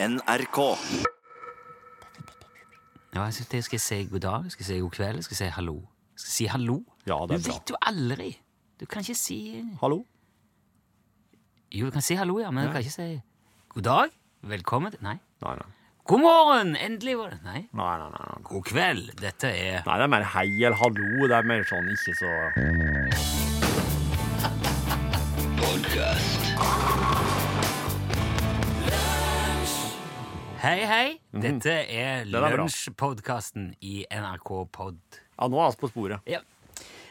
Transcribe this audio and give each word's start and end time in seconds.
NRK. 0.00 0.58
Ja, 3.14 3.24
jeg 3.24 3.34
synes 3.34 3.54
jeg 3.54 3.64
skal 3.64 3.80
si 3.80 4.04
god 4.12 4.20
dag, 4.20 4.44
skal 4.52 4.62
jeg 4.62 4.66
si 4.66 4.78
god 4.80 4.90
kveld, 4.94 5.22
skal 5.22 5.34
jeg 5.34 5.38
si 5.38 5.54
hallo. 5.56 5.74
Skal 6.16 6.28
Jeg 6.28 6.34
si 6.36 6.44
hallo. 6.52 6.76
Ja, 7.06 7.16
det 7.26 7.34
er 7.34 7.38
du 7.42 7.48
bra. 7.48 7.54
vet 7.56 7.70
jo 7.72 7.76
aldri. 7.82 8.28
Du 8.80 8.86
kan 8.86 9.00
ikke 9.02 9.14
si 9.18 9.64
Hallo? 9.80 10.04
Jo, 11.74 11.86
du 11.86 11.90
kan 11.90 12.02
si 12.02 12.14
hallo, 12.14 12.38
ja, 12.38 12.50
men 12.50 12.66
du 12.66 12.72
kan 12.72 12.80
ikke 12.80 12.92
si 12.94 13.20
god 13.74 13.82
dag, 13.82 14.10
velkommen 14.42 14.90
til 14.94 15.02
Nei. 15.02 15.16
Nei, 15.42 15.54
nei. 15.58 15.66
God 16.08 16.20
morgen! 16.22 16.76
Endelig 16.76 17.18
var 17.18 17.30
det 17.34 17.40
Nei. 17.44 17.66
Nei, 17.72 17.96
nei, 17.98 18.08
nei, 18.14 18.22
nei. 18.30 18.42
God 18.44 18.62
kveld. 18.70 19.10
Dette 19.20 19.50
er 19.50 19.82
Nei, 19.86 19.98
det 19.98 20.06
er 20.06 20.14
mer 20.14 20.28
hei 20.36 20.46
eller 20.62 20.78
hallo. 20.78 21.26
Det 21.28 21.36
er 21.42 21.50
mer 21.50 21.66
sånn 21.68 21.90
ikke 21.90 22.14
så 22.22 22.30
Hei, 30.58 30.80
hei. 30.90 31.20
Dette 31.32 31.70
er 31.88 32.24
Mhm. 32.24 32.32
Den 32.32 32.44
er 32.44 32.56
bra. 32.56 32.64
lunsjpodkasten 32.64 33.74
i 33.80 34.04
NRK 34.10 34.64
Pod. 34.72 34.98
Ja, 35.38 35.46
nå 35.48 35.58
er 35.60 35.70
vi 35.70 35.76
på 35.76 35.90
sporet. 35.90 36.20
Ja. 36.26 36.40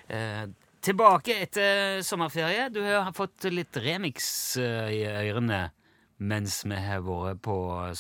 Eh, 0.10 0.48
tilbake 0.82 1.34
etter 1.42 2.02
sommerferie. 2.04 2.70
Du 2.72 2.82
har 2.84 3.12
fått 3.14 3.44
litt 3.52 3.72
remix 3.78 4.58
eh, 4.58 4.90
i 4.92 5.04
ørene 5.06 5.72
mens 6.20 6.64
vi 6.66 6.76
har 6.76 7.02
vært 7.02 7.42
på 7.42 7.96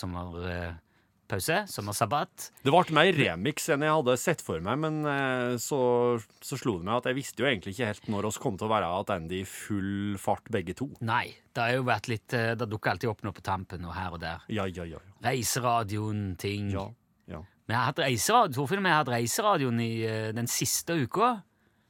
sommerpause, 1.28 1.68
sommersabbat. 1.68 2.52
Det 2.64 2.72
ble 2.72 2.96
mer 2.96 3.12
remix 3.16 3.68
enn 3.70 3.84
jeg 3.84 3.92
hadde 3.92 4.16
sett 4.18 4.42
for 4.42 4.60
meg, 4.64 4.78
men 4.80 5.06
eh, 5.06 5.58
så, 5.60 6.20
så 6.42 6.58
slo 6.58 6.78
det 6.80 6.86
meg 6.88 6.98
at 7.02 7.10
jeg 7.10 7.18
visste 7.18 7.44
jo 7.44 7.48
egentlig 7.50 7.74
ikke 7.76 7.90
helt 7.92 8.08
når 8.08 8.28
oss 8.30 8.38
kom 8.38 8.58
til 8.58 8.68
å 8.68 8.72
være 8.72 8.88
tilbake 8.88 9.36
i 9.36 9.44
full 9.44 10.18
fart, 10.18 10.48
begge 10.50 10.74
to. 10.78 10.90
Nei, 11.02 11.36
det 11.54 11.62
har 11.64 11.76
jo 11.76 11.84
vært 11.88 12.08
litt 12.08 12.34
eh, 12.34 12.56
Det 12.56 12.68
dukker 12.70 12.94
alltid 12.94 13.10
opp 13.10 13.24
noe 13.24 13.36
på 13.36 13.44
tampen 13.44 13.86
og 13.86 13.94
her 13.96 14.16
og 14.16 14.22
der. 14.24 14.48
Ja, 14.48 14.68
ja, 14.68 14.86
ja. 14.88 15.00
Reiseradioen, 15.24 16.36
ting. 16.40 16.72
Ja, 16.72 16.88
ja. 17.28 17.44
Vi 17.68 17.76
har 17.76 17.90
hatt 17.90 18.00
reiseradio, 18.00 18.56
Torfinn 18.56 18.84
vi 18.84 18.92
har 18.94 19.04
hatt 19.04 19.12
reiseradioen 19.12 19.80
i 19.84 19.94
eh, 20.08 20.34
den 20.36 20.48
siste 20.48 20.96
uka. 20.96 21.38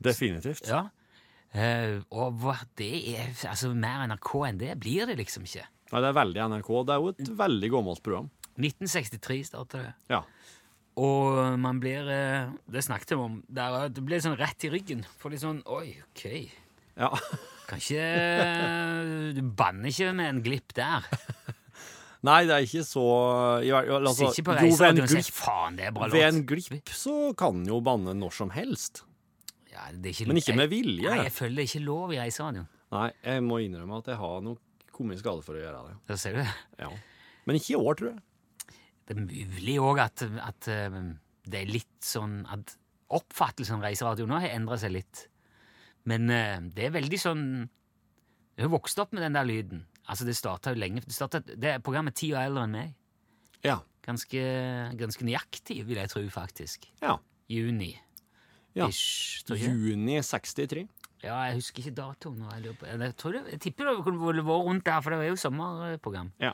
Definitivt. 0.04 0.66
Ja. 0.70 0.88
Og 1.58 2.44
det 2.78 2.90
er 3.18 3.30
Altså, 3.50 3.72
mer 3.74 4.04
NRK 4.12 4.34
enn 4.50 4.60
det 4.62 4.76
blir 4.84 5.08
det 5.10 5.16
liksom 5.18 5.46
ikke. 5.48 5.64
Nei, 5.88 6.02
det 6.04 6.10
er 6.10 6.18
veldig 6.18 6.42
NRK. 6.52 6.70
Det 6.84 6.94
er 6.94 7.00
jo 7.02 7.12
et 7.14 7.30
veldig 7.40 7.70
gammelt 7.72 8.02
program. 8.04 8.28
1963 8.58 9.42
starta 9.52 9.82
det. 9.84 9.94
Ja. 10.12 10.24
Og 10.98 11.38
man 11.62 11.78
blir 11.78 12.08
eh, 12.10 12.48
Det 12.66 12.82
snakket 12.82 13.14
vi 13.14 13.20
om. 13.22 13.42
Der, 13.48 13.84
eh, 13.84 13.92
det 13.94 14.02
blir 14.06 14.22
sånn 14.24 14.38
rett 14.40 14.66
i 14.66 14.72
ryggen. 14.74 15.04
For 15.22 15.34
litt 15.34 15.44
sånn 15.44 15.62
Oi, 15.70 15.94
OK. 16.08 16.26
ja. 16.98 17.12
Kan 17.68 17.84
ikke 17.84 19.36
Du 19.38 19.44
banner 19.60 19.92
ikke 19.92 20.14
med 20.18 20.32
en 20.32 20.42
glipp 20.46 20.74
der. 20.78 21.06
Nei, 22.28 22.40
det 22.50 22.56
er 22.56 22.66
ikke 22.66 22.82
så 22.88 23.04
altså, 23.62 24.32
Sitter 24.34 24.48
på 24.48 24.56
Jo, 24.66 24.72
ved 24.80 25.30
faen, 25.32 25.78
det 25.78 25.86
er 25.88 25.94
bra 25.94 26.08
ved 26.12 26.26
en 26.26 26.42
glipp 26.50 26.90
så 26.90 27.30
kan 27.38 27.62
en 27.62 27.70
jo 27.70 27.78
banne 27.86 28.16
når 28.18 28.34
som 28.40 28.50
helst. 28.56 29.04
Ja, 29.70 29.86
det 29.94 30.10
er 30.10 30.16
ikke, 30.16 30.28
Men 30.32 30.42
ikke 30.42 30.56
med 30.58 30.72
vilje. 30.72 31.06
Nei, 31.06 31.28
jeg 31.28 31.36
føler 31.36 31.60
det 31.60 31.68
er 31.68 31.70
ikke 31.70 31.84
lov 31.86 32.16
i 32.16 32.18
reiseradioen. 32.18 32.66
Nei, 32.96 33.10
jeg 33.22 33.44
må 33.46 33.60
innrømme 33.62 34.00
at 34.02 34.10
jeg 34.10 34.20
har 34.24 34.42
nok 34.42 34.90
kommet 34.96 35.20
i 35.20 35.22
skade 35.22 35.46
for 35.46 35.60
å 35.60 35.62
gjøre 35.62 35.84
det. 35.92 35.96
Da 36.10 36.18
ser 36.18 36.38
du 36.38 36.42
det. 36.42 36.50
Ja. 36.82 36.90
Men 37.48 37.60
ikke 37.60 37.76
i 37.76 37.78
år, 37.78 38.00
tror 38.00 38.10
jeg. 38.16 38.24
Det 39.08 39.16
er 39.16 39.24
mulig 39.24 39.78
òg 39.80 40.02
at, 40.04 40.26
at 40.44 40.68
eh, 40.72 41.00
det 41.48 41.62
er 41.62 41.72
litt 41.72 42.04
sånn 42.04 42.42
at 42.52 42.76
oppfattelsen 43.16 43.78
av 43.78 43.86
reiseradio 43.88 44.28
nå 44.28 44.40
har 44.44 44.52
endra 44.52 44.78
seg 44.80 44.98
litt. 44.98 45.28
Men 46.08 46.28
eh, 46.34 46.58
det 46.76 46.88
er 46.88 46.96
veldig 46.96 47.20
sånn 47.20 47.44
Jeg 48.58 48.66
har 48.66 48.74
vokst 48.74 49.00
opp 49.00 49.14
med 49.16 49.24
den 49.24 49.38
der 49.38 49.48
lyden. 49.48 49.86
Altså, 50.08 50.26
det 50.28 50.38
starta 50.40 50.74
jo 50.74 50.80
lenge 50.80 51.04
det, 51.04 51.14
startet, 51.16 51.54
det 51.60 51.76
er 51.76 51.84
programmet 51.84 52.16
ti 52.18 52.32
år 52.34 52.48
eldre 52.48 52.66
enn 52.68 52.76
meg. 52.76 52.94
Ja. 53.66 53.80
Ganske, 54.08 54.44
ganske 55.00 55.26
nøyaktig, 55.28 55.82
vil 55.88 56.00
jeg 56.00 56.12
tro, 56.12 56.24
faktisk. 56.32 56.88
Ja. 57.04 57.18
Juni. 57.52 57.92
Ja. 58.78 58.88
Ish. 58.88 59.44
Juni 59.52 60.20
63. 60.24 60.86
Ja, 61.26 61.36
jeg 61.50 61.58
husker 61.58 61.82
ikke 61.82 61.96
datoen. 61.98 62.44
Jeg, 62.62 62.76
jeg, 62.86 63.14
jeg 63.52 63.60
tipper 63.64 63.90
det 63.90 63.96
kunne 64.06 64.22
vært 64.22 64.67
rundt 64.67 64.86
der, 64.86 65.02
for 65.02 65.14
det 65.14 65.20
var 65.22 65.32
jo 65.32 65.40
sommerprogram. 65.42 66.30
Ja. 66.44 66.54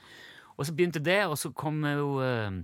Og 0.58 0.68
så 0.68 0.76
begynte 0.76 1.02
det, 1.04 1.24
og 1.26 1.38
så 1.40 1.52
kom 1.56 1.82
jo 1.88 2.18
uh, 2.22 2.62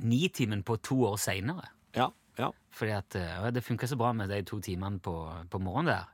Nitimen 0.00 0.62
på 0.64 0.78
to 0.84 1.02
år 1.10 1.18
seinere. 1.20 1.68
Ja. 1.96 2.08
ja. 2.38 2.48
Fordi 2.72 2.94
at 2.96 3.16
eh, 3.18 3.50
det 3.52 3.64
funka 3.64 3.86
så 3.86 3.98
bra 4.00 4.12
med 4.16 4.30
de 4.32 4.40
to 4.48 4.56
timene 4.64 5.00
på, 5.04 5.14
på 5.50 5.60
morgenen 5.60 5.92
der. 5.92 6.06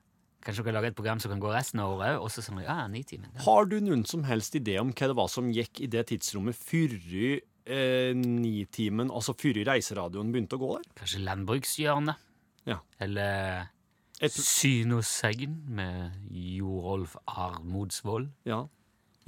Kanskje 0.42 0.62
dere 0.62 0.68
kan 0.70 0.76
lage 0.78 0.90
et 0.92 0.96
program 0.98 1.20
som 1.22 1.30
kan 1.30 1.42
gå 1.42 1.50
resten 1.52 1.82
av 1.82 1.92
året 1.96 2.18
òg? 2.18 2.30
Sånn, 2.32 2.62
ja, 2.64 2.80
Nitimen. 2.90 3.30
Ja. 3.34 3.44
Har 3.46 3.68
du 3.70 3.78
noen 3.84 4.04
som 4.08 4.24
helst 4.26 4.56
idé 4.58 4.78
om 4.82 4.90
hva 4.90 5.10
det 5.10 5.16
var 5.18 5.30
som 5.30 5.50
gikk 5.54 5.82
i 5.84 5.90
det 5.90 6.08
tidsrommet 6.10 6.58
før 6.58 6.94
eh, 7.14 8.14
nitimen, 8.18 9.12
altså 9.14 9.34
før 9.38 9.62
reiseradioen 9.68 10.32
begynte 10.34 10.58
å 10.58 10.62
gå 10.62 10.72
der? 10.78 10.88
Kanskje 11.02 11.22
Landbrukshjørnet? 11.26 12.24
Ja. 12.68 12.80
Eller 13.02 13.68
Et, 14.18 14.34
Synosegn 14.34 15.60
med 15.70 16.18
Jorolf 16.34 17.14
Armodsvold? 17.26 18.32
ja. 18.48 18.64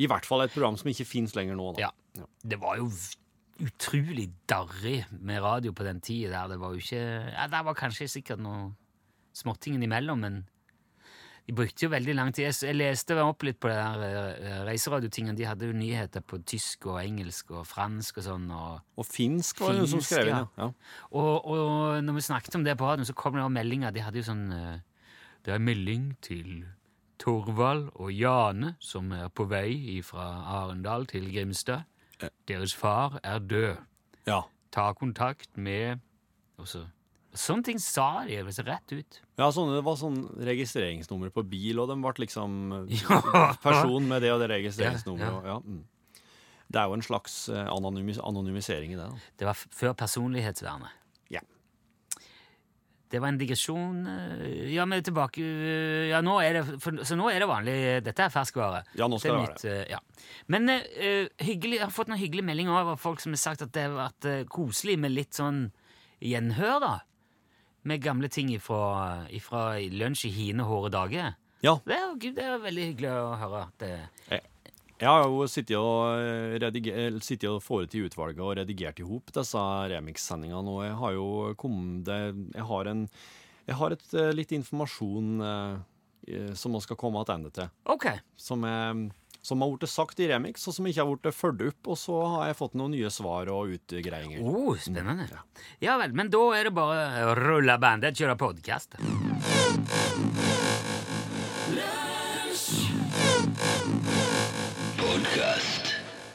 I 0.00 0.08
hvert 0.08 0.24
fall 0.28 0.44
et 0.46 0.54
program 0.54 0.78
som 0.80 0.88
ikke 0.90 1.04
fins 1.08 1.34
lenger 1.36 1.58
nå. 1.58 1.72
Da. 1.76 1.90
Ja. 1.90 2.26
Det 2.42 2.58
var 2.62 2.78
jo 2.80 2.88
utrolig 3.60 4.30
darrig 4.48 5.02
med 5.20 5.42
radio 5.44 5.74
på 5.76 5.84
den 5.84 6.00
tida 6.00 6.32
der. 6.32 6.54
Det 6.54 6.60
var 6.62 6.72
jo 6.72 6.80
ikke 6.80 7.02
Ja, 7.34 7.46
der 7.52 7.66
var 7.66 7.76
kanskje 7.76 8.08
sikkert 8.08 8.40
noe 8.40 8.70
småtingen 9.36 9.84
imellom, 9.84 10.24
men 10.24 10.40
de 11.46 11.54
brukte 11.56 11.86
jo 11.86 11.90
veldig 11.90 12.14
lang 12.14 12.30
tid. 12.32 12.46
Jeg, 12.46 12.76
leste 12.76 13.16
opp 13.24 13.42
litt 13.42 13.58
på 13.60 13.68
det 13.70 13.76
der 13.76 13.98
reiseradiotingen. 13.98 14.66
reiseradiotingene. 14.68 15.36
De 15.36 15.46
hadde 15.48 15.66
jo 15.66 15.76
nyheter 15.76 16.22
på 16.22 16.38
tysk 16.46 16.86
og 16.86 17.00
engelsk 17.02 17.50
og 17.50 17.64
fransk 17.66 18.20
og 18.20 18.26
sånn. 18.28 18.44
Og, 18.54 18.80
Og 19.00 19.08
finsk 19.08 19.60
var 19.60 19.74
det 19.74 19.82
noen 19.82 19.92
som 19.96 20.04
skrev 20.04 20.30
inn. 20.30 20.36
ja. 20.36 20.46
Ja. 20.60 20.68
Og, 21.10 21.32
og 21.50 22.04
når 22.04 22.20
vi 22.20 22.26
snakket 22.28 22.54
om 22.60 22.64
det 22.64 22.76
på 22.78 22.86
radioen, 22.86 23.08
så 23.08 23.16
kom 23.18 23.34
det 23.34 23.46
meldinger. 23.50 23.90
De 23.90 24.04
hadde 24.04 24.20
jo 24.22 24.28
sånn 24.30 24.46
eh, 24.54 24.78
Det 25.42 25.56
er 25.56 25.64
melding 25.64 26.12
til 26.22 26.66
Torvald 27.20 27.90
og 28.00 28.12
Jane, 28.16 28.74
som 28.80 29.10
er 29.12 29.28
på 29.28 29.44
vei 29.50 30.00
fra 30.06 30.28
Arendal 30.60 31.04
til 31.10 31.28
Grimstad. 31.34 31.84
Deres 32.48 32.74
far 32.76 33.18
er 33.24 33.38
død. 33.40 33.76
ja. 34.26 34.40
Ta 34.70 34.92
kontakt 34.94 35.56
med 35.58 35.98
også. 36.62 36.84
Sånne 37.34 37.64
ting 37.66 37.78
sa 37.82 38.22
de 38.26 38.36
altså, 38.38 38.62
rett 38.66 38.92
ut. 38.94 39.16
Ja, 39.38 39.48
sånne, 39.50 39.76
det 39.80 39.84
var 39.86 39.96
sånn 39.98 40.20
registreringsnummer 40.46 41.32
på 41.34 41.42
bil, 41.46 41.78
og 41.82 41.88
de 41.90 41.96
ble 42.02 42.12
liksom 42.22 42.54
Ja. 43.00 43.18
person 43.62 44.06
med 44.06 44.22
det 44.22 44.30
og 44.34 44.38
det 44.44 44.48
registreringsnummeret. 44.52 45.46
ja. 45.46 45.56
Ja, 45.56 45.58
mm. 45.64 45.82
Det 46.70 46.78
er 46.78 46.86
jo 46.86 46.94
en 46.94 47.02
slags 47.02 47.48
eh, 47.50 47.66
anonymis 47.66 48.20
anonymisering 48.22 48.92
i 48.94 48.98
det. 49.00 49.08
da. 49.10 49.18
Det 49.42 49.46
var 49.48 49.58
før 49.74 49.92
personlighetsvernet. 49.98 50.92
Ja. 53.10 53.16
Det 53.16 53.20
var 53.20 53.28
en 53.32 53.38
digresjon. 53.40 54.06
eh, 54.06 54.70
Ja, 54.72 54.84
men 54.86 55.02
tilbake 55.02 55.42
eh, 55.42 56.08
Ja, 56.12 56.20
nå 56.22 56.36
er 56.40 56.52
det 56.60 56.80
for, 56.80 56.92
Så 57.04 57.16
nå 57.18 57.26
er 57.32 57.40
det 57.42 57.48
vanlig 57.50 57.74
Dette 58.06 58.22
er 58.22 58.30
ferskvare. 58.30 58.84
Ja, 58.94 59.08
nå 59.10 59.18
skal 59.18 59.34
det, 59.34 59.40
det 59.40 59.42
være 59.42 59.50
nytt, 59.50 59.64
eh, 59.66 59.90
Ja. 59.90 59.98
Men 60.46 60.68
uh, 60.70 61.26
hyggelig, 61.42 61.78
jeg 61.80 61.84
har 61.84 61.90
fått 61.90 62.08
noen 62.08 62.20
hyggelige 62.20 62.44
meldinger 62.46 62.72
av 62.80 62.96
folk 63.00 63.20
som 63.20 63.32
har 63.32 63.40
sagt 63.42 63.62
at 63.62 63.72
det 63.72 63.82
har 63.88 63.96
vært 63.98 64.48
koselig 64.48 64.98
med 64.98 65.10
litt 65.12 65.32
sånn 65.34 65.70
gjenhør, 66.22 66.80
da. 66.80 66.94
Med 67.82 68.02
gamle 68.04 68.28
ting 68.28 68.50
ifra, 68.52 69.26
ifra 69.32 69.78
lunsj 69.90 70.26
i 70.28 70.30
hine 70.34 70.62
hårde 70.68 70.90
dager. 70.92 71.34
Ja. 71.64 71.78
Det 71.86 71.96
er, 71.96 72.06
jo- 72.12 72.32
det 72.36 72.44
er 72.44 72.58
veldig 72.62 72.84
hyggelig 72.90 73.10
å 73.16 73.36
høre. 73.40 73.62
at 73.66 73.78
det 73.78 73.92
Jeg 74.30 74.42
har 75.08 75.22
jo 75.24 75.46
sittet 75.48 75.78
og, 75.78 76.18
eh, 76.20 76.58
rediger, 76.60 77.14
og 77.48 77.62
fått 77.64 77.94
i 77.96 78.02
utvalget 78.04 78.42
og 78.44 78.56
redigert 78.58 79.00
i 79.00 79.06
hop 79.08 79.32
disse 79.32 79.62
remix-sendingene, 79.94 80.68
og 80.68 80.82
jeg 80.84 80.96
har 81.00 81.14
jo 81.16 81.28
kommet 81.56 82.04
det 82.04 82.18
Jeg 82.54 82.66
har 82.68 82.90
en 82.90 83.08
Jeg 83.66 83.76
har 83.78 83.92
et 83.96 84.14
eh, 84.14 84.32
litt 84.34 84.52
informasjon 84.52 85.40
eh, 85.40 85.78
eh, 86.28 86.52
som 86.52 86.72
vi 86.74 86.80
skal 86.84 86.96
komme 87.00 87.24
tilbake 87.24 87.54
til. 87.54 87.70
Okay. 87.86 88.20
Som, 88.36 88.64
er, 88.64 89.10
som 89.40 89.62
har 89.62 89.72
blitt 89.72 89.88
sagt 89.88 90.20
i 90.20 90.28
remix, 90.28 90.66
og 90.68 90.74
som 90.74 90.84
ikke 90.90 91.00
har 91.00 91.12
blitt 91.14 91.38
fulgt 91.38 91.62
opp. 91.68 91.92
Og 91.94 91.96
så 91.96 92.20
har 92.34 92.50
jeg 92.50 92.58
fått 92.58 92.74
noen 92.74 92.92
nye 92.96 93.10
svar 93.14 93.48
og 93.54 93.72
utgreiinger. 93.78 94.42
Oh, 94.42 94.74
spennende. 94.76 95.28
Ja 95.80 95.96
vel, 96.02 96.12
men 96.12 96.28
da 96.34 96.42
er 96.58 96.68
det 96.68 96.74
bare 96.76 97.30
å 97.30 97.36
rulle 97.38 97.78
bandet, 97.80 98.18
kjøre 98.18 98.36
podkast. 98.36 98.98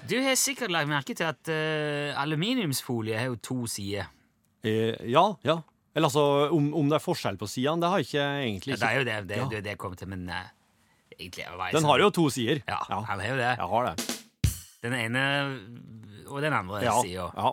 Du 0.09 0.15
har 0.21 0.35
sikkert 0.37 0.69
lagt 0.73 0.89
merke 0.89 1.15
til 1.17 1.25
at 1.25 1.49
uh, 1.49 2.13
aluminiumsfolie 2.21 3.17
har 3.17 3.31
jo 3.31 3.37
to 3.41 3.57
sider. 3.69 4.05
Eh, 4.65 4.93
ja, 5.09 5.23
ja. 5.45 5.59
Eller 5.95 6.09
altså, 6.09 6.23
om, 6.53 6.67
om 6.77 6.89
det 6.91 6.97
er 6.99 7.03
forskjell 7.03 7.37
på 7.39 7.47
sidene, 7.49 7.81
det 7.81 7.89
har 7.89 8.01
jeg 8.03 8.09
ikke 8.09 8.25
egentlig 8.43 8.75
ikke. 8.75 8.77
Ja, 8.77 8.81
det 8.83 8.91
er 8.91 8.97
jo 8.99 9.05
det 9.07 9.29
det, 9.29 9.37
Ja. 9.39 9.47
det, 9.53 9.63
det 9.65 9.73
jeg 9.73 9.79
kom 9.81 9.95
til, 9.97 10.09
men 10.11 10.27
uh, 10.29 10.43
egentlig 11.17 11.45
det 11.47 11.69
Den 11.77 11.87
har 11.89 12.03
jo 12.03 12.09
to 12.13 12.27
sider. 12.29 12.61
Ja, 12.67 12.79
han 12.91 13.19
har 13.19 13.29
jo 13.31 13.37
det. 13.39 13.51
Jeg 13.57 13.69
har 13.73 13.89
det. 13.89 14.07
Den 14.85 14.93
ene 14.93 15.21
og 16.27 16.41
den 16.45 16.53
andre 16.53 16.83
Ja, 16.83 16.99
sida. 17.01 17.29
ja. 17.33 17.51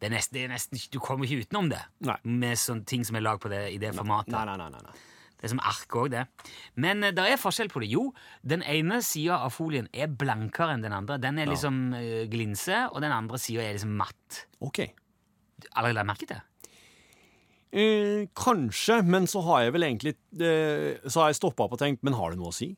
Det 0.00 0.08
er 0.08 0.14
nesten, 0.14 0.34
det 0.38 0.44
er 0.46 0.52
nesten, 0.54 0.78
du 0.94 0.96
kommer 1.04 1.28
ikke 1.28 1.42
utenom 1.44 1.66
det 1.68 1.80
Nei. 2.08 2.16
med 2.24 2.56
sånne 2.56 2.86
ting 2.88 3.02
som 3.04 3.18
er 3.18 3.24
lagd 3.26 3.42
på 3.42 3.50
det, 3.52 3.66
i 3.74 3.76
det 3.82 3.90
formatet. 3.92 4.32
Nei, 4.32 4.46
nei, 4.48 4.56
nei. 4.56 4.70
nei, 4.72 4.80
nei. 4.86 4.94
Det 5.40 5.48
er 5.48 5.54
som 5.54 5.62
ark 5.64 5.96
òg, 5.96 6.10
det. 6.12 6.26
Men 6.76 7.00
det 7.16 7.24
er 7.24 7.40
forskjell 7.40 7.72
på 7.72 7.80
det. 7.80 7.88
Jo, 7.94 8.10
den 8.44 8.60
ene 8.60 9.00
sida 9.04 9.40
av 9.40 9.54
folien 9.56 9.88
er 9.96 10.12
blankere 10.12 10.76
enn 10.76 10.84
den 10.84 10.92
andre. 10.92 11.16
Den 11.22 11.40
er 11.40 11.48
liksom 11.48 11.80
uh, 11.96 12.26
glinse, 12.28 12.84
og 12.92 13.00
den 13.00 13.14
andre 13.16 13.40
sida 13.40 13.64
er 13.64 13.78
liksom 13.78 13.96
matt. 13.96 14.44
OK. 14.60 14.84
Allerede 15.72 15.96
lagt 15.96 16.12
merke 16.12 16.28
til? 16.28 16.44
Eh, 17.72 18.26
kanskje, 18.34 19.02
men 19.06 19.28
så 19.30 19.40
har 19.46 19.60
jeg 19.62 19.72
vel 19.76 19.84
egentlig 19.86 20.16
eh, 20.42 20.96
Så 21.06 21.20
har 21.20 21.28
jeg 21.30 21.36
stoppa 21.38 21.68
opp 21.68 21.76
og 21.76 21.78
tenkt 21.78 22.00
Men 22.02 22.16
har 22.18 22.32
det 22.32 22.40
noe 22.40 22.50
å 22.50 22.56
si? 22.56 22.72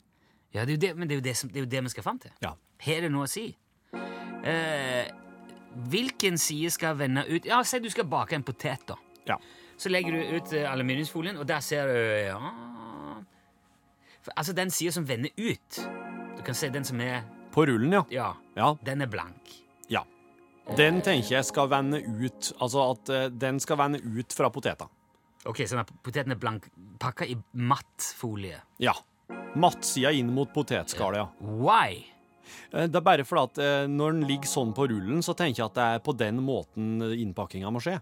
Ja, 0.53 0.67
det 0.69 0.75
er 0.75 0.77
jo 0.77 0.83
det, 0.83 0.91
men 0.99 1.09
det 1.09 1.15
er 1.15 1.21
jo 1.23 1.25
det, 1.25 1.33
som, 1.39 1.49
det, 1.49 1.63
er 1.63 1.65
jo 1.65 1.71
det 1.73 1.81
vi 1.87 1.93
skal 1.95 2.05
fram 2.05 2.19
til. 2.21 2.33
Ja. 2.45 2.51
Har 2.85 2.99
det 3.01 3.09
noe 3.09 3.25
å 3.25 3.31
si? 3.31 3.47
Eh, 4.45 5.07
hvilken 5.89 6.37
side 6.37 6.69
skal 6.75 6.99
vende 7.01 7.25
ut 7.25 7.49
Ja, 7.49 7.63
Si 7.65 7.81
du 7.81 7.89
skal 7.89 8.05
bake 8.11 8.37
en 8.37 8.45
potet, 8.45 8.85
da. 8.91 8.99
Ja. 9.31 9.39
Så 9.83 9.91
legger 9.91 10.15
du 10.15 10.37
ut 10.37 10.53
eh, 10.55 10.67
aluminiumsfolien, 10.71 11.39
og 11.43 11.47
der 11.49 11.63
ser 11.65 11.89
du 11.91 11.97
ja, 12.29 12.39
For, 14.23 14.33
Altså 14.39 14.55
den 14.55 14.71
sida 14.71 14.93
som 14.95 15.07
vender 15.09 15.33
ut. 15.39 15.81
Du 16.39 16.43
kan 16.47 16.55
se 16.55 16.71
den 16.73 16.85
som 16.87 17.01
er 17.03 17.25
På 17.53 17.65
rullen, 17.69 17.93
ja. 17.99 18.05
Ja, 18.11 18.29
Ja. 18.57 18.75
den 18.85 19.03
er 19.03 19.11
blank. 19.11 19.51
ja. 19.91 20.05
Den 20.77 21.01
tenker 21.03 21.35
jeg 21.41 21.45
skal 21.45 21.67
vende 21.69 21.99
ut 22.07 22.53
Altså 22.63 22.85
at 22.93 23.11
uh, 23.11 23.25
den 23.35 23.59
skal 23.61 23.77
vende 23.81 23.99
ut 23.99 24.33
fra 24.33 24.49
poteta. 24.55 24.87
Ok, 25.45 25.65
Så 25.67 25.83
poteten 26.05 26.31
er 26.31 26.39
blank, 26.39 26.69
pakka 27.03 27.27
i 27.27 27.35
matt 27.59 28.13
folie. 28.15 28.61
Ja. 28.79 28.93
Mattsida 29.59 30.13
inn 30.15 30.31
mot 30.33 30.53
potetskallet, 30.55 31.19
ja. 31.19 31.27
Why? 31.41 32.05
Eh, 32.73 32.87
Det 32.87 32.95
er 32.97 33.01
bare 33.05 33.25
fordi 33.27 33.43
at 33.43 33.91
når 33.91 34.13
den 34.13 34.23
ligger 34.29 34.47
sånn 34.49 34.71
på 34.73 34.87
rullen, 34.89 35.19
så 35.21 35.35
tenker 35.35 35.59
jeg 35.65 35.67
at 35.67 35.75
det 35.75 35.89
er 35.97 35.99
på 36.07 36.15
den 36.17 36.39
måten 36.47 37.03
innpakkinga 37.03 37.73
må 37.75 37.83
skje. 37.83 37.99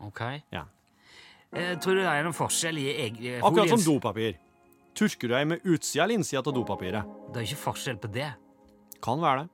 Ok. 0.00 0.22
Ja. 0.50 0.64
Eh, 1.56 1.74
tror 1.80 1.96
du 1.96 2.02
det 2.02 2.10
er 2.12 2.26
noen 2.26 2.36
forskjell 2.36 2.78
i 2.80 2.88
eg... 3.06 3.20
Akkurat 3.40 3.70
som 3.72 3.80
dopapir. 3.86 4.36
Tørker 4.98 5.30
du 5.30 5.34
deg 5.34 5.46
med 5.48 5.64
utsida 5.64 6.04
eller 6.04 6.18
innsida 6.18 6.42
av 6.42 6.52
dopapiret? 6.56 7.06
Det 7.32 7.40
er 7.40 7.46
jo 7.46 7.52
ikke 7.54 7.62
forskjell 7.62 8.00
på 8.02 8.10
det. 8.12 8.28
Kan 9.04 9.22
være 9.22 9.44
det. 9.44 9.50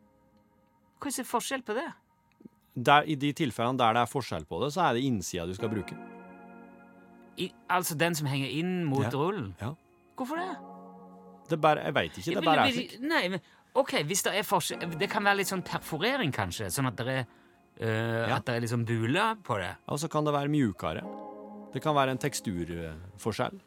Hva 1.04 1.12
er 1.12 1.28
forskjell 1.28 1.62
på 1.66 1.76
det? 1.76 1.86
Der, 2.74 3.06
I 3.06 3.14
de 3.20 3.30
tilfellene 3.36 3.78
der 3.78 3.94
det 3.94 4.02
er 4.02 4.10
forskjell 4.10 4.46
på 4.50 4.58
det, 4.64 4.72
så 4.74 4.86
er 4.88 4.96
det 4.96 5.04
innsida 5.06 5.44
du 5.46 5.54
skal 5.54 5.70
bruke. 5.70 5.94
I, 7.38 7.50
altså 7.70 7.96
den 7.98 8.14
som 8.18 8.26
henger 8.30 8.50
inn 8.50 8.84
mot 8.88 9.04
Ja. 9.04 9.10
rullen? 9.14 9.52
Ja. 9.60 9.74
Hvorfor 10.16 10.38
det? 10.38 10.50
Det 11.50 11.60
bare, 11.60 11.84
jeg 11.84 11.94
veit 11.94 12.18
ikke. 12.18 12.30
Ja, 12.32 12.40
Det 12.40 12.44
men- 12.44 12.54
bare 12.54 12.66
er 12.68 12.72
slik. 12.72 13.00
Nei, 13.00 13.28
men 13.28 13.40
ok, 13.74 13.92
hvis 14.08 14.22
det 14.22 14.34
er 14.34 14.42
forskjell 14.42 14.98
Det 14.98 15.10
kan 15.10 15.22
være 15.24 15.36
litt 15.36 15.48
sånn 15.48 15.62
perforering, 15.62 16.32
kanskje? 16.32 16.70
Sånn 16.70 16.86
at 16.86 16.96
det 16.96 17.06
er 17.06 17.26
øh, 17.80 18.28
Ja. 18.28 18.36
At 18.36 18.46
det 18.46 18.54
er 18.54 18.60
liksom 18.60 18.84
buler 18.86 19.36
på 19.42 19.58
det? 19.60 19.76
Og 19.88 19.98
så 19.98 20.08
kan 20.08 20.24
det 20.24 20.32
være 20.32 20.48
mjukere. 20.48 21.02
Det 21.74 21.82
kan 21.82 21.94
være 21.96 22.14
en 22.14 22.20
teksturforskjell. 22.22 23.60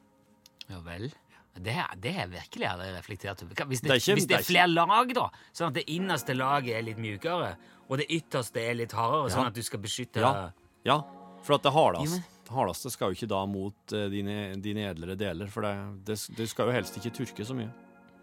Ja 0.71 0.80
vel. 0.86 1.09
Det, 1.57 1.74
det 2.04 2.13
er 2.21 2.30
virkelig 2.30 2.68
aldri 2.69 2.88
reflektert 2.94 3.42
over. 3.44 3.65
Hvis 3.68 3.81
det, 3.81 3.89
Det 3.89 3.95
er 3.95 4.01
ikke- 4.01 4.15
hvis 4.19 4.27
det 4.27 4.36
er 4.36 4.39
er 4.39 4.48
flere 4.48 4.68
lag, 4.68 5.13
da, 5.13 5.30
sånn 5.54 5.68
at 5.68 5.74
det 5.74 5.86
innerste 5.88 6.36
laget 6.38 6.75
er 6.77 6.81
litt 6.83 6.98
mjukere, 6.98 7.56
og 7.89 7.98
det 7.98 8.07
ytterste 8.09 8.62
er 8.62 8.75
litt 8.75 8.92
hardere, 8.92 9.30
sånn 9.31 9.48
at 9.48 9.54
du 9.54 9.62
skal 9.63 9.80
beskytte 9.80 10.21
Ja. 10.21 10.51
Ja, 10.86 11.01
for 11.44 11.56
at 11.56 11.63
det 11.63 11.74
hardeste, 11.74 12.24
hardeste 12.50 12.92
skal 12.92 13.12
jo 13.12 13.15
ikke 13.15 13.27
da 13.27 13.45
mot 13.45 13.74
uh, 13.94 14.07
dine, 14.07 14.56
dine 14.62 14.94
edlere 14.94 15.18
deler, 15.18 15.48
for 15.48 15.62
det, 15.62 16.15
det, 16.36 16.48
skal 16.48 16.68
jo 16.68 16.71
helst 16.71 16.95
ikke 16.95 17.12
turke 17.12 17.44
så 17.44 17.56
mye. 17.56 17.71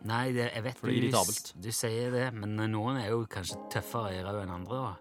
Nei, 0.05 0.33
det, 0.33 0.53
jeg 0.55 0.63
vet 0.63 0.81
du, 0.81 1.61
du 1.61 1.73
sier 1.73 2.11
det, 2.11 2.33
men 2.35 2.57
noen 2.71 3.01
er 3.03 3.09
jo 3.11 3.27
kanskje 3.27 3.57
tøffere 3.73 4.13
i 4.13 4.23
rød 4.23 4.43
enn 4.45 4.51
andre. 4.51 4.77
da. 4.77 4.97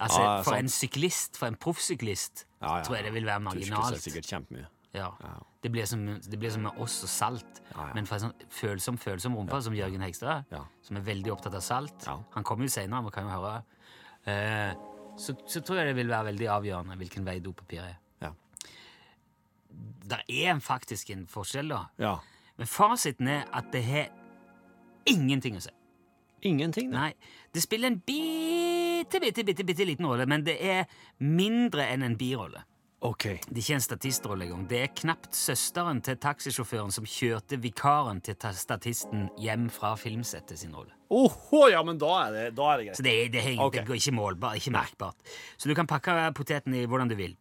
Altså, 0.00 0.20
Ja, 0.20 0.42
For 0.42 0.52
sant. 0.52 0.58
en 0.64 0.68
syklist, 0.68 1.36
for 1.40 1.46
en 1.46 1.56
proffsyklist, 1.56 2.44
Ja, 2.60 2.76
ja, 2.78 2.82
tror 2.84 2.96
jeg 2.96 3.04
det 3.04 3.12
vil 3.14 3.24
være 3.24 3.40
marginalt. 3.40 4.00
sikkert 4.02 4.26
kjempemye. 4.28 4.66
Ja. 4.94 5.10
Ja. 5.20 5.34
Det, 5.62 5.70
blir 5.72 5.84
som, 5.86 6.06
det 6.06 6.38
blir 6.38 6.50
som 6.50 6.62
med 6.62 6.78
oss 6.80 7.02
og 7.04 7.08
salt. 7.08 7.60
Men 7.94 8.06
for 8.06 8.16
en 8.16 8.20
sånn 8.30 8.34
følsom 8.48 8.96
følsom 8.98 9.34
rumpe 9.36 9.58
som 9.62 9.74
Jørgen 9.74 10.00
Hegstad, 10.00 10.44
som 10.82 10.96
er 10.96 11.00
veldig 11.02 11.32
opptatt 11.32 11.54
av 11.54 11.60
salt. 11.64 12.06
Han 12.06 12.44
kommer 12.44 12.64
jo 12.64 12.72
seinere, 12.72 13.04
vi 13.04 13.10
kan 13.10 13.24
jo 13.24 13.30
høre. 13.30 13.64
Eh, 14.26 14.74
så, 15.18 15.34
så 15.46 15.60
tror 15.64 15.78
jeg 15.80 15.86
det 15.90 15.96
vil 15.96 16.08
være 16.08 16.24
veldig 16.32 16.48
avgjørende 16.48 16.96
hvilken 16.96 17.24
vei 17.24 17.38
dopapir 17.40 17.80
er. 17.84 17.96
Ja. 18.22 18.32
Det 20.06 20.20
er 20.28 20.58
faktisk 20.60 21.10
en 21.10 21.26
forskjell, 21.26 21.68
da. 21.68 21.84
ja. 21.98 22.16
Men 22.56 22.66
fasiten 22.66 23.28
er 23.28 23.42
at 23.52 23.66
det 23.72 23.82
har 23.84 24.06
ingenting 25.06 25.56
å 25.58 25.60
si. 25.60 25.70
Ingenting, 26.48 26.90
Da. 26.92 26.98
Nei, 26.98 27.14
det 27.52 27.62
spiller 27.64 27.90
en 27.90 27.98
bitte, 29.04 29.20
bitte, 29.20 29.44
bitte, 29.44 29.64
bitte 29.64 29.84
liten 29.86 30.06
rolle, 30.08 30.26
men 30.26 30.44
det 30.46 30.56
er 30.62 30.86
mindre 31.20 31.86
enn 31.92 32.02
en 32.06 32.16
birolle. 32.16 32.62
OK. 33.06 33.22
Det 33.44 33.52
er 33.52 33.60
ikke 33.60 33.74
en 33.76 33.82
statistrolle 33.84 34.46
engang. 34.46 34.62
Det 34.70 34.78
er 34.82 34.86
knapt 34.96 35.34
søsteren 35.36 36.00
til 36.02 36.16
taxisjåføren 36.16 36.90
som 36.94 37.04
kjørte 37.04 37.58
vikaren 37.60 38.22
til 38.24 38.34
statisten 38.56 39.28
hjem 39.38 39.68
fra 39.70 39.92
filmsettet 40.00 40.58
sin 40.58 40.72
rolle. 40.74 40.94
Åhå, 41.12 41.60
ja, 41.70 41.82
men 41.86 41.98
da 42.00 42.08
er 42.24 42.32
det, 42.34 42.46
da 42.56 42.70
er 42.72 42.78
det 42.80 42.86
greit. 42.88 42.96
Så 42.96 43.04
det, 43.06 43.32
det, 43.32 43.44
er- 43.44 43.60
Ok. 43.62 43.74
det 43.76 43.86
går 43.86 44.00
ikke 44.00 44.14
målbart, 44.16 44.56
ikke 44.56 44.72
merkbart. 44.74 45.16
Så 45.58 45.68
du 45.68 45.74
kan 45.74 45.86
pakke 45.86 46.16
poteten 46.34 46.74
i 46.74 46.86
hvordan 46.86 47.08
du 47.12 47.14
vil, 47.20 47.36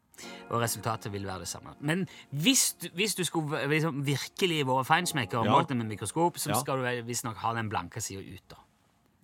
og 0.51 0.61
resultatet 0.61 1.11
vil 1.15 1.25
være 1.25 1.39
det 1.39 1.47
samme. 1.47 1.73
Men 1.79 2.05
hvis 2.31 2.73
du, 2.83 2.89
hvis 2.93 3.15
du 3.15 3.23
skulle 3.23 3.65
liksom 3.71 4.03
virkelig 4.05 4.65
vært 4.67 4.85
feinschmecker 4.91 5.39
og 5.39 5.45
Ja. 5.45 5.51
målt 5.55 5.69
det 5.69 5.77
med 5.77 5.87
mikroskop, 5.87 6.37
så 6.37 6.49
Ja. 6.51 6.59
skal 6.59 6.77
du 6.83 7.01
visstnok 7.07 7.37
ha 7.37 7.53
den 7.55 7.69
blanke 7.69 8.01
sida 8.01 8.19
ut. 8.21 8.43
da. 8.49 8.55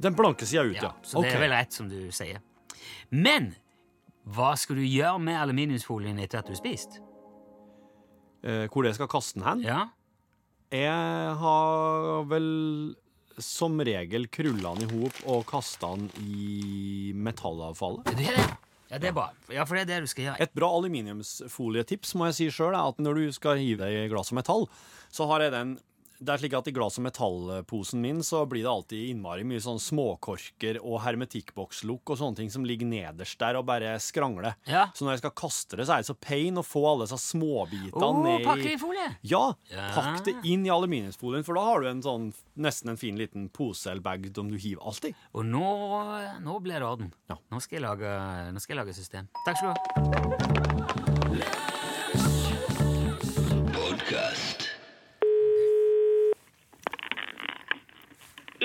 Den 0.01 0.15
blanke 0.17 0.47
sida 0.49 0.63
ut, 0.65 0.75
ja. 0.79 0.89
Ja, 0.89 0.93
så 1.05 1.21
det 1.23 1.33
er 1.35 1.43
vel 1.43 1.53
rett 1.53 1.75
som 1.75 1.89
du 1.91 1.97
sier. 2.15 2.39
Men 3.13 3.51
hva 4.31 4.53
skal 4.59 4.77
du 4.79 4.83
gjøre 4.85 5.19
med 5.21 5.37
aluminiumsfolien 5.41 6.19
etter 6.21 6.41
at 6.41 6.49
du 6.49 6.53
har 6.55 6.59
spist? 6.61 6.99
Eh, 8.43 8.65
hvor 8.73 8.85
det 8.87 8.95
skal 8.97 9.09
kaste 9.11 9.37
den 9.39 9.45
hen? 9.47 9.61
Ja, 9.67 9.81
Jeg 10.71 11.35
har 11.41 12.23
vel 12.31 12.95
som 13.41 13.79
regel 13.83 14.27
krulla 14.31 14.73
den 14.77 14.87
i 14.87 14.91
hop 15.03 15.17
og 15.29 15.45
kasta 15.49 15.89
den 15.97 16.09
i 16.23 17.11
metallavfallet. 17.15 18.11
det 18.17 18.27
er 18.31 18.37
det. 18.39 18.49
Ja, 18.91 18.97
det 18.99 19.07
er 19.07 19.13
bra. 19.15 19.29
Ja, 19.47 19.63
for 19.63 19.75
det 19.77 19.85
er 19.85 19.89
det 19.93 19.99
du 20.03 20.07
skal 20.11 20.25
gjøre. 20.25 20.41
Et 20.43 20.53
bra 20.57 20.67
aluminiumsfolietips 20.77 22.11
må 22.19 22.25
jeg 22.27 22.35
si 22.35 22.47
sjøl 22.51 22.73
er 22.75 22.89
at 22.91 22.97
når 22.99 23.19
du 23.21 23.31
skal 23.35 23.59
hive 23.61 23.79
deg 23.85 24.05
i 24.05 24.09
glass 24.11 24.33
og 24.33 24.39
metall, 24.41 24.65
så 25.11 25.27
har 25.31 25.45
jeg 25.45 25.53
den 25.55 25.77
det 26.21 26.29
er 26.35 26.37
slik 26.43 26.53
at 26.53 26.67
I 26.69 26.73
glass- 26.75 26.99
og 27.01 27.05
metallposen 27.07 27.97
min 28.03 28.19
så 28.21 28.43
blir 28.49 28.61
det 28.61 28.69
alltid 28.69 29.09
innmari 29.09 29.41
mye 29.47 29.61
sånn 29.63 29.79
småkorker 29.81 30.77
og 30.83 30.99
hermetikkbokslukk 31.01 32.11
og 32.13 32.19
sånne 32.19 32.37
ting 32.37 32.51
som 32.53 32.65
ligger 32.67 32.85
nederst 32.85 33.39
der 33.41 33.57
og 33.57 33.65
bare 33.65 33.95
skrangler. 34.03 34.53
Ja. 34.69 34.83
Så 34.93 35.03
når 35.07 35.15
jeg 35.17 35.23
skal 35.23 35.33
kaste 35.41 35.79
det, 35.79 35.87
så 35.89 35.95
er 35.95 36.03
det 36.03 36.09
så 36.11 36.17
pain 36.21 36.61
å 36.61 36.65
få 36.65 36.83
alle 36.91 37.07
disse 37.07 37.17
småbitene 37.33 38.05
Å, 38.05 38.11
ned 38.21 38.45
pakke 38.45 38.67
det 38.67 38.75
i 38.75 38.81
folie! 38.81 39.07
Ja, 39.25 39.43
Ja. 39.73 39.87
pakk 39.97 40.21
det 40.29 40.35
inn 40.45 40.65
i 40.67 40.69
aluminiumsfolien, 40.73 41.43
for 41.47 41.57
da 41.57 41.65
har 41.65 41.81
du 41.81 41.87
en 41.89 42.03
sånn, 42.05 42.29
nesten 42.61 42.93
en 42.93 43.01
fin 43.01 43.17
liten 43.17 43.49
pose 43.49 43.89
eller 43.89 44.01
bag 44.05 44.29
som 44.35 44.49
du 44.51 44.57
hiver 44.61 44.85
alltid. 44.85 45.15
Og 45.33 45.45
nå, 45.49 45.65
nå 46.45 46.59
blir 46.61 46.77
det 46.79 46.85
orden. 46.87 47.13
Ja. 47.31 47.39
Nå, 47.49 47.59
skal 47.65 47.79
jeg 47.81 47.87
lage, 47.89 48.13
nå 48.53 48.61
skal 48.61 48.77
jeg 48.77 48.83
lage 48.85 48.93
system. 49.01 49.27
Takk 49.45 49.57
skal 49.57 49.73
du 49.73 49.73
ha. 49.73 51.67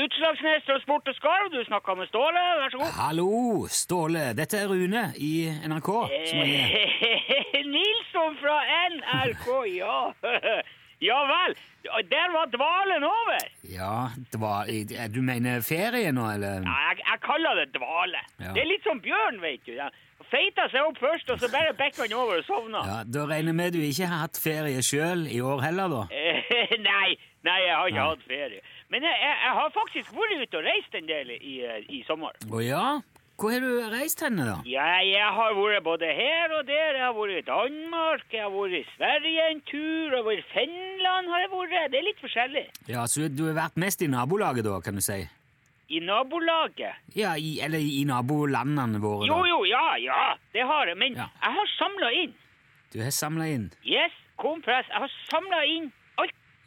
Utslagsnes 0.06 0.62
Transport 0.66 1.08
og 1.10 1.14
Skarv, 1.18 1.48
du 1.50 1.58
snakka 1.66 1.94
med 1.98 2.06
Ståle, 2.10 2.42
vær 2.60 2.70
så 2.70 2.78
god. 2.78 2.92
Hallo, 3.00 3.30
Ståle. 3.74 4.24
Dette 4.38 4.60
er 4.62 4.68
Rune 4.70 5.02
i 5.18 5.32
NRK. 5.66 5.88
Som 6.30 6.42
er... 6.44 6.74
Nilsson 7.76 8.36
fra 8.42 8.58
NRK, 8.92 9.48
ja. 9.74 9.98
Ja 11.04 11.16
vel. 11.28 11.52
Der 12.08 12.30
var 12.32 12.46
dvalen 12.54 13.04
over. 13.04 13.42
Ja, 13.68 13.96
dval... 14.32 14.70
du 15.12 15.18
mener 15.22 15.60
ferie 15.60 16.12
nå, 16.14 16.24
eller? 16.32 16.62
Ja, 16.64 16.76
jeg, 16.88 17.02
jeg 17.02 17.20
kaller 17.26 17.58
det 17.60 17.66
dvale. 17.74 18.22
Ja. 18.40 18.54
Det 18.56 18.62
er 18.62 18.70
litt 18.70 18.86
som 18.86 19.02
bjørn, 19.04 19.42
vet 19.42 19.66
du. 19.66 19.74
Ja. 19.76 19.90
Feita 20.30 20.64
seg 20.72 20.86
opp 20.88 20.96
først, 21.02 21.28
og 21.30 21.42
så 21.42 21.50
bare 21.52 21.74
bekka 21.76 22.06
han 22.06 22.16
over 22.16 22.40
og 22.40 22.48
sovna. 22.48 22.80
Ja, 22.88 22.96
Da 23.04 23.26
regner 23.28 23.52
jeg 23.52 23.58
med 23.60 23.76
du 23.76 23.82
ikke 23.84 24.08
har 24.08 24.24
hatt 24.24 24.40
ferie 24.40 24.80
sjøl 24.82 25.26
i 25.28 25.42
år 25.44 25.60
heller, 25.66 25.92
da? 25.92 26.02
nei, 26.88 27.12
nei, 27.46 27.58
jeg 27.66 27.76
har 27.76 27.92
ikke 27.92 28.00
Nei. 28.00 28.08
hatt 28.14 28.24
ferie. 28.32 28.64
Men 28.90 29.02
jeg, 29.02 29.16
jeg, 29.18 29.52
har 29.58 29.70
faktisk 29.74 30.12
vært 30.14 30.42
ute 30.46 30.58
og 30.60 30.64
reist 30.68 30.94
en 30.94 31.06
del 31.08 31.30
i, 31.36 31.54
eh, 31.66 31.84
i 31.90 32.02
sommer. 32.06 32.36
Å 32.50 32.60
ja? 32.62 32.86
Hvor 33.36 33.52
har 33.52 33.60
du 33.60 33.90
reist 33.92 34.22
henne, 34.24 34.46
da? 34.48 34.54
Ja, 34.64 34.84
jeg 35.04 35.26
har 35.36 35.52
vært 35.58 35.82
både 35.84 36.08
her 36.16 36.54
og 36.56 36.62
der. 36.70 36.94
Jeg 36.96 37.02
har 37.04 37.12
vært 37.18 37.34
i 37.36 37.42
Danmark, 37.44 38.22
jeg 38.32 38.40
har 38.46 38.54
vært 38.54 38.76
i 38.78 38.84
Sverige 38.94 39.48
en 39.52 39.60
tur, 39.68 40.14
og 40.22 40.30
i 40.32 40.38
Finland 40.54 41.28
har 41.28 41.42
jeg 41.44 41.50
vært. 41.52 41.74
Det 41.92 41.98
er 42.00 42.06
litt 42.06 42.22
forskjellig. 42.22 42.62
Ja, 42.88 43.04
Så 43.04 43.28
du 43.28 43.42
har 43.50 43.58
vært 43.58 43.76
mest 43.76 44.00
i 44.00 44.08
nabolaget, 44.08 44.64
da, 44.64 44.78
kan 44.80 44.96
du 44.96 45.04
si? 45.04 45.18
I 45.92 46.00
nabolaget. 46.02 46.96
Ja, 47.14 47.34
i, 47.36 47.58
Eller 47.62 47.78
i 47.78 48.04
nabolandene 48.08 48.98
våre, 49.02 49.26
da? 49.26 49.34
jo, 49.34 49.44
jo, 49.52 49.60
ja, 49.68 49.84
ja, 50.00 50.22
det 50.56 50.64
har 50.66 50.88
jeg. 50.88 50.96
Men 50.96 51.14
Ja. 51.20 51.28
jeg 51.42 51.52
har 51.58 51.68
samla 51.76 52.12
inn. 52.22 52.32
Du 52.94 53.02
har 53.02 53.10
samla 53.10 53.46
inn 53.52 53.70
Yes, 53.84 54.12
kom 54.38 54.62
press. 54.62 54.86
Jeg 54.88 54.96
har 55.04 55.12
samla 55.28 55.60
inn 55.66 55.92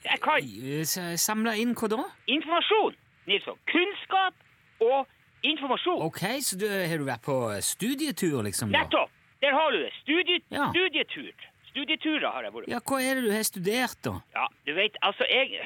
jeg 0.05 0.19
kan. 0.23 1.15
Samla 1.19 1.55
inn 1.59 1.75
hva 1.77 1.89
da? 1.91 2.03
Informasjon, 2.31 2.95
Nilsson. 3.27 3.57
Kunnskap 3.69 4.33
og 4.81 5.07
informasjon. 5.43 6.01
Ok, 6.07 6.21
så 6.43 6.57
du, 6.59 6.65
har 6.69 6.97
du 6.99 7.05
vært 7.07 7.23
på 7.25 7.37
studietur, 7.65 8.41
liksom? 8.47 8.71
da? 8.71 8.83
Nettopp! 8.83 9.11
Der 9.39 9.53
har 9.55 9.71
du 9.71 9.77
det. 9.79 9.93
Studie, 10.01 10.41
Ja. 10.51 10.65
Studietur. 10.73 11.31
studieturer 11.69 12.27
har 12.33 12.43
jeg 12.43 12.51
vært 12.53 12.65
på. 12.65 12.71
Ja, 12.73 12.79
hva 12.83 12.97
er 12.99 13.15
det 13.19 13.23
du 13.23 13.31
har 13.31 13.45
studert, 13.47 13.95
da? 14.03 14.17
Ja, 14.35 14.47
du 14.67 14.73
vet, 14.75 14.97
altså, 15.01 15.23
jeg 15.31 15.61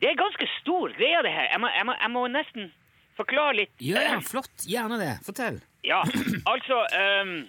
Det 0.00 0.10
er 0.10 0.16
ganske 0.18 0.46
stor 0.60 0.92
greie, 0.98 1.22
det 1.22 1.32
her. 1.32 1.48
Jeg 1.50 1.60
må, 1.60 1.68
jeg 1.74 1.86
må, 1.86 1.94
jeg 2.02 2.10
må 2.10 2.22
nesten 2.28 2.72
forklare 3.16 3.54
litt. 3.56 3.70
Ja, 3.80 4.02
ja, 4.02 4.18
flott. 4.20 4.52
Gjerne 4.68 4.98
det. 5.00 5.12
Fortell. 5.24 5.60
Ja, 5.86 6.02
altså 6.52 6.80
ehm, 6.98 7.46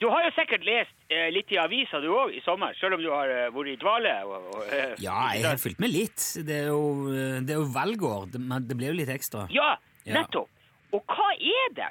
Du 0.00 0.06
har 0.08 0.24
jo 0.24 0.30
sikkert 0.32 0.62
lest 0.64 0.94
eh, 1.12 1.26
litt 1.34 1.50
i 1.52 1.58
avisa 1.60 2.00
du 2.00 2.06
òg 2.08 2.32
i 2.32 2.40
sommer, 2.40 2.72
selv 2.80 2.96
om 2.96 3.02
du 3.04 3.10
har 3.12 3.28
eh, 3.28 3.50
vært 3.52 3.72
i 3.74 3.76
dvale. 3.82 4.14
Og, 4.24 4.46
og, 4.54 4.62
eh, 4.72 4.94
Ja, 5.06 5.26
jeg 5.36 5.44
har 5.44 5.60
fulgt 5.60 5.82
med 5.82 5.92
litt. 5.92 6.24
Det 6.48 6.56
er 6.62 6.70
jo, 6.72 6.80
eh, 7.12 7.40
det 7.44 7.52
er 7.52 7.60
jo 7.60 7.66
valgår. 7.74 8.30
Men 8.38 8.64
det 8.68 8.78
blir 8.80 8.94
jo 8.94 9.00
litt 9.02 9.12
ekstra. 9.12 9.46
Ja, 9.52 9.74
Ja. 10.08 10.14
nettopp. 10.16 10.48
Og 10.96 11.04
hva 11.12 11.26
er 11.36 11.74
det 11.76 11.90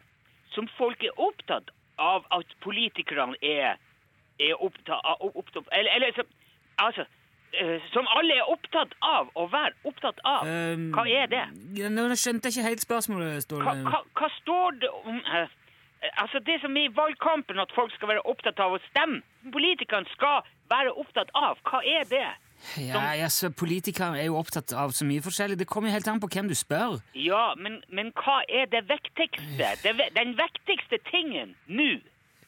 som 0.56 0.66
folk 0.80 1.04
er 1.06 1.14
opptatt 1.22 1.70
av 2.02 2.26
at 2.34 2.50
politikerne 2.66 3.38
er, 3.46 3.78
er 4.42 4.58
opptatt 4.58 5.06
av 5.06 5.22
opptatt, 5.30 5.68
Eller, 5.72 5.92
eller 6.00 6.16
som, 6.18 6.26
altså 6.82 7.06
eh, 7.54 7.78
Som 7.94 8.10
alle 8.18 8.40
er 8.42 8.50
opptatt 8.50 8.96
av 9.06 9.30
å 9.38 9.46
være 9.54 9.76
opptatt 9.86 10.20
av. 10.26 10.48
Um, 10.50 10.90
Hva 10.98 11.06
er 11.06 11.30
det? 11.32 11.46
Nå 11.94 12.08
skjønte 12.18 12.50
jeg 12.50 12.58
ikke 12.58 12.68
helt 12.72 12.84
spørsmålet, 12.88 13.54
Hva, 13.54 13.76
hva, 13.86 14.02
hva 14.18 14.30
står 14.40 14.82
det 14.82 14.90
om 15.06 15.22
eh, 15.22 15.54
Altså 16.18 16.40
Det 16.40 16.60
som 16.62 16.78
er 16.78 16.88
i 16.88 16.96
valgkampen, 16.96 17.60
at 17.60 17.72
folk 17.76 17.92
skal 17.96 18.14
være 18.14 18.26
opptatt 18.32 18.60
av 18.64 18.78
å 18.78 18.80
stemme. 18.90 19.22
Politikerne 19.52 20.08
skal 20.14 20.46
være 20.72 20.94
opptatt 20.96 21.32
av. 21.36 21.60
Hva 21.68 21.82
er 21.84 22.08
det? 22.12 22.28
Ja, 22.78 23.16
ja, 23.16 23.24
altså, 23.24 23.50
Politikere 23.56 24.20
er 24.20 24.28
jo 24.28 24.38
opptatt 24.40 24.74
av 24.76 24.92
så 24.96 25.08
mye 25.08 25.24
forskjellig. 25.24 25.60
Det 25.60 25.68
kommer 25.68 25.90
jo 25.90 25.96
helt 25.98 26.08
an 26.12 26.22
på 26.24 26.30
hvem 26.32 26.52
du 26.52 26.56
spør. 26.56 27.00
Ja, 27.16 27.54
men, 27.60 27.80
men 27.88 28.12
hva 28.20 28.42
er 28.48 28.68
det 28.72 28.86
viktigste? 28.90 29.74
Det, 29.84 29.96
den 30.16 30.36
viktigste 30.40 31.00
tingen 31.12 31.56
nå? 31.68 31.92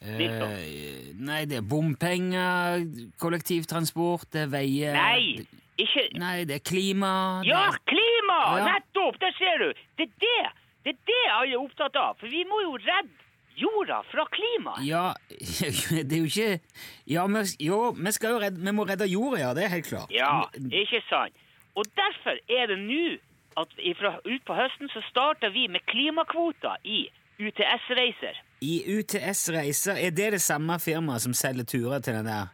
Eh, 0.02 1.12
nei, 1.14 1.44
det 1.46 1.60
er 1.60 1.66
bompenger, 1.66 2.82
kollektivtransport, 3.22 4.32
det 4.34 4.48
er 4.48 4.48
veier 4.50 4.96
Nei, 4.96 5.44
ikke 5.78 6.08
Nei, 6.18 6.40
det 6.48 6.56
er 6.56 6.64
klima 6.66 7.12
Ja, 7.46 7.68
det, 7.70 7.84
klima! 7.92 8.38
Ja. 8.58 8.64
Nettopp! 8.66 9.20
Der 9.22 9.36
ser 9.38 9.62
du! 9.62 9.68
Det 10.00 10.08
er 10.08 10.16
det! 10.24 10.40
Det 10.82 10.96
er 10.96 10.98
det 11.06 11.20
alle 11.30 11.54
er 11.54 11.62
opptatt 11.62 11.94
av. 11.94 12.16
For 12.18 12.26
vi 12.26 12.42
må 12.50 12.58
jo 12.64 12.72
redde 12.82 13.21
jorda 13.56 14.02
fra 14.10 14.24
klimaet? 14.32 14.84
Ja, 14.86 15.12
det 16.08 16.12
er 16.12 16.22
jo 16.22 16.30
ikke 16.30 16.60
Ja, 17.06 17.26
vi, 17.26 17.44
jo, 17.66 17.80
vi 17.96 18.12
skal 18.12 18.36
jo 18.36 18.42
redde 18.42 18.62
Vi 18.64 18.74
må 18.74 18.86
redde 18.88 19.08
jorda, 19.10 19.40
ja. 19.40 19.50
Det 19.54 19.66
er 19.66 19.74
helt 19.76 19.88
klart. 19.88 20.12
Ja, 20.14 20.46
ikke 20.56 21.02
sant? 21.08 21.36
Og 21.74 21.88
derfor 21.96 22.36
er 22.52 22.68
det 22.68 22.78
nå 22.82 23.18
at 23.60 23.68
ifra, 23.78 24.16
ut 24.24 24.44
på 24.48 24.54
høsten 24.56 24.88
så 24.92 25.02
starter 25.08 25.52
vi 25.52 25.66
med 25.68 25.84
klimakvoter 25.88 26.80
i 26.84 27.04
UTS-reiser. 27.40 28.38
I 28.62 28.98
UTS 28.98 29.48
Reiser, 29.52 29.98
er 29.98 30.10
det 30.14 30.32
det 30.36 30.42
samme 30.42 30.78
firmaet 30.80 31.24
som 31.24 31.34
selger 31.34 31.66
turer 31.66 32.04
til 32.04 32.14
den 32.20 32.28
der 32.28 32.52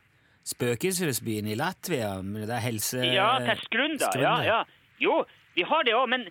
spøkelsesbyen 0.49 1.51
i 1.51 1.57
Latvia? 1.59 2.23
Med 2.23 2.47
det 2.47 2.49
der 2.55 2.63
helse... 2.65 3.03
Ja, 3.05 3.35
til 3.45 3.61
Skrunda. 3.67 4.11
Ja, 4.17 4.37
ja. 4.47 4.61
Jo, 5.03 5.23
vi 5.55 5.67
har 5.69 5.85
det 5.87 5.95
òg, 5.95 6.09
men 6.11 6.27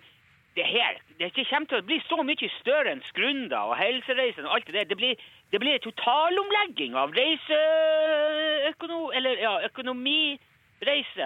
det 0.58 0.66
her 0.66 0.98
det 1.18 1.32
kommer 1.34 1.66
til 1.70 1.80
å 1.80 1.86
bli 1.88 1.98
så 2.06 2.18
mye 2.22 2.48
større 2.60 2.92
enn 2.94 3.00
Skrunda 3.08 3.58
og 3.70 3.74
helsereisen 3.80 4.46
og 4.46 4.52
alt 4.54 4.66
det 4.68 4.74
der. 4.76 4.86
Det 4.92 4.98
blir, 5.00 5.14
det 5.50 5.58
blir 5.62 5.74
en 5.74 5.82
totalomlegging 5.86 6.94
av 6.98 7.10
reiseøkonomi 7.18 9.16
Eller 9.18 9.42
ja, 9.42 9.56
økonomi... 9.70 10.38
Reise, 10.78 11.24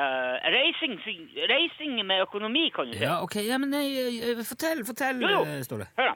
reising, 0.48 0.94
reising 1.50 1.98
med 2.08 2.22
økonomi, 2.24 2.70
kan 2.72 2.88
du 2.88 2.94
si. 2.96 3.02
Ja, 3.04 3.18
ok, 3.20 3.34
ja, 3.44 3.58
men 3.60 3.68
nei, 3.68 3.82
eh, 4.00 4.38
fortell, 4.48 4.80
fortell, 4.88 5.20
Jo, 5.20 5.28
jo. 5.28 5.42
eh, 5.44 5.60
Ståle. 5.66 5.84
Hør 5.98 6.08
da. 6.08 6.14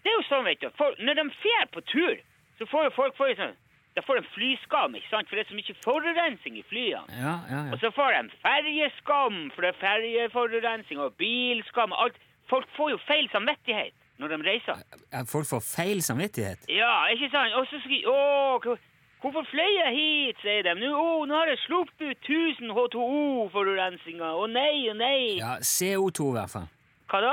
Det 0.00 0.08
er 0.08 0.16
jo 0.16 0.22
sånn, 0.24 0.46
vet 0.46 0.62
du. 0.62 0.70
For 0.78 0.96
når 1.04 1.18
de 1.20 1.24
fer 1.42 1.68
på 1.74 1.82
tur, 1.92 2.16
så 2.56 2.64
får 2.70 2.86
jo 2.88 2.94
folk 2.96 3.18
får 3.20 3.34
sånn 3.42 3.52
da 3.92 4.00
får 4.00 4.22
en 4.22 4.28
flyskam, 4.32 4.94
ikke 4.96 5.10
sant? 5.10 5.28
For 5.28 5.36
det 5.36 5.42
er 5.44 5.50
så 5.50 5.58
mye 5.58 5.74
forurensning 5.84 6.54
i 6.56 6.64
flyene. 6.64 7.12
Ja, 7.12 7.34
ja, 7.50 7.58
ja. 7.68 7.72
Og 7.74 7.82
så 7.82 7.90
får 7.92 8.14
de 8.16 8.38
ferjeskam, 8.40 9.50
for 9.52 9.66
det 9.66 9.74
er 9.74 9.80
ferjeforurensning 9.82 11.02
og 11.04 11.12
bilskam 11.20 11.92
og 11.92 12.06
alt. 12.06 12.16
Folk 12.52 12.68
får 12.76 12.92
jo 12.92 12.98
feil 13.08 13.28
samvittighet 13.32 13.94
når 14.20 14.34
de 14.34 14.36
reiser. 14.46 14.80
At 15.10 15.30
folk 15.30 15.48
får 15.48 15.62
feil 15.64 16.02
samvittighet? 16.04 16.66
Ja, 16.70 16.92
ikke 17.14 17.30
sant? 17.32 17.54
Og 17.58 17.64
så 17.70 17.80
skriver 17.82 18.12
Å, 18.12 18.76
hvorfor 19.22 19.46
fløy 19.48 19.72
jeg 19.78 19.94
hit, 19.96 20.42
sier 20.44 20.66
de. 20.66 20.74
Nå, 20.82 20.90
å, 20.98 21.24
nå 21.26 21.38
har 21.40 21.50
jeg 21.50 21.62
sluppet 21.64 22.04
ut 22.12 22.28
1000 22.28 22.74
H2O-forurensninger. 22.76 24.36
Å 24.36 24.46
nei, 24.52 24.76
å 24.92 24.94
nei. 24.98 25.18
Ja, 25.40 25.56
CO2 25.64 26.28
i 26.32 26.36
hvert 26.36 26.52
fall. 26.54 26.68
Hva 27.12 27.20
da? 27.20 27.32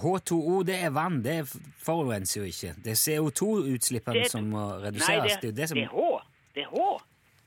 H2O, 0.00 0.62
det 0.66 0.78
er 0.86 0.94
vann, 0.94 1.20
det 1.22 1.40
forurenser 1.84 2.40
jo 2.42 2.48
ikke. 2.50 2.72
Det 2.82 2.94
er 2.94 3.00
CO2-utslippene 3.02 4.24
som 4.30 4.48
må 4.50 4.64
Nei, 4.72 4.86
reduseres. 4.88 5.36
det, 5.42 5.50
det 5.50 5.52
er 5.52 5.58
det 5.60 5.68
som... 5.70 5.78
det 5.78 5.84
er 5.86 5.92
H. 5.94 6.22
Det 6.54 6.64
er 6.64 6.72
H. 6.72 6.88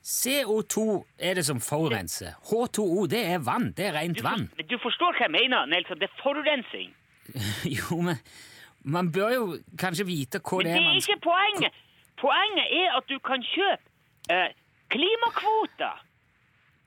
CO2 0.08 0.82
er 1.18 1.34
det 1.36 1.44
som 1.44 1.58
forurenser. 1.60 2.32
H2O, 2.48 3.06
det 3.12 3.20
er 3.28 3.42
vann. 3.44 3.72
Det 3.76 3.90
er 3.90 3.92
rent 3.92 4.22
vann. 4.24 4.46
du 4.70 4.78
forstår 4.80 5.18
hva 5.18 5.26
jeg 5.26 5.34
mener, 5.34 5.66
Nelson. 5.68 6.00
Det 6.00 6.08
er 6.08 6.22
forurensning. 6.22 6.94
Jo, 7.76 8.00
men 8.00 8.16
man 8.88 9.10
bør 9.12 9.34
jo 9.34 9.42
kanskje 9.78 10.06
vite 10.08 10.40
hva 10.40 10.62
Men 10.62 10.66
det 10.70 10.74
det 10.78 10.80
er 10.80 10.88
er 10.94 11.02
ikke 11.02 11.18
poenget. 11.26 11.76
Poenget 12.22 12.72
er 12.80 12.96
at 12.96 13.10
du 13.12 13.18
kan 13.20 13.44
kjøpe 13.44 14.32
eh, 14.32 14.54
klimakvoter. 14.94 16.00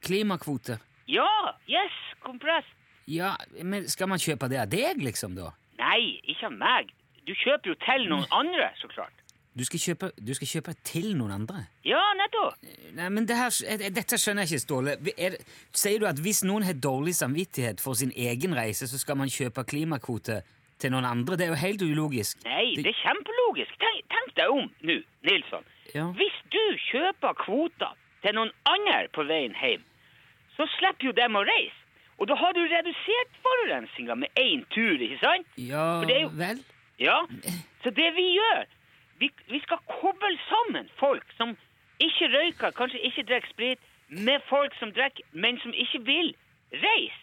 Klimakvoter? 0.02 0.82
Ja, 1.08 1.30
yes, 1.70 1.94
kompress. 2.26 2.66
Ja, 3.08 3.36
men 3.62 3.86
skal 3.90 4.10
man 4.10 4.20
kjøpe 4.20 4.50
det 4.50 4.58
av 4.64 4.70
deg, 4.74 4.98
liksom, 5.04 5.38
da? 5.38 5.52
Nei, 5.78 6.18
ikke 6.26 6.50
av 6.50 6.58
meg. 6.58 6.90
Du 7.28 7.36
kjøper 7.38 7.76
jo 7.76 7.78
til 7.86 8.10
noen 8.10 8.26
andre, 8.34 8.72
så 8.82 8.90
klart. 8.90 9.21
Du 9.58 9.66
skal 9.68 9.80
kjøpe, 9.84 10.12
du 10.16 10.32
skal 10.38 10.48
kjøpe 10.48 10.74
til 10.88 11.10
noen 11.20 11.34
andre? 11.36 11.66
Ja, 11.84 12.00
nettopp. 12.16 12.56
Nei, 12.96 13.10
men 13.12 13.26
det 13.28 13.36
her, 13.36 13.52
eh, 13.68 13.90
dette 13.92 14.16
skjønner 14.16 14.46
jeg 14.48 14.54
ikke, 14.56 14.64
Ståle. 14.64 14.94
Er, 15.20 15.36
sier 15.76 16.00
du 16.00 16.06
at 16.08 16.22
hvis 16.24 16.40
noen 16.48 16.64
har 16.64 16.74
dårlig 16.80 17.14
samvittighet 17.18 17.84
for 17.84 17.94
sin 18.00 18.14
egen 18.16 18.56
reise, 18.56 18.88
så 18.88 19.00
skal 19.02 19.20
man 19.20 19.28
kjøpe 19.28 19.66
klimakvote 19.68 20.42
til 20.80 20.94
noen 20.96 21.06
andre? 21.10 21.36
Det 21.36 21.46
er 21.50 21.52
jo 21.52 21.60
helt 21.66 21.84
ulogisk. 21.84 22.40
Nei, 22.48 22.76
det 22.80 22.94
er 22.94 23.00
kjempelogisk. 23.04 23.76
Tenk, 23.84 24.08
tenk 24.16 24.34
deg 24.40 24.56
om 24.56 24.72
nå, 24.88 24.98
Nilsson. 25.28 25.68
Ja. 25.94 26.08
Hvis 26.16 26.38
du 26.56 26.64
kjøper 26.88 27.36
kvoter 27.44 27.92
til 28.24 28.38
noen 28.40 28.52
andre 28.64 29.04
på 29.12 29.28
veien 29.28 29.54
hjem, 29.60 29.84
så 30.56 30.64
slipper 30.80 31.12
jo 31.12 31.18
dem 31.20 31.36
å 31.36 31.44
reise. 31.44 31.76
Og 32.22 32.28
da 32.30 32.36
har 32.40 32.54
du 32.56 32.62
redusert 32.70 33.36
forurensninga 33.44 34.16
med 34.16 34.30
én 34.40 34.64
tur, 34.72 34.96
ikke 34.96 35.20
sant? 35.20 35.48
Ja 35.60 36.04
jo- 36.08 36.30
vel? 36.40 36.60
Ja, 37.02 37.20
så 37.84 37.90
det 37.92 38.12
vi 38.16 38.28
gjør, 38.38 38.64
vi, 39.22 39.30
vi 39.54 39.60
skal 39.66 39.80
koble 39.90 40.34
sammen 40.50 40.90
folk 41.00 41.26
som 41.38 41.54
ikke 42.02 42.30
røyker, 42.36 42.74
kanskje 42.78 43.02
ikke 43.08 43.28
drikker 43.30 43.54
sprit, 43.54 43.90
med 44.10 44.44
folk 44.50 44.74
som 44.80 44.92
drikker, 44.98 45.24
men 45.32 45.60
som 45.62 45.74
ikke 45.74 46.02
vil 46.10 46.34
reise. 46.74 47.20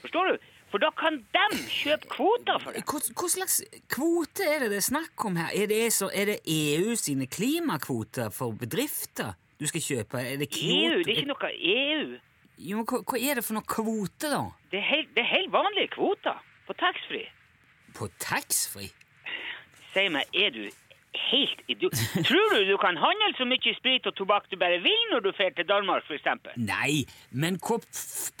Forstår 0.00 0.30
du? 0.30 0.36
For 0.72 0.80
da 0.80 0.88
kan 0.96 1.18
de 1.34 1.58
kjøpe 1.68 2.08
kvoter 2.08 2.60
for 2.62 2.72
det. 2.72 2.84
Hva, 2.88 3.00
hva 3.18 3.28
slags 3.28 3.58
kvote 3.92 4.46
er 4.48 4.62
det 4.62 4.70
det 4.72 4.78
er 4.80 4.86
snakk 4.86 5.26
om 5.28 5.36
her? 5.36 5.50
Er 5.52 5.68
det, 5.68 5.82
så, 5.92 6.08
er 6.14 6.30
det 6.30 6.38
EU 6.48 6.94
sine 6.96 7.26
klimakvoter 7.28 8.32
for 8.32 8.56
bedrifter 8.56 9.34
du 9.60 9.66
skal 9.68 9.84
kjøpe? 9.84 10.22
Er 10.22 10.40
det 10.40 10.48
EU, 10.56 11.02
det 11.02 11.12
er 11.12 11.20
ikke 11.20 11.28
noe 11.34 11.52
EU. 11.74 12.16
Jo, 12.62 12.86
hva, 12.88 13.02
hva 13.04 13.20
er 13.20 13.36
det 13.36 13.44
for 13.44 13.58
noe 13.58 13.68
kvote, 13.68 14.32
da? 14.32 14.42
Det 14.72 14.80
er 14.80 14.88
helt, 14.88 15.12
det 15.12 15.26
er 15.26 15.30
helt 15.34 15.52
vanlige 15.52 15.92
kvoter 15.98 16.40
på 16.64 16.78
taxfree. 16.80 17.28
På 17.98 18.08
taxfree? 18.22 18.94
Si 19.92 20.08
meg, 20.08 20.24
er 20.32 20.54
du 20.56 20.62
helt 21.18 21.60
idiot? 21.68 21.92
Tror 22.28 22.54
du 22.54 22.64
du 22.70 22.76
kan 22.80 22.96
handle 23.00 23.32
så 23.38 23.46
mye 23.48 23.74
sprit 23.76 24.06
og 24.08 24.16
tobakk 24.18 24.48
du 24.50 24.56
bare 24.60 24.80
vil 24.84 25.04
når 25.12 25.24
du 25.26 25.30
drar 25.36 25.54
til 25.56 25.68
Danmark, 25.68 26.06
eksempel? 26.16 26.56
Nei, 26.56 27.04
men 27.30 27.58
hva 27.62 27.78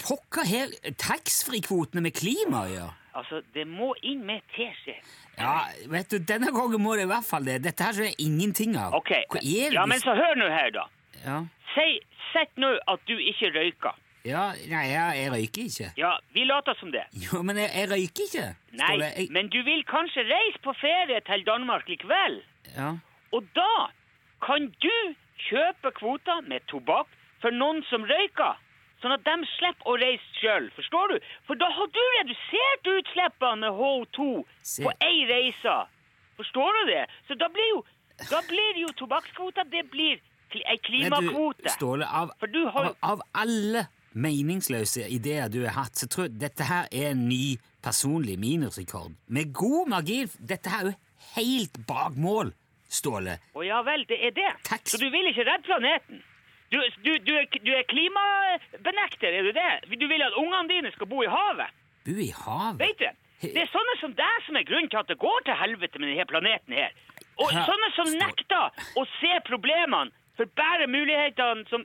pokker 0.02 0.48
her 0.48 0.72
taxfree-kvotene 1.00 2.04
med 2.04 2.16
klima 2.16 2.64
å 2.66 2.72
gjøre? 2.72 2.92
Altså, 3.12 3.42
det 3.54 3.66
må 3.68 3.90
inn 4.08 4.22
med 4.24 4.40
teskje. 4.54 4.94
Ja, 5.36 5.66
vet 5.92 6.12
du, 6.12 6.16
denne 6.24 6.48
gangen 6.52 6.80
må 6.80 6.94
det 6.96 7.04
i 7.04 7.10
hvert 7.10 7.26
fall 7.28 7.44
det. 7.44 7.58
Dette 7.64 7.84
her 7.84 7.98
jeg 8.08 8.16
ingenting 8.24 8.76
av. 8.80 8.96
Ok, 8.96 9.12
er 9.42 9.76
ja, 9.76 9.84
men 9.88 10.00
så 10.00 10.14
hør 10.16 10.38
nå 10.40 10.48
her, 10.52 10.70
da. 10.72 10.86
ja. 11.24 11.42
Si, 11.74 12.00
sett 12.32 12.56
nå 12.60 12.72
at 12.88 13.04
du 13.08 13.14
ikke 13.16 13.52
røyker. 13.52 14.00
Ja, 14.24 14.42
nei, 14.70 14.82
jeg, 14.92 15.16
jeg 15.18 15.30
røyker 15.32 15.62
ikke. 15.68 15.88
Ja, 15.98 16.12
vi 16.34 16.44
later 16.46 16.76
som 16.78 16.92
det. 16.94 17.04
Jo, 17.24 17.42
men 17.42 17.56
jeg, 17.58 17.70
jeg 17.74 17.90
røyker 17.90 18.26
ikke. 18.28 18.44
Nei, 18.72 18.90
Ståle. 18.92 19.08
Jeg, 19.16 19.28
men 19.34 19.48
du 19.50 19.58
vil 19.66 19.82
kanskje 19.88 20.22
reise 20.28 20.60
på 20.62 20.74
ferie 20.80 21.20
til 21.26 21.46
Danmark 21.48 21.88
likevel. 21.90 22.42
ja. 22.76 22.92
Og 23.32 23.46
da 23.56 23.88
kan 24.44 24.66
du 24.84 24.96
kjøpe 25.48 25.90
kvoter 25.96 26.42
med 26.44 26.60
tobakk 26.68 27.08
for 27.40 27.54
noen 27.54 27.80
som 27.88 28.04
røyker, 28.04 28.58
sånn 29.00 29.14
at 29.16 29.24
de 29.24 29.46
slipper 29.56 29.88
å 29.88 29.94
reise 30.02 30.36
sjøl. 30.36 30.66
Forstår 30.76 31.14
du? 31.14 31.30
For 31.48 31.56
da 31.58 31.70
har 31.72 31.88
du 31.96 32.02
redusert 32.18 32.90
utslippene 32.92 33.64
med 33.64 33.78
H2 33.80 34.26
Se. 34.60 34.84
på 34.84 34.92
ei 35.08 35.24
reise. 35.30 35.78
Forstår 36.36 36.76
du 36.78 36.92
det? 36.92 37.06
Så 37.26 37.38
da 37.40 37.48
blir 37.56 37.70
jo, 37.72 37.80
da 38.28 38.42
blir 38.50 38.78
jo 38.84 38.92
tobakkskvoter 39.00 39.64
Det 39.72 39.86
blir 39.90 40.20
ei 40.60 40.76
klimakvote. 40.84 41.64
Men 41.64 41.72
du. 41.72 41.74
Ståle, 41.78 42.04
av, 42.20 42.36
du 42.52 42.62
har 42.68 42.92
av, 42.92 42.96
av 43.00 43.22
alle 43.32 43.86
meningsløse 44.14 45.06
ideer 45.08 45.48
du 45.52 45.62
har 45.64 45.76
hatt, 45.76 45.96
så 45.98 46.08
tror 46.10 46.28
jeg 46.28 46.40
dette 46.40 46.66
her 46.68 46.88
er 46.92 47.12
en 47.12 47.28
ny 47.28 47.58
personlig 47.82 48.38
minusrekord. 48.38 49.14
Med 49.26 49.52
god 49.56 49.88
margin. 49.94 50.30
Dette 50.38 50.70
her 50.70 50.84
er 50.84 50.92
jo 50.92 50.98
helt 51.36 51.80
bak 51.88 52.16
mål, 52.16 52.52
Ståle. 52.92 53.38
Å 53.56 53.62
ja 53.64 53.78
vel, 53.86 54.02
det 54.04 54.18
er 54.20 54.34
det. 54.36 54.50
Takk. 54.68 54.84
Så 54.84 54.98
du 55.00 55.06
vil 55.08 55.30
ikke 55.30 55.46
redde 55.48 55.64
planeten? 55.64 56.20
Du, 56.72 56.76
du, 57.04 57.10
du, 57.24 57.32
er, 57.36 57.46
du 57.64 57.70
er 57.72 57.86
klimabenekter, 57.88 59.32
er 59.32 59.48
du 59.48 59.52
det? 59.56 59.96
Du 60.00 60.06
vil 60.08 60.24
at 60.24 60.36
ungene 60.40 60.68
dine 60.68 60.92
skal 60.92 61.08
bo 61.08 61.22
i 61.24 61.30
havet? 61.30 61.72
Bo 62.04 62.16
i 62.20 62.30
havet? 62.36 62.80
Vet 62.84 63.00
du? 63.00 63.08
Det 63.42 63.58
er 63.64 63.70
sånne 63.72 63.96
som 63.98 64.12
deg 64.14 64.44
som 64.46 64.56
er 64.60 64.66
grunnen 64.68 64.90
til 64.92 65.00
at 65.00 65.08
det 65.10 65.18
går 65.18 65.40
til 65.48 65.56
helvete 65.58 65.98
med 65.98 66.12
denne 66.12 66.26
planeten 66.30 66.76
her. 66.78 66.92
Og 67.42 67.50
Ja, 67.50 67.64
sånne 67.66 67.88
som 67.96 68.12
nekter 68.20 68.84
å 69.00 69.06
se 69.18 69.32
problemene 69.48 70.12
for 70.38 70.48
bare 70.58 70.86
mulighetene 70.90 71.66
som 71.72 71.84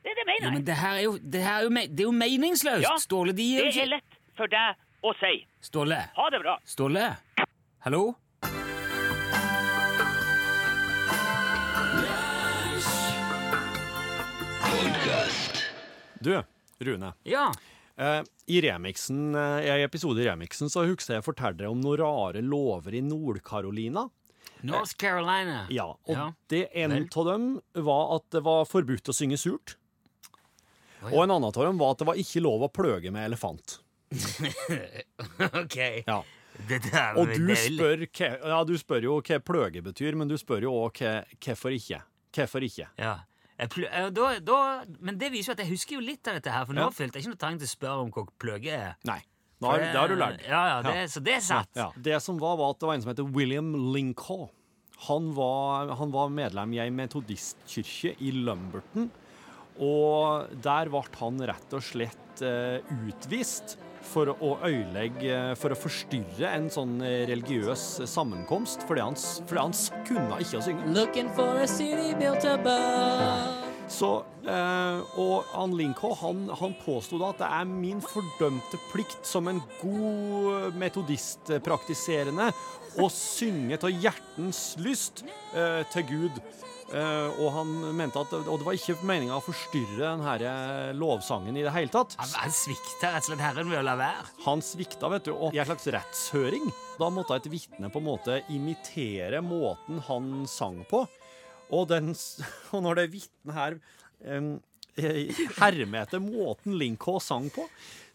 Det 0.03 0.09
er 0.11 0.15
det 0.17 0.23
jeg 0.23 0.27
Ja, 0.27 0.31
mener. 0.33 0.49
men 0.57 0.65
det 0.67 0.75
her 0.77 0.93
er 0.95 1.01
jo, 1.05 1.13
det 1.17 1.41
her 1.43 1.57
er 1.57 1.63
jo, 1.63 1.69
det 1.75 1.99
er 1.99 2.03
jo 2.07 2.11
meningsløst, 2.21 2.83
Ja, 2.85 2.93
Ståle. 3.01 3.31
De 3.37 3.43
gir 3.43 3.59
jo 3.65 3.71
det 3.71 3.81
er 3.83 3.91
lett 3.95 4.11
for 4.37 4.47
deg 4.51 4.69
å 5.03 5.13
si. 5.19 5.33
Ståle, 5.61 5.99
Ha 6.17 6.25
det 6.33 6.39
bra. 6.43 6.55
Ståle, 6.65 7.05
hallo? 7.85 8.03
Du, 16.21 16.43
Rune. 16.79 17.13
Ja. 17.23 17.51
Eh, 17.97 18.21
I 18.47 18.61
remixen, 18.61 19.35
eh, 19.35 19.65
i 19.79 19.83
episode 19.83 20.21
i 20.21 20.27
remixen 20.27 20.69
så 20.69 20.85
husker 20.85 21.15
jeg 21.17 21.25
fortalte 21.25 21.63
deg 21.63 21.71
om 21.71 21.81
noen 21.81 21.97
rare 22.01 22.41
lover 22.45 22.93
i 22.97 23.01
Nord-Carolina. 23.01 24.07
North 24.65 24.95
Carolina. 24.97 25.65
Ja, 25.69 25.85
og 25.91 26.13
Ja. 26.15 26.31
det 26.49 26.69
ene 26.73 27.03
av 27.15 27.25
dem 27.25 27.61
var 27.75 28.15
at 28.15 28.29
det 28.31 28.41
var 28.43 28.65
forbudt 28.65 29.09
å 29.09 29.13
synge 29.13 29.37
surt. 29.37 29.75
Ja. 31.01 31.09
Og 31.13 31.23
en 31.23 31.31
annen 31.31 31.45
av 31.45 31.53
dem 31.53 31.77
var 31.77 31.91
at 31.91 31.99
det 31.99 32.07
var 32.07 32.15
ikke 32.15 32.41
lov 32.41 32.61
å 32.65 32.71
pløge 32.73 33.11
med 33.11 33.25
elefant. 33.31 33.79
ok. 35.61 35.77
Ja. 36.07 36.23
Og 37.17 37.27
du 37.37 37.51
spør, 37.53 38.07
ja, 38.17 38.63
du 38.65 38.73
spør 38.81 39.03
jo 39.05 39.17
hva 39.21 39.37
pløge 39.45 39.83
betyr, 39.85 40.15
men 40.17 40.27
du 40.29 40.37
spør 40.41 40.65
jo 40.65 40.71
òg 40.87 41.01
hvorfor 41.37 41.75
ikke. 41.75 42.01
Hvorfor 42.33 42.65
ikke? 42.65 42.87
Ja. 42.97 43.19
Eh, 43.59 44.09
da, 44.13 44.27
da, 44.39 44.57
men 45.01 45.17
det 45.17 45.31
viser 45.33 45.51
jo 45.51 45.55
at 45.57 45.63
jeg 45.65 45.71
husker 45.71 45.97
jo 45.97 46.01
litt 46.05 46.27
av 46.29 46.35
dette 46.37 46.51
her, 46.53 46.65
for 46.65 46.73
nå 46.77 46.83
Ja. 46.85 46.89
følte 46.93 47.17
jeg 47.17 47.23
ikke 47.25 47.33
noe 47.33 47.41
trang 47.41 47.57
til 47.57 47.65
å 47.67 47.71
spørre 47.73 48.03
om 48.05 48.11
hva 48.11 48.25
pløge 48.39 48.69
er. 48.75 48.95
Nei. 49.05 49.21
Da 49.59 49.71
har, 49.71 49.77
det- 49.79 49.91
det 49.93 49.99
har 49.99 50.07
du 50.07 50.15
lært. 50.15 50.43
Ja, 50.47 50.63
ja, 50.67 50.81
det, 50.85 51.09
Så 51.09 51.23
det 51.23 51.33
er 51.33 51.39
satt. 51.41 51.69
Ja. 51.75 51.89
Det 51.99 52.21
som 52.21 52.37
var, 52.37 52.55
var 52.57 52.69
at 52.75 52.79
det 52.79 52.85
var 52.87 52.93
en 52.93 53.01
som 53.01 53.09
heter 53.15 53.33
William 53.33 53.73
Lincoln. 53.93 54.49
Han 55.07 55.33
var, 55.33 55.95
han 55.95 56.11
var 56.11 56.29
medlem 56.29 56.73
i 56.73 56.79
ei 56.79 56.89
metodistkirke 56.89 58.15
i 58.21 58.31
Lumberton. 58.31 59.09
Og 59.79 60.47
der 60.61 60.89
ble 60.89 61.01
han 61.19 61.37
rett 61.39 61.73
og 61.73 61.81
slett 61.85 62.41
eh, 62.41 62.79
utvist 63.05 63.77
for 64.07 64.25
å 64.31 64.57
øyelegge 64.63 65.55
For 65.57 65.69
å 65.73 65.75
forstyrre 65.77 66.47
en 66.55 66.69
sånn 66.69 67.01
religiøs 67.27 67.83
sammenkomst, 68.07 68.85
fordi 68.87 69.01
han, 69.03 69.13
fordi 69.49 69.59
han 69.59 69.73
kunne 70.07 70.39
ikke 70.41 70.57
å 70.57 70.63
synge. 70.65 70.93
Looking 70.95 71.29
for 71.35 71.57
a 71.61 71.67
city 71.67 72.13
built 72.17 72.45
above. 72.45 73.26
Så, 73.97 74.09
eh, 74.45 74.99
og 75.17 75.47
han 75.55 75.73
Lincoln 75.77 76.13
han, 76.19 76.41
han 76.59 76.75
påsto 76.83 77.17
da 77.17 77.31
at 77.33 77.39
det 77.41 77.47
er 77.49 77.69
min 77.69 78.01
fordømte 78.03 78.77
plikt 78.91 79.25
som 79.25 79.49
en 79.49 79.61
god 79.79 80.77
metodistpraktiserende 80.77 82.51
å 83.01 83.07
synge 83.13 83.79
til 83.81 83.97
hjertens 84.05 84.61
lyst 84.81 85.25
eh, 85.55 85.81
til 85.93 86.07
Gud. 86.11 86.41
Uh, 86.87 87.33
og 87.43 87.49
han 87.51 87.71
mente 87.99 88.15
at 88.15 88.31
Og 88.37 88.61
det 88.61 88.63
var 88.63 88.77
ikke 88.77 88.93
meninga 89.03 89.35
å 89.35 89.43
forstyrre 89.43 89.97
den 90.05 90.21
her 90.23 90.93
lovsangen 90.95 91.57
i 91.59 91.65
det 91.65 91.73
hele 91.75 91.91
tatt. 91.91 92.15
Han, 92.21 92.31
han 92.45 92.55
svikta 92.55 93.09
rett 93.11 93.25
og 93.25 93.33
slett 93.33 93.43
Herren 93.43 93.67
ved 93.67 93.81
å 93.81 93.83
la 93.89 93.97
være. 93.99 94.23
Han 94.45 94.63
svikta, 94.63 95.09
vet 95.11 95.27
du, 95.27 95.33
og 95.35 95.51
i 95.51 95.59
en 95.59 95.67
slags 95.67 95.89
rettshøring. 95.97 96.71
Da 96.95 97.11
måtte 97.11 97.35
et 97.35 97.51
vitne 97.51 97.91
på 97.91 97.99
en 97.99 98.07
måte 98.07 98.39
imitere 98.55 99.43
måten 99.43 99.99
han 100.07 100.45
sang 100.47 100.79
på. 100.87 101.03
Og, 101.71 101.87
den, 101.91 102.13
og 102.73 102.83
når 102.85 103.01
det 103.01 103.11
vitnet 103.15 103.57
her 103.57 103.77
um, 104.23 104.57
hermer 104.97 106.03
etter 106.03 106.21
måten 106.23 106.77
Lincoln 106.79 107.21
sang 107.21 107.49
på, 107.53 107.67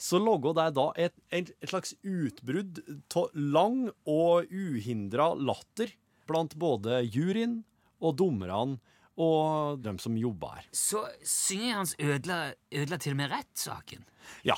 så 0.02 0.18
logga 0.18 0.54
det 0.58 0.68
da 0.78 0.86
et, 0.98 1.14
et, 1.30 1.52
slags 1.70 1.94
utbrudd 2.02 2.80
av 3.14 3.28
lang 3.34 3.84
og 4.08 4.50
uhindra 4.50 5.32
latter 5.38 5.92
blant 6.26 6.56
både 6.58 7.04
juryen 7.06 7.60
og 8.02 8.16
dommerne 8.18 8.80
og 9.20 9.82
dem 9.84 9.98
som 10.00 10.16
jobba 10.16 10.56
her. 10.56 10.68
Så 10.74 11.04
synger 11.22 11.82
hans 11.82 11.94
ødela, 12.00 12.54
ødela 12.72 12.98
til 12.98 13.14
og 13.14 13.20
med 13.20 13.30
rettssaken. 13.30 14.06
Ja. 14.48 14.56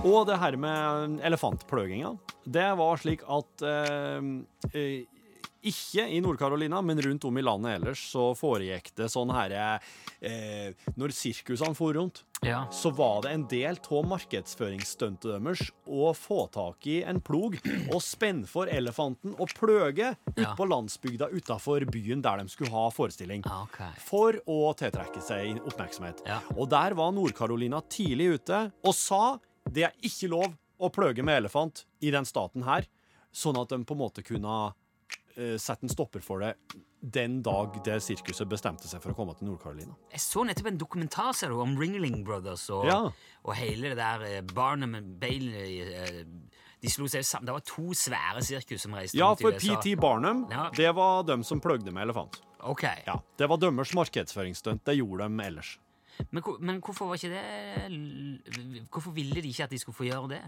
Og 0.00 0.24
det 0.26 0.40
her 0.40 0.56
med 0.58 1.20
elefantpløginga, 1.28 2.14
det 2.48 2.66
var 2.80 3.00
slik 3.00 3.22
at 3.30 3.64
eh, 3.68 4.28
eh, 4.72 5.19
ikke 5.62 6.06
i 6.08 6.20
Nord-Carolina, 6.24 6.80
men 6.82 7.00
rundt 7.02 7.24
om 7.28 7.38
i 7.38 7.42
landet 7.42 7.76
ellers, 7.80 8.00
så 8.12 8.30
foregikk 8.38 8.92
det 8.96 9.08
sånn 9.12 9.30
her 9.34 9.52
eh, 10.20 10.72
Når 10.96 11.12
sirkusene 11.16 11.74
for 11.76 11.94
rundt, 11.94 12.22
Ja. 12.42 12.62
så 12.72 12.88
var 12.96 13.22
det 13.22 13.32
en 13.34 13.42
del 13.46 13.76
av 13.90 14.06
markedsføringsstuntet 14.08 15.26
deres 15.42 15.70
å 15.86 16.12
få 16.16 16.46
tak 16.52 16.86
i 16.88 17.02
en 17.04 17.20
plog 17.20 17.58
og 17.92 18.00
spenne 18.00 18.46
for 18.48 18.66
elefanten 18.72 19.34
og 19.38 19.52
pløge 19.58 20.14
ut 20.36 20.38
Ja. 20.40 20.54
på 20.56 20.64
landsbygda 20.68 21.28
utafor 21.32 21.84
byen 21.90 22.22
der 22.22 22.38
de 22.38 22.48
skulle 22.48 22.70
ha 22.70 22.88
forestilling 22.90 23.42
Okay. 23.46 23.92
for 23.98 24.32
å 24.46 24.74
tiltrekke 24.74 25.20
seg 25.22 25.60
oppmerksomhet. 25.66 26.22
Ja. 26.26 26.40
Og 26.56 26.68
der 26.70 26.94
var 26.94 27.12
Nord-Carolina 27.12 27.82
tidlig 27.88 28.40
ute 28.40 28.72
og 28.84 28.94
sa 28.94 29.38
det 29.70 29.84
er 29.84 29.92
ikke 30.02 30.28
lov 30.30 30.54
å 30.80 30.88
pløge 30.90 31.22
med 31.22 31.42
elefant 31.44 31.84
i 32.00 32.10
den 32.10 32.24
staten 32.24 32.62
her, 32.64 32.86
sånn 33.32 33.60
at 33.60 33.68
de 33.68 33.84
på 33.84 33.92
en 33.92 34.00
måte 34.00 34.24
kunne 34.24 34.72
sette 35.58 35.86
en 35.86 35.92
stopper 35.92 36.20
for 36.24 36.40
det 36.44 36.54
den 37.00 37.38
dag 37.42 37.78
det 37.84 37.94
sirkuset 38.04 38.48
bestemte 38.50 38.84
seg 38.90 39.00
for 39.00 39.14
å 39.14 39.16
komme 39.16 39.32
til 39.38 39.46
Nord-Carolina. 39.48 39.94
Jeg 40.12 40.20
så 40.20 40.42
nettopp 40.44 40.66
en 40.68 40.80
dokumentar 40.82 41.32
ser 41.32 41.48
du, 41.48 41.56
om 41.62 41.72
Ringling 41.80 42.18
Brothers 42.26 42.66
og, 42.76 42.84
Ja. 42.90 42.98
og 43.44 43.54
hele 43.56 43.88
det 43.94 43.96
der 43.96 44.24
eh, 44.28 44.40
Barnum 44.42 44.94
and 44.98 45.14
Bailey 45.22 45.80
eh, 45.80 46.24
De 46.80 46.88
slo 46.88 47.06
seg 47.08 47.24
sammen. 47.24 47.46
Det 47.48 47.52
var 47.56 47.64
to 47.64 47.92
svære 47.96 48.42
sirkus 48.44 48.82
som 48.84 48.92
reiste 48.96 49.16
Ja, 49.16 49.30
rundt 49.32 49.40
i 49.40 49.68
for 49.68 49.80
PT 49.80 49.96
Barnum, 50.00 50.46
Ja. 50.52 50.68
det 50.76 50.92
var 50.96 51.22
dem 51.24 51.42
som 51.44 51.60
pløgde 51.60 51.90
med 51.92 52.02
elefant. 52.08 52.40
Ok. 52.60 52.84
Ja, 53.06 53.16
Det 53.38 53.48
var 53.48 53.56
dømmers 53.56 53.94
markedsføringsstunt. 53.96 54.84
Det 54.84 54.96
gjorde 54.96 55.28
de 55.28 55.44
ellers. 55.46 55.78
Men, 56.30 56.42
men 56.60 56.80
hvorfor 56.84 57.08
var 57.08 57.16
ikke 57.16 57.32
det 57.32 58.86
Hvorfor 58.90 59.12
ville 59.16 59.40
de 59.40 59.48
ikke 59.48 59.64
at 59.64 59.70
de 59.72 59.78
skulle 59.80 59.96
få 59.96 60.04
gjøre 60.04 60.28
det? 60.34 60.42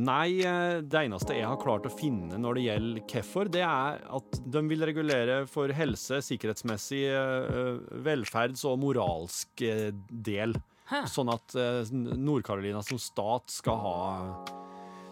Nei, 0.00 0.40
eh, 0.40 0.78
det 0.80 1.02
eneste 1.04 1.34
jeg 1.36 1.44
har 1.44 1.58
klart 1.60 1.84
å 1.84 1.92
finne 1.92 2.38
når 2.40 2.56
det 2.56 2.62
gjelder 2.64 3.02
hvorfor, 3.12 3.50
det 3.52 3.64
er 3.66 4.00
at 4.16 4.38
de 4.54 4.62
vil 4.70 4.86
regulere 4.88 5.42
for 5.50 5.72
helse, 5.76 6.22
sikkerhetsmessig, 6.24 7.02
eh, 7.12 7.82
velferds- 8.06 8.64
og 8.70 8.78
moralsk 8.80 9.64
eh, 9.68 9.90
del. 10.08 10.56
Hæ? 10.88 11.04
Sånn 11.12 11.28
at 11.32 11.56
eh, 11.60 11.92
Nord-Carolina 11.92 12.80
som 12.84 13.00
stat 13.00 13.52
skal 13.52 13.78
ha 13.84 13.96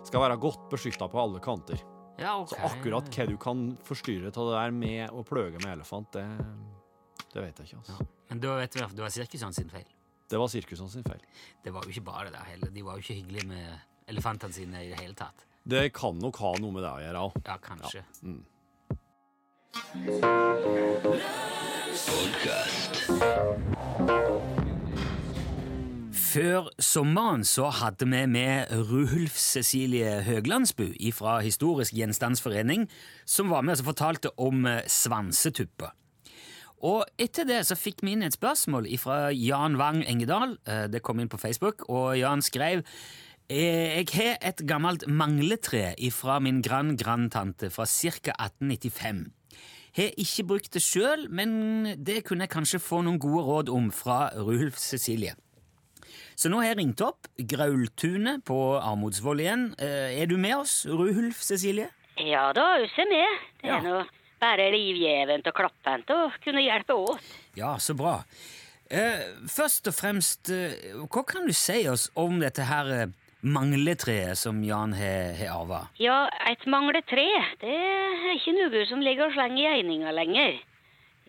skal 0.09 0.25
være 0.25 0.41
godt 0.41 0.65
beskytta 0.73 1.11
på 1.13 1.21
alle 1.21 1.43
kanter. 1.45 1.81
Ja, 2.21 2.39
okay. 2.41 2.57
Så 2.57 2.73
akkurat 2.73 3.13
hva 3.13 3.27
du 3.29 3.37
kan 3.41 3.67
forstyrre 3.85 4.33
av 4.33 4.49
det 4.49 4.57
der 4.57 4.75
med 4.77 5.13
å 5.13 5.23
pløge 5.29 5.61
med 5.61 5.75
elefant, 5.77 6.17
det, 6.17 6.25
det 7.35 7.45
vet 7.45 7.61
jeg 7.61 7.71
ikke. 7.71 7.83
altså. 7.85 8.09
Men 8.31 8.43
da 8.43 8.57
vet 8.61 8.77
vi 8.77 8.85
at 8.85 8.97
det 8.97 9.05
var 9.05 9.13
sirkusene 9.15 9.57
sin 9.57 9.71
feil. 9.73 9.89
Det 10.31 10.39
var 10.41 10.51
sirkusene 10.53 10.93
sin 10.93 11.07
feil. 11.07 11.23
Det 11.65 11.73
var 11.75 11.85
jo 11.85 11.93
ikke 11.93 12.07
bare 12.07 12.29
det 12.29 12.37
der 12.37 12.51
heller. 12.53 12.73
De 12.75 12.85
var 12.87 12.97
jo 12.97 13.05
ikke 13.05 13.21
hyggelige 13.21 13.49
med 13.51 13.90
elefantene 14.11 14.53
sine 14.57 14.85
i 14.85 14.91
det 14.93 15.01
hele 15.01 15.15
tatt. 15.19 15.47
Det 15.71 15.91
kan 15.95 16.19
nok 16.19 16.37
ha 16.43 16.55
noe 16.61 16.73
med 16.75 16.83
det 16.87 16.91
å 16.93 17.03
gjøre 17.05 17.27
òg. 17.29 17.41
Ja, 17.47 17.59
kanskje. 17.63 18.05
Før 26.31 26.69
sommeren 26.83 27.43
så 27.47 27.69
hadde 27.75 28.07
vi 28.11 28.21
med 28.31 28.71
Ruhulf 28.91 29.39
Cecilie 29.39 30.21
Høglandsbu 30.27 30.93
fra 31.17 31.39
Historisk 31.43 31.95
gjenstandsforening, 31.99 32.87
som 33.27 33.51
var 33.51 33.65
med 33.67 33.81
og 33.83 33.89
fortalte 33.91 34.31
om 34.39 34.67
eh, 34.69 34.83
svansetupper. 34.91 35.95
Og 36.87 37.03
etter 37.21 37.45
det 37.49 37.61
så 37.69 37.77
fikk 37.77 38.05
vi 38.07 38.15
inn 38.15 38.23
et 38.25 38.37
spørsmål 38.37 38.87
fra 39.03 39.31
Jan 39.37 39.75
Wang 39.81 40.05
Engedal. 40.09 40.57
Eh, 40.67 40.87
Det 40.89 41.03
kom 41.03 41.21
inn 41.21 41.29
på 41.29 41.41
Facebook, 41.41 41.89
og 41.91 42.15
Jan 42.19 42.43
skrev 42.43 42.81
«Eh, 42.83 43.30
Jeg 43.51 44.07
har 44.15 44.37
et 44.47 44.61
gammelt 44.69 45.03
mangletre 45.11 45.97
fra 46.15 46.37
min 46.39 46.61
grand-grandtante 46.63 47.71
fra 47.75 47.83
ca. 47.91 48.31
1895. 48.37 49.25
Har 49.99 50.13
ikke 50.23 50.45
brukt 50.47 50.71
det 50.77 50.83
sjøl, 50.85 51.25
men 51.35 51.97
det 51.99 52.21
kunne 52.29 52.47
jeg 52.47 52.53
kanskje 52.53 52.79
få 52.79 53.01
noen 53.03 53.19
gode 53.19 53.43
råd 53.49 53.73
om 53.75 53.89
fra 53.91 54.29
Rulf 54.39 54.79
Cecilie. 54.79 55.35
Så 56.39 56.49
nå 56.49 56.61
har 56.63 56.71
jeg 56.71 56.79
ringt 56.79 57.03
opp 57.05 57.27
Graultunet 57.43 58.45
på 58.47 58.61
Armodsvoll 58.79 59.43
igjen. 59.43 59.67
Eh, 59.83 60.15
Er 60.23 60.27
du 60.31 60.37
med 60.39 60.55
oss, 60.57 60.87
Ruhulf 60.87 61.43
Cecilie? 61.43 61.91
Ja 62.23 62.53
da, 62.55 62.79
huset 62.79 63.09
med. 63.11 63.27
Det 63.63 63.69
Ja. 63.69 63.77
er 63.79 63.83
nå 63.83 64.07
bare 64.41 64.71
livgjevent 64.73 65.47
og 65.51 65.55
klappent 65.59 66.07
å 66.09 66.31
kunne 66.43 66.63
hjelpe 66.63 66.95
åt. 66.95 67.21
Ja, 67.57 67.75
så 67.79 67.95
bra. 67.97 68.23
Eh, 68.91 69.27
først 69.47 69.87
og 69.89 69.95
fremst, 69.95 70.49
eh, 70.51 70.95
hva 71.11 71.27
kan 71.27 71.47
du 71.47 71.53
si 71.53 71.87
oss 71.89 72.09
om 72.17 72.39
dette 72.41 72.65
her 72.65 72.87
eh, 72.93 73.07
mangletreet 73.41 74.39
som 74.39 74.63
Jan 74.65 74.93
har 74.93 75.41
arva? 75.49 75.81
Ja, 76.01 76.29
et 76.51 76.67
mangletre, 76.69 77.27
det 77.61 77.77
er 77.77 78.35
ikke 78.35 78.57
noe 78.57 78.85
som 78.89 79.03
ligger 79.05 79.29
og 79.29 79.37
slenger 79.37 79.63
i 79.63 79.81
eininga 79.81 80.13
lenger. 80.15 80.59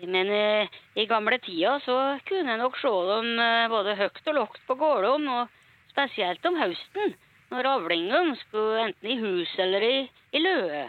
Men 0.02 0.32
eh, 0.34 0.80
i 0.98 1.06
gamle 1.06 1.38
tida 1.44 1.76
så 1.86 1.98
kunne 2.26 2.56
jeg 2.56 2.62
nok 2.62 2.80
se 2.82 2.94
dem 3.12 3.36
eh, 3.40 3.68
både 3.70 3.98
høyt 4.00 4.24
og 4.32 4.38
lågt 4.40 4.64
på 4.68 4.78
gårdom, 4.80 5.28
og 5.30 5.92
spesielt 5.92 6.46
om 6.50 6.58
høsten, 6.58 7.14
når 7.52 7.70
avlingene 7.76 8.38
skulle 8.40 8.88
enten 8.88 9.12
i 9.12 9.20
hus 9.22 9.54
eller 9.62 9.86
i, 9.86 9.96
i 10.34 10.42
løe. 10.42 10.88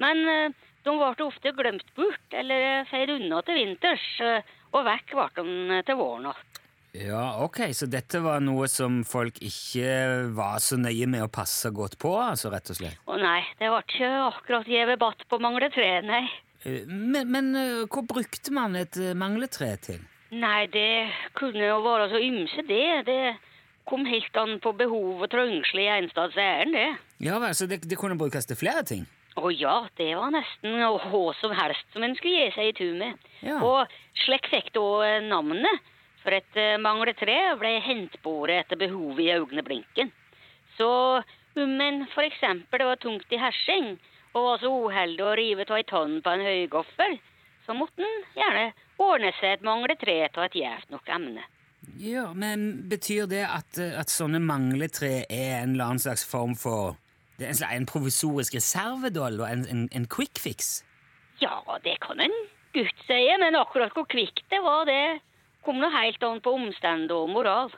Men 0.00 0.24
eh, 0.32 0.56
de 0.86 0.94
ble 0.96 1.26
ofte 1.26 1.52
glemt 1.58 1.92
bort, 1.98 2.24
eller 2.32 2.86
feid 2.88 3.12
unna 3.18 3.42
til 3.44 3.60
vinters, 3.60 4.06
eh, 4.24 4.54
og 4.72 4.86
vekk 4.88 5.14
ble 5.16 5.28
de 5.36 5.82
til 5.84 6.00
våren 6.00 6.30
igjen. 6.30 6.47
Ja, 6.96 7.44
ok, 7.44 7.60
så 7.76 7.86
dette 7.90 8.20
var 8.24 8.40
noe 8.40 8.66
som 8.72 9.02
folk 9.06 9.36
ikke 9.44 10.30
var 10.34 10.58
så 10.64 10.78
nøye 10.80 11.06
med 11.10 11.26
å 11.26 11.30
passe 11.32 11.70
godt 11.74 11.98
på, 12.00 12.14
altså, 12.22 12.50
rett 12.54 12.70
og 12.72 12.78
slett? 12.80 13.00
Å 13.04 13.18
nei, 13.20 13.42
det 13.60 13.68
ble 13.68 13.80
ikke 13.84 14.12
akkurat 14.28 14.70
gjeve 14.72 14.96
batt 15.00 15.26
på 15.28 15.40
mangletre, 15.42 15.88
nei. 16.06 16.22
Eh, 16.64 16.86
Men, 16.88 17.28
men 17.30 17.50
eh, 17.56 17.82
hva 17.86 18.02
brukte 18.08 18.54
man 18.56 18.74
et 18.80 18.96
eh, 18.96 19.12
mangletre 19.14 19.74
til? 19.84 20.00
Nei, 20.32 20.66
det 20.72 20.88
kunne 21.38 21.60
jo 21.68 21.78
være 21.84 22.08
så 22.12 22.22
ymse, 22.24 22.64
det. 22.68 23.04
Det 23.06 23.20
kom 23.88 24.04
helt 24.08 24.36
an 24.36 24.58
på 24.60 24.72
behov 24.76 25.22
og 25.24 25.30
trengsel 25.32 25.80
i 25.80 25.86
en 25.92 26.10
stads 26.12 26.34
det. 26.36 26.88
Ja 27.24 27.38
vel, 27.40 27.54
så 27.56 27.68
det, 27.70 27.82
det 27.88 27.96
kunne 28.00 28.18
brukes 28.20 28.48
til 28.48 28.58
flere 28.60 28.82
ting? 28.84 29.06
Å 29.38 29.52
ja, 29.54 29.76
det 29.96 30.10
var 30.18 30.32
nesten 30.34 30.80
hva 30.82 31.22
som 31.38 31.54
helst 31.54 31.86
som 31.94 32.02
en 32.02 32.16
skulle 32.18 32.42
gi 32.42 32.50
seg 32.56 32.72
i 32.72 32.74
tur 32.76 32.96
med. 32.98 33.28
Ja. 33.46 33.60
Og 33.62 33.86
slik 34.24 34.48
fikk 34.50 34.72
da 34.74 35.20
navnet, 35.24 35.84
for 36.22 36.34
et 36.34 36.54
manglet 36.54 36.82
mangletre 37.18 37.36
ble 37.60 37.74
hentbåret 37.84 38.64
etter 38.64 38.80
behovet 38.80 39.24
i 39.24 39.32
øynene 39.36 39.64
blinken. 39.66 40.12
Så 40.76 40.90
om 41.58 41.80
en 41.80 42.04
for 42.14 42.26
eksempel 42.26 42.84
var 42.86 43.00
tungt 43.02 43.32
i 43.32 43.40
hersing 43.40 43.96
og 44.34 44.44
var 44.44 44.62
så 44.62 44.72
uheldig 44.86 45.24
å 45.24 45.36
rive 45.38 45.66
av 45.66 45.78
ei 45.78 45.86
tann 45.88 46.18
på 46.22 46.34
en 46.34 46.44
høygoffer, 46.46 47.16
så 47.66 47.76
måtte 47.76 48.04
en 48.04 48.18
gjerne 48.36 48.66
ordne 49.02 49.32
seg 49.38 49.56
et 49.56 49.64
mangletre 49.66 50.18
av 50.28 50.44
et 50.46 50.58
gjevt 50.60 50.92
nok 50.94 51.08
emne. 51.14 51.44
Ja, 51.98 52.28
men 52.34 52.88
betyr 52.90 53.26
det 53.30 53.44
at, 53.46 53.78
eh, 53.78 53.94
at 53.98 54.10
sånne 54.12 54.40
mangletre 54.42 55.24
er 55.28 55.62
en 55.62 55.74
eller 55.74 55.84
annen 55.84 56.02
slags 56.02 56.24
form 56.26 56.54
for 56.58 56.96
det 57.38 57.48
en, 57.48 57.58
slags, 57.58 57.74
en 57.74 57.86
provisorisk 57.86 58.58
reservedoll 58.58 59.40
og 59.40 59.46
en, 59.48 59.64
en, 59.70 59.88
en 59.94 60.06
quick 60.10 60.38
fix? 60.42 60.82
Ja, 61.42 61.62
det 61.84 61.98
kan 62.02 62.20
en 62.20 62.34
gutt 62.74 63.04
si, 63.06 63.20
men 63.40 63.56
akkurat 63.58 63.94
hvor 63.94 64.08
kvikt 64.10 64.44
det 64.50 64.60
var, 64.64 64.84
det 64.90 65.20
kom 65.68 65.82
nå 65.82 65.92
helt 65.92 66.24
an 66.24 66.40
på 66.40 66.56
omstendigheter 66.56 67.20
og 67.20 67.36
moral. 67.36 67.76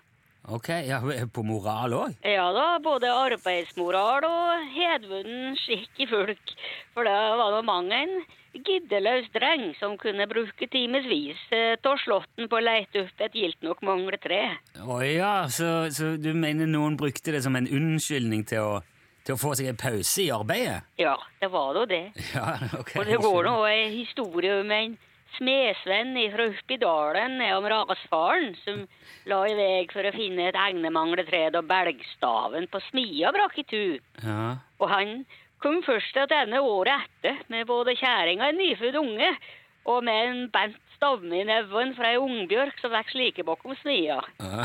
Ok, 0.50 0.70
ja, 0.88 0.98
på 1.34 1.42
moral 1.44 1.94
òg? 1.94 2.12
Ja 2.24 2.46
da, 2.56 2.66
både 2.82 3.10
arbeidsmoral 3.12 4.24
og 4.24 4.68
hedvunden 4.72 5.56
skikk 5.60 6.00
i 6.00 6.06
folk. 6.08 6.54
For 6.94 7.06
det 7.06 7.16
var 7.40 7.52
nå 7.52 7.60
mang 7.66 7.90
en 7.92 8.14
giddeløs 8.56 9.28
dreng 9.34 9.68
som 9.78 9.98
kunne 10.00 10.26
bruke 10.30 10.66
timevis 10.72 11.42
eh, 11.54 11.76
av 11.76 12.00
slåtten 12.02 12.48
på 12.50 12.58
å 12.58 12.62
leite 12.64 13.04
opp 13.04 13.26
et 13.26 13.36
gildt 13.36 13.60
nok 13.66 13.84
mangletre. 13.86 14.40
Å 14.80 14.96
ja, 15.04 15.34
så, 15.52 15.90
så 15.94 16.14
du 16.18 16.32
mener 16.34 16.70
noen 16.70 16.96
brukte 16.98 17.36
det 17.36 17.44
som 17.44 17.58
en 17.58 17.68
unnskyldning 17.68 18.46
til 18.50 18.64
å, 18.64 18.72
til 19.26 19.36
å 19.36 19.40
få 19.40 19.54
seg 19.58 19.70
en 19.70 19.78
pause 19.78 20.24
i 20.24 20.32
arbeidet? 20.34 20.80
Ja, 20.98 21.14
det 21.42 21.52
var 21.52 21.76
da 21.78 21.86
det. 21.90 22.02
Ja, 22.34 22.56
ok. 22.80 22.96
Og 22.96 23.06
det 23.12 23.22
går 23.22 23.46
nå 23.46 23.54
ei 23.68 23.86
historie 24.00 24.58
om 24.64 24.74
en 24.74 24.98
smedsvenn 25.36 26.16
fra 26.32 26.48
oppi 26.50 26.78
dalen 26.80 27.38
nedom 27.40 27.68
rasfaren 27.72 28.54
som 28.64 28.82
la 29.30 29.40
i 29.48 29.54
vei 29.58 29.86
for 29.92 30.06
å 30.06 30.14
finne 30.14 30.48
et 30.50 30.58
egnemangletre 30.58 31.46
da 31.54 31.62
belgstaven 31.62 32.68
på 32.72 32.82
smia 32.88 33.32
brakk 33.36 33.58
i 33.62 33.66
tu. 33.70 33.84
Ja. 34.24 34.56
Og 34.80 34.90
han 34.90 35.24
kom 35.62 35.82
først 35.86 36.14
til 36.16 36.28
denne 36.30 36.62
året 36.64 37.06
etter 37.06 37.42
med 37.52 37.68
både 37.68 37.96
kjerringa 37.98 38.48
og 38.48 38.54
en 38.54 38.62
nyfødt 38.62 39.00
unge, 39.00 39.32
og 39.90 40.04
med 40.04 40.30
en 40.30 40.46
bent 40.52 40.89
stavme 41.00 41.38
i 41.40 41.44
neven 41.48 41.94
fra 41.96 42.10
ei 42.12 42.18
ungbjørk 42.20 42.80
som 42.82 42.92
vokser 42.92 43.16
like 43.16 43.44
bakom 43.48 43.72
smia. 43.80 44.18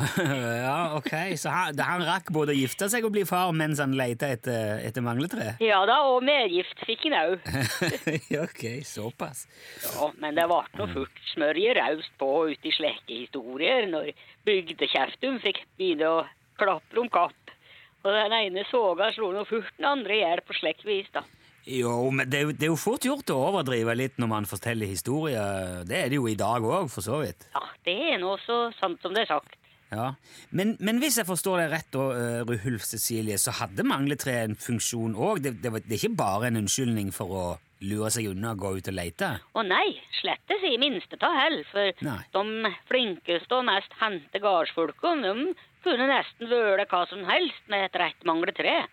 ja, 0.65 0.79
ok. 0.97 1.13
Så 1.39 1.53
han, 1.53 1.79
han 1.79 2.03
rakk 2.03 2.27
både 2.35 2.51
å 2.51 2.57
gifte 2.57 2.89
seg 2.91 3.07
og 3.07 3.13
bli 3.15 3.23
far 3.27 3.53
mens 3.55 3.79
han 3.79 3.95
leita 3.95 4.27
etter, 4.35 4.81
etter 4.83 5.05
mangletre? 5.05 5.53
Ja 5.65 5.79
da, 5.87 6.01
og 6.11 6.25
medgift 6.27 6.83
fikk 6.83 7.07
han 7.07 7.15
òg. 7.21 7.47
ok, 8.45 8.65
såpass. 8.83 9.45
Ja, 9.85 10.11
men 10.19 10.35
det 10.35 10.47
ble 10.51 10.59
nå 10.75 10.89
fort 10.91 11.23
smørje 11.31 11.77
raust 11.79 12.11
på 12.19 12.31
ute 12.51 12.67
i 12.67 12.75
slike 12.75 13.21
historier 13.23 13.87
når 13.87 14.11
bygdekjeftum 14.47 15.39
fikk 15.45 15.63
begynne 15.79 16.11
å 16.11 16.19
klapre 16.59 16.99
om 16.99 17.11
kapp. 17.11 17.55
Og 18.03 18.11
den 18.11 18.35
ene 18.37 18.67
soga 18.69 19.07
slo 19.15 19.31
nå 19.33 19.47
fort 19.47 19.71
den 19.79 19.87
andre 19.87 20.19
i 20.19 20.21
hjel 20.21 20.43
på 20.45 20.59
slikt 20.59 20.83
vis, 20.85 21.07
da. 21.15 21.23
Jo, 21.65 22.12
men 22.13 22.30
det, 22.30 22.38
er 22.39 22.43
jo- 22.45 22.51
det 22.54 22.63
er 22.67 22.71
jo 22.73 22.78
fort 22.78 23.01
gjort 23.08 23.32
å 23.34 23.38
overdrive 23.49 23.95
litt 23.97 24.17
når 24.21 24.28
man 24.30 24.45
forteller 24.45 24.86
historier. 24.89 25.84
Det 25.88 25.97
er 26.04 26.10
det 26.10 26.19
jo 26.19 26.28
i 26.30 26.36
dag 26.38 26.62
òg, 26.62 26.89
for 26.93 27.01
så 27.01 27.21
vidt. 27.23 27.47
Ja, 27.56 27.63
det 27.88 27.95
er 28.13 28.17
nå 28.21 28.36
så 28.45 28.71
sant 28.80 29.01
som 29.01 29.13
det 29.13 29.23
er 29.25 29.32
sagt. 29.34 29.56
Ja. 29.91 30.12
Men, 30.51 30.75
men 30.80 30.99
hvis 30.99 31.17
jeg 31.17 31.25
forstår 31.30 31.62
deg 31.63 31.71
rett, 31.71 31.89
da, 31.93 32.06
eh, 32.17 32.39
Ruhulf 32.49 32.84
Cecilie, 32.84 33.38
så 33.38 33.54
hadde 33.54 33.86
mangletre 33.86 34.34
en 34.43 34.56
funksjon 34.58 35.13
òg. 35.15 35.41
Det, 35.45 35.56
det, 35.62 35.71
var- 35.71 35.84
det 35.86 35.93
er 35.93 36.01
ikke 36.04 36.17
bare 36.17 36.47
en 36.49 36.58
unnskyldning 36.63 37.12
for 37.15 37.28
å 37.30 37.45
lure 37.86 38.10
seg 38.10 38.30
unna 38.32 38.54
og 38.56 38.62
gå 38.63 38.71
ut 38.80 38.88
og 38.89 38.95
lete? 38.97 39.30
Å 39.56 39.63
nei, 39.67 39.97
slettes 40.21 40.63
i 40.65 40.78
minste 40.82 41.17
ta 41.21 41.30
hell, 41.38 41.60
for 41.71 41.91
Nei. 42.06 42.17
de 42.34 42.71
flinkeste 42.89 43.58
og 43.58 43.65
mest 43.67 43.93
hendte 44.01 44.41
gardsfolkene, 44.41 45.21
de 45.21 45.56
kunne 45.86 46.08
nesten 46.10 46.49
vøle 46.49 46.86
hva 46.89 47.04
som 47.10 47.21
helst 47.30 47.67
med 47.69 47.86
et 47.86 47.99
rett 48.01 48.25
mangletre. 48.25 48.88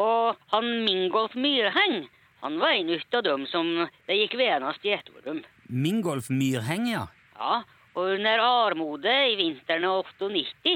Og 0.00 0.36
han 0.50 0.70
Mingolf 0.84 1.34
Myrheng, 1.38 2.08
han 2.42 2.58
var 2.60 2.74
en 2.74 2.90
av 3.12 3.22
dem 3.22 3.46
som 3.46 3.68
det 4.08 4.18
gikk 4.18 4.34
venast 4.38 4.84
i 4.84 4.92
Etorum. 4.96 5.44
Mingolf 5.70 6.30
Myrheng, 6.30 6.88
ja. 6.90 7.06
Ja, 7.38 7.62
og 7.94 8.16
under 8.16 8.42
armodet 8.42 9.14
i 9.32 9.36
vinteren 9.38 9.86
av 9.86 10.10
98, 10.18 10.74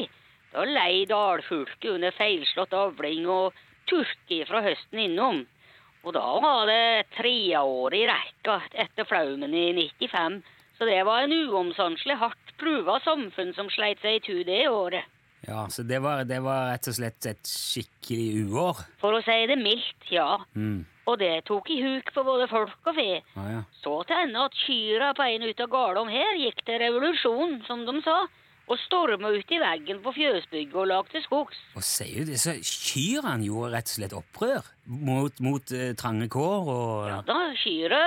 da 0.55 0.65
lei 0.65 1.05
dalfolket 1.11 1.91
under 1.91 2.15
feilslått 2.15 2.73
avling 2.73 3.27
og 3.29 3.59
turke 3.91 4.45
fra 4.49 4.63
høsten 4.65 5.03
innom. 5.09 5.43
Og 6.07 6.15
da 6.15 6.25
var 6.41 6.71
det 6.71 7.11
treårig 7.19 8.05
rekka 8.09 8.61
etter 8.73 9.05
flaumen 9.09 9.55
i 9.55 9.67
95, 9.75 10.41
så 10.79 10.87
det 10.87 11.03
var 11.05 11.27
en 11.27 11.35
uomsanselig 11.35 12.17
hardt 12.23 12.55
prøva 12.59 13.01
samfunn 13.03 13.51
som 13.57 13.71
sleit 13.71 14.01
seg 14.03 14.21
i 14.21 14.25
tu 14.25 14.37
det 14.47 14.63
året. 14.71 15.05
Ja, 15.47 15.69
Så 15.71 15.83
det 15.87 16.01
var, 16.03 16.25
det 16.25 16.41
var 16.43 16.73
rett 16.73 16.89
og 16.91 16.97
slett 16.97 17.27
et 17.31 17.47
skikkelig 17.47 18.49
uår? 18.49 18.81
For 19.01 19.15
å 19.15 19.21
si 19.23 19.37
det 19.51 19.59
mildt, 19.61 20.09
ja. 20.11 20.39
Mm. 20.59 20.83
Og 21.09 21.17
det 21.23 21.45
tok 21.49 21.71
i 21.73 21.79
huk 21.81 22.11
på 22.13 22.25
både 22.27 22.49
folk 22.51 22.91
og 22.91 22.99
fe. 22.99 23.23
Ah, 23.39 23.47
ja. 23.53 23.63
Så 23.81 23.95
til 24.09 24.19
ende 24.27 24.43
at 24.45 24.59
kyra 24.67 25.15
på 25.17 25.25
en 25.25 25.47
ut 25.47 25.63
av 25.65 25.71
Garlom 25.73 26.11
her 26.13 26.37
gikk 26.43 26.61
til 26.67 26.83
revolusjon, 26.83 27.63
som 27.69 27.87
de 27.89 27.97
sa, 28.05 28.19
og 28.69 28.77
storma 28.83 29.31
ut 29.33 29.55
i 29.55 29.61
veggen 29.63 30.03
på 30.05 30.13
fjøsbygget 30.13 30.77
og 30.77 30.91
lag 30.91 31.09
til 31.13 31.25
skogs. 31.25 31.57
Og 31.79 31.87
sier 31.87 32.27
du 32.27 32.35
det, 32.35 32.41
så 32.43 32.59
kyrne 32.61 33.39
gjorde 33.47 33.73
rett 33.79 33.89
og 33.89 33.95
slett 33.95 34.19
opprør 34.19 34.69
mot, 34.85 35.41
mot 35.45 35.73
uh, 35.73 35.87
trange 35.97 36.29
kår 36.33 36.69
og 36.75 37.09
Ja 37.09 37.23
da, 37.25 37.39
kyra 37.63 38.03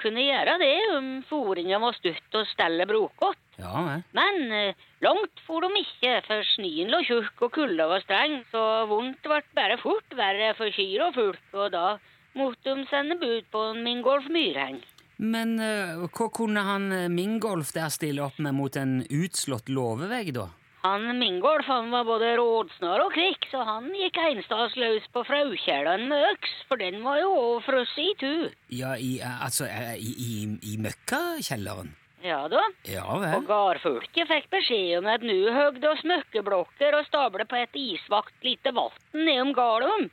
kunne 0.00 0.24
gjøre 0.24 0.56
det 0.62 0.74
om 0.96 1.10
fòringa 1.28 1.80
var 1.82 1.96
stutt 1.98 2.38
og 2.38 2.48
stellet 2.50 2.90
brokete. 2.90 3.40
Ja, 3.60 3.84
vel. 3.86 4.02
Men 4.16 4.40
eh, 4.50 4.86
langt 5.04 5.42
for 5.46 5.62
de 5.62 5.84
ikke, 5.84 6.16
for 6.26 6.42
snøen 6.54 6.90
lå 6.90 7.02
tjukk 7.06 7.44
og 7.46 7.52
kulda 7.54 7.86
var 7.92 8.02
streng, 8.02 8.40
så 8.50 8.64
vondt 8.90 9.22
ble 9.22 9.42
bare 9.54 9.78
fort 9.82 10.16
verre 10.18 10.50
for 10.58 10.74
kyr 10.74 11.06
og 11.06 11.14
fulk, 11.18 11.46
og 11.54 11.70
da 11.74 11.86
måtte 12.34 12.74
de 12.74 12.86
sende 12.90 13.18
bud 13.20 13.46
på 13.54 13.68
Mingolf 13.78 14.26
Myrheng. 14.32 14.82
Men 15.22 15.58
eh, 15.62 15.94
hva 16.10 16.28
kunne 16.34 16.64
han 16.66 16.90
eh, 16.92 17.06
Mingolf 17.12 17.70
der 17.76 17.92
stille 17.94 18.24
opp 18.26 18.40
med 18.42 18.56
mot 18.58 18.76
en 18.76 18.98
utslått 19.06 19.70
låvevegg, 19.70 20.34
da? 20.34 20.48
Han 20.84 21.18
Mingolf 21.18 21.64
han 21.66 21.86
var 21.90 22.04
både 22.04 22.34
rådsnar 22.36 23.00
og 23.06 23.14
kvikk, 23.14 23.46
så 23.48 23.62
han 23.64 23.86
gikk 23.96 24.18
einstads 24.20 24.74
løs 24.76 25.06
på 25.14 25.22
fraukjelleren 25.24 26.10
med 26.10 26.26
øks, 26.34 26.50
for 26.68 26.76
den 26.76 26.98
var 27.06 27.22
jo 27.22 27.30
òg 27.32 27.62
frosset 27.64 28.02
i 28.02 28.10
tu. 28.20 28.32
Ja, 28.68 28.90
i, 29.00 29.14
eh, 29.16 29.44
altså 29.46 29.64
eh, 29.64 29.94
i, 29.96 30.10
i, 30.12 30.32
i 30.60 30.74
møkkakjelleren? 30.84 31.94
Ja 32.24 32.42
da. 32.52 32.60
Ja 32.88 33.04
vel. 33.16 33.32
Og 33.38 33.48
gardfolket 33.48 34.28
fikk 34.28 34.50
beskjed 34.52 34.98
om 34.98 35.08
at 35.12 35.24
nå 35.24 35.38
høgde 35.56 35.88
og 35.88 36.02
smøkkeblokker 36.02 36.98
og 36.98 37.08
stablet 37.08 37.48
på 37.48 37.58
et 37.62 37.80
isvakt 37.80 38.44
lite 38.44 38.72
vann 38.76 39.00
nedom 39.16 39.54
gardom. 39.56 40.10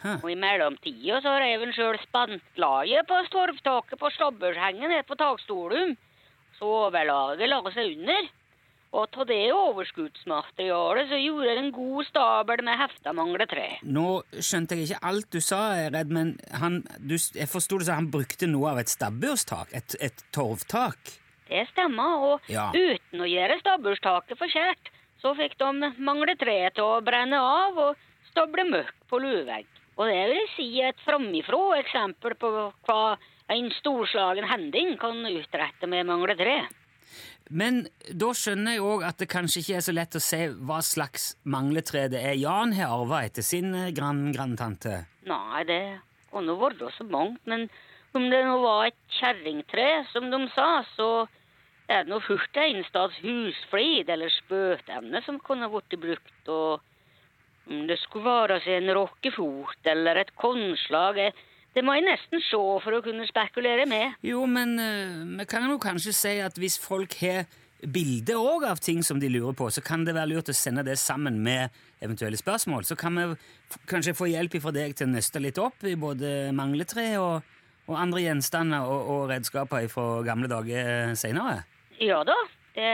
Huh. 0.00 0.18
Og 0.20 0.30
i 0.32 0.36
mellomtida 0.40 1.22
så 1.24 1.32
reiv 1.40 1.64
han 1.64 1.72
sjøl 1.76 1.96
spantlaget 2.04 3.08
på 3.08 3.22
storvtaket 3.28 4.00
på 4.00 4.12
stabburshengen 4.18 4.92
her 4.96 5.08
på 5.08 5.16
takstolen. 5.20 5.96
Så 6.60 6.68
overlaget 6.84 7.48
la 7.48 7.60
seg 7.72 7.96
under. 7.96 8.28
Og 8.90 9.06
av 9.22 9.26
det 9.28 9.52
overskuddsmaterialet 9.54 11.10
så 11.12 11.18
gjorde 11.20 11.46
jeg 11.46 11.58
en 11.60 11.70
god 11.74 12.06
stabel 12.08 12.62
med 12.66 12.78
hefta 12.80 13.12
mangler 13.14 13.46
tre. 13.46 13.66
Nå 13.86 14.06
skjønte 14.34 14.74
jeg 14.74 14.88
ikke 14.88 15.02
alt 15.12 15.28
du 15.30 15.38
sa, 15.44 15.60
Redd, 15.94 16.10
men 16.10 16.32
han, 16.58 16.80
du, 16.98 17.14
jeg 17.14 17.46
forsto 17.50 17.78
det 17.78 17.86
sånn 17.86 18.00
han 18.00 18.10
brukte 18.10 18.48
noe 18.50 18.72
av 18.72 18.80
et 18.82 18.90
stabburstak? 18.90 19.70
Et, 19.78 19.94
et 20.02 20.24
torvtak? 20.34 21.14
Det 21.50 21.64
stemmer, 21.70 22.26
og 22.32 22.50
Ja. 22.50 22.68
uten 22.74 23.22
å 23.22 23.30
gjøre 23.30 23.60
stabburstaket 23.62 24.38
for 24.38 24.50
kjært, 24.50 24.90
så 25.22 25.34
fikk 25.38 25.54
de 25.60 25.92
mangle 26.02 26.34
tre 26.38 26.58
til 26.74 26.86
å 26.86 27.00
brenne 27.04 27.38
av 27.38 27.78
og 27.78 27.96
stable 28.30 28.64
møkk 28.70 28.94
på 29.10 29.22
luevegg. 29.22 29.66
Og 30.00 30.06
det 30.08 30.20
vil 30.32 30.46
si 30.56 30.68
et 30.82 30.98
framifrå 31.04 31.76
eksempel 31.78 32.34
på 32.40 32.50
hva 32.88 33.16
en 33.50 33.70
storslagen 33.78 34.46
hending 34.48 34.94
kan 34.98 35.18
utrette 35.28 35.86
med 35.90 36.06
mangle 36.08 36.34
tre. 36.38 36.60
Men 37.50 37.82
da 38.14 38.30
skjønner 38.36 38.76
jeg 38.76 38.84
òg 38.86 39.04
at 39.08 39.18
det 39.18 39.30
kanskje 39.32 39.64
ikke 39.64 39.78
er 39.80 39.86
så 39.86 39.94
lett 39.96 40.14
å 40.14 40.22
se 40.22 40.40
hva 40.54 40.78
slags 40.86 41.32
mangletre 41.42 42.04
det 42.12 42.20
er 42.22 42.38
Jan 42.38 42.76
har 42.78 42.94
arva 42.94 43.24
etter 43.26 43.42
sin 43.46 43.74
eh, 43.74 43.90
grand-grandtante. 43.96 45.00
Nei, 45.26 45.64
det 45.66 45.82
kan 46.30 46.46
jo 46.46 46.54
være 46.60 46.92
så 46.94 47.06
mangt, 47.10 47.42
men 47.50 47.66
om 48.14 48.28
det 48.30 48.40
nå 48.46 48.56
var 48.62 48.88
et 48.88 49.00
kjerringtre, 49.18 49.88
som 50.12 50.30
de 50.30 50.40
sa, 50.54 50.68
så 50.94 51.10
er 51.90 52.04
det 52.06 52.12
nå 52.12 52.20
først 52.22 52.58
en 52.62 52.84
stads 52.86 53.18
husflid 53.24 54.10
eller 54.10 54.30
spøtemne 54.34 55.22
som 55.26 55.42
kunne 55.42 55.70
blitt 55.72 55.98
brukt, 56.02 56.50
og 56.50 57.70
om 57.70 57.86
det 57.90 57.98
skulle 58.02 58.30
være 58.30 58.60
en 58.76 58.94
rockefot 58.94 59.90
eller 59.90 60.22
et 60.22 60.34
kornslag, 60.38 61.18
det 61.74 61.84
må 61.86 61.94
jeg 61.94 62.06
nesten 62.08 62.42
se 62.42 62.60
for 62.84 62.96
å 62.96 63.02
kunne 63.04 63.26
spekulere 63.28 63.86
med. 63.90 64.18
Jo, 64.26 64.42
men 64.50 64.74
eh, 64.82 65.18
vi 65.38 65.46
kan 65.50 65.68
jo 65.70 65.78
kanskje 65.82 66.14
si 66.16 66.36
at 66.42 66.58
hvis 66.58 66.78
folk 66.82 67.14
har 67.22 67.46
bilde 67.80 68.34
òg 68.36 68.66
av 68.68 68.80
ting 68.82 69.00
som 69.06 69.20
de 69.20 69.30
lurer 69.30 69.54
på, 69.56 69.70
så 69.72 69.82
kan 69.84 70.04
det 70.04 70.16
være 70.16 70.34
lurt 70.34 70.50
å 70.52 70.56
sende 70.56 70.84
det 70.84 70.98
sammen 71.00 71.38
med 71.44 71.70
eventuelle 72.02 72.36
spørsmål. 72.36 72.84
Så 72.84 72.96
kan 72.98 73.16
vi 73.16 73.28
kanskje 73.88 74.16
få 74.18 74.28
hjelp 74.32 74.58
fra 74.60 74.74
deg 74.74 74.96
til 74.98 75.08
å 75.08 75.14
nøste 75.14 75.42
litt 75.42 75.60
opp 75.62 75.86
i 75.88 75.96
både 76.00 76.50
mangletre 76.56 77.06
og, 77.22 77.46
og 77.88 77.96
andre 77.96 78.26
gjenstander 78.26 78.84
og, 78.84 79.12
og 79.14 79.26
redskaper 79.32 79.88
fra 79.92 80.08
gamle 80.26 80.50
dager 80.50 81.14
seinere. 81.18 81.62
Ja 82.00 82.22
da, 82.26 82.36
det 82.76 82.92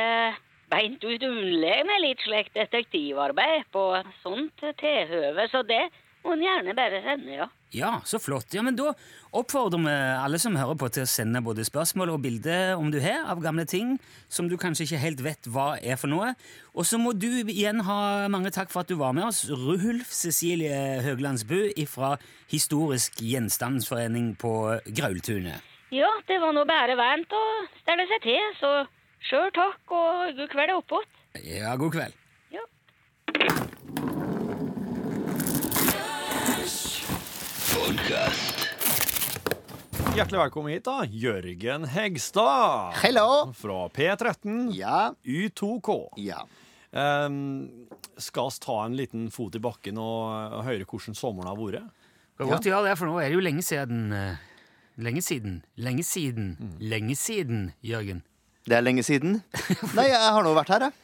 beint 0.71 1.05
ut 1.05 1.23
underlig 1.23 1.77
med 1.87 2.03
litt 2.03 2.23
slikt 2.27 2.57
detektivarbeid 2.59 3.69
på 3.75 3.85
sånt 4.23 4.65
tilhøve, 4.81 5.47
så 5.53 5.63
det 5.67 5.85
må 6.27 6.35
en 6.35 6.43
gjerne 6.43 6.75
bare 6.75 7.03
sende, 7.05 7.37
ja. 7.39 7.47
Ja, 7.77 7.99
så 8.09 8.17
flott. 8.23 8.55
Ja, 8.57 8.63
men 8.65 8.77
Da 8.77 8.95
oppfordrer 9.37 9.83
vi 9.85 9.95
alle 10.25 10.39
som 10.41 10.57
hører 10.57 10.79
på, 10.81 10.89
til 10.89 11.05
å 11.05 11.11
sende 11.11 11.43
både 11.45 11.65
spørsmål 11.67 12.15
og 12.15 12.23
bilder 12.25 12.75
om 12.81 12.89
du 12.93 12.97
har 13.05 13.27
av 13.29 13.43
gamle 13.45 13.67
ting 13.69 13.99
som 14.33 14.49
du 14.49 14.57
kanskje 14.57 14.87
ikke 14.87 15.03
helt 15.03 15.21
vet 15.27 15.49
hva 15.53 15.75
er 15.77 16.01
for 16.01 16.09
noe. 16.09 16.33
Og 16.73 16.89
så 16.89 16.97
må 17.01 17.13
du 17.13 17.29
igjen 17.45 17.83
ha 17.85 17.99
mange 18.33 18.53
takk 18.55 18.73
for 18.73 18.81
at 18.85 18.89
du 18.89 18.97
var 18.97 19.13
med 19.17 19.29
oss, 19.29 19.45
Ruhulf 19.51 20.09
Cecilie 20.15 21.03
Høglandsbu 21.05 21.75
fra 21.91 22.15
Historisk 22.49 23.21
gjenstandsforening 23.21 24.33
på 24.41 24.53
Graultunet. 24.97 25.61
Ja, 25.95 26.09
det 26.27 26.41
var 26.43 26.57
nå 26.57 26.65
bare 26.67 26.97
varmt 26.99 27.31
å 27.37 27.45
stelle 27.83 28.09
seg 28.11 28.25
til, 28.25 28.53
så 28.59 28.73
sjøl 29.29 29.53
takk 29.55 29.95
og 29.95 30.37
god 30.41 30.53
kveld 30.55 30.77
oppåt. 30.81 31.25
Ja, 31.45 31.77
god 31.77 31.93
kveld. 31.99 32.23
Ja. 32.55 32.65
Hjertelig 40.17 40.39
velkommen 40.41 40.73
hit, 40.73 40.85
da. 40.87 41.03
Jørgen 41.05 41.85
Hegstad. 41.93 42.95
Hello! 43.03 43.51
Fra 43.53 43.83
P13 43.93 44.71
Ja, 44.73 45.11
U2K. 45.23 45.97
ja. 46.25 46.41
Um, 46.97 47.69
skal 48.17 48.49
vi 48.49 48.63
ta 48.65 48.77
en 48.87 48.97
liten 48.97 49.27
fot 49.35 49.59
i 49.59 49.61
bakken 49.61 49.99
og, 50.01 50.55
og 50.57 50.63
høre 50.65 50.87
hvordan 50.89 51.19
sommeren 51.19 51.51
har 51.51 51.59
vært? 51.61 51.91
Kan 52.41 52.49
godt 52.55 52.65
gjøre 52.71 52.87
det, 52.89 52.95
for 52.97 53.11
nå 53.11 53.19
er 53.21 53.29
det 53.29 53.37
jo 53.37 53.45
lenge 53.45 53.65
siden 53.67 54.07
eh, 54.17 54.41
Lenge 54.97 55.21
siden. 55.21 55.59
Lenge 55.77 56.05
siden. 56.09 56.47
Lenge 56.81 57.17
siden, 57.21 57.67
Jørgen. 57.85 58.23
Det 58.65 58.79
er 58.79 58.87
lenge 58.87 59.05
siden. 59.05 59.43
Nei, 59.99 60.07
jeg 60.09 60.17
har 60.33 60.41
nå 60.47 60.55
vært 60.57 60.73
her, 60.73 60.87
jeg. 60.89 60.97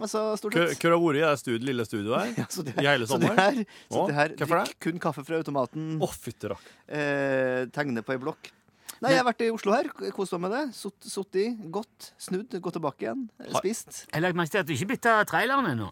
Altså, 0.00 0.22
stort 0.40 0.56
sett. 0.56 0.82
hvor 0.82 0.92
har 0.96 1.00
vært 1.02 1.18
i 1.20 1.24
det 1.24 1.38
studio, 1.40 1.66
lille 1.70 1.86
studioet 1.86 2.18
her? 2.20 2.34
Ja, 2.42 2.46
så 2.50 2.64
I 2.66 2.86
hele 2.88 3.06
så 3.06 3.18
det 3.22 3.32
her, 3.38 3.60
så 3.92 4.06
det 4.08 4.16
her 4.18 4.34
drikk 4.40 4.76
kun 4.82 4.98
kaffe 5.02 5.24
fra 5.26 5.38
automaten, 5.40 5.96
Å, 6.02 6.08
oh, 6.08 6.70
eh, 6.88 7.66
tegne 7.74 8.02
på 8.02 8.16
ei 8.16 8.22
blokk. 8.22 8.50
Nei, 9.04 9.12
jeg 9.12 9.20
har 9.20 9.26
vært 9.28 9.44
i 9.44 9.50
Oslo 9.52 9.74
her, 9.76 9.90
kost 10.16 10.32
meg 10.32 10.46
med 10.46 10.54
det. 10.56 10.64
Sittet, 10.76 11.58
gått, 11.72 12.10
snudd, 12.22 12.54
gått 12.64 12.78
tilbake 12.78 13.04
igjen, 13.04 13.26
spist. 13.58 14.06
Jeg 14.08 14.24
legger 14.24 14.38
merke 14.40 14.54
til 14.54 14.62
at 14.62 14.68
du 14.68 14.72
ikke 14.72 14.90
bytta 14.94 15.16
traileren 15.28 15.68
ennå. 15.74 15.90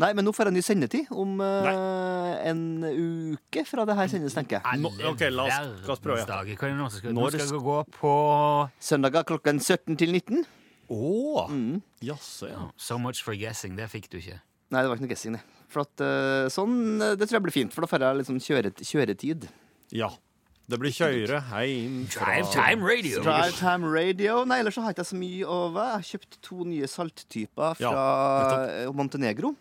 Nei, 0.00 0.10
men 0.16 0.24
nå 0.24 0.32
får 0.32 0.48
jeg 0.48 0.56
ny 0.56 0.62
sendetid 0.64 1.10
om 1.12 1.40
uh, 1.44 2.36
en 2.48 2.60
uke 2.88 3.64
fra 3.68 3.84
det 3.88 3.96
her 3.98 4.08
sendes, 4.12 4.36
tenker 4.36 4.58
jeg. 4.58 4.80
Nå- 4.80 4.92
ok, 5.12 5.26
la 5.32 5.44
oss- 5.46 5.84
la 5.86 5.94
oss 5.94 6.02
prøve, 6.02 6.22
ja. 6.22 6.28
Dager. 6.28 6.56
Hva 6.56 6.68
er 6.68 6.72
det 6.72 6.78
nå 6.80 6.88
skal, 6.94 7.12
Når 7.12 7.20
nå 7.20 7.30
skal 7.34 7.50
sk- 7.50 7.62
gå 7.66 7.76
på 7.98 8.14
Søndager 8.90 9.26
klokken 9.28 9.60
17 9.60 9.98
til 10.00 10.12
19. 10.16 10.46
Å! 10.90 11.46
Mm. 11.50 11.80
Jaså, 12.02 12.48
ja. 12.50 12.64
So 12.76 12.98
much 12.98 13.22
for 13.22 13.34
guessing. 13.38 13.76
Det 13.78 13.86
fikk 13.92 14.08
du 14.10 14.18
ikke. 14.18 14.40
Nei, 14.70 14.82
det 14.82 14.88
var 14.90 14.96
ikke 14.98 15.06
noe 15.06 15.12
guessing, 15.14 15.36
det. 15.38 15.42
For 15.70 15.84
at, 15.84 16.02
eh, 16.02 16.48
sånn, 16.50 16.74
eh, 17.02 17.14
det 17.18 17.28
tror 17.28 17.38
jeg 17.38 17.46
blir 17.46 17.54
fint, 17.54 17.72
for 17.74 17.82
da 17.86 17.90
får 17.90 18.02
jeg 18.02 18.18
litt 18.18 18.26
sånn 18.30 18.42
kjøre, 18.42 18.72
kjøretid. 18.82 19.48
Ja. 19.94 20.10
Det 20.70 20.78
blir 20.78 20.92
kjøre 20.94 21.40
heim 21.50 22.04
fra 22.06 22.26
Drive 22.28 22.52
time 22.54 22.86
radio. 22.86 23.22
Drive 23.26 23.56
Time 23.58 23.88
Radio. 23.90 24.44
Nei, 24.46 24.60
ellers 24.62 24.76
så 24.78 24.82
har 24.84 24.92
jeg 24.92 25.00
ikke 25.00 25.08
så 25.10 25.18
mye 25.18 25.46
over. 25.50 25.80
Jeg 25.88 25.96
har 25.98 26.06
kjøpt 26.10 26.36
to 26.46 26.58
nye 26.64 26.86
salttyper 26.86 27.74
fra 27.80 27.90
Ja, 27.90 28.66
eh, 28.86 28.92
Montenegro. 28.94 29.56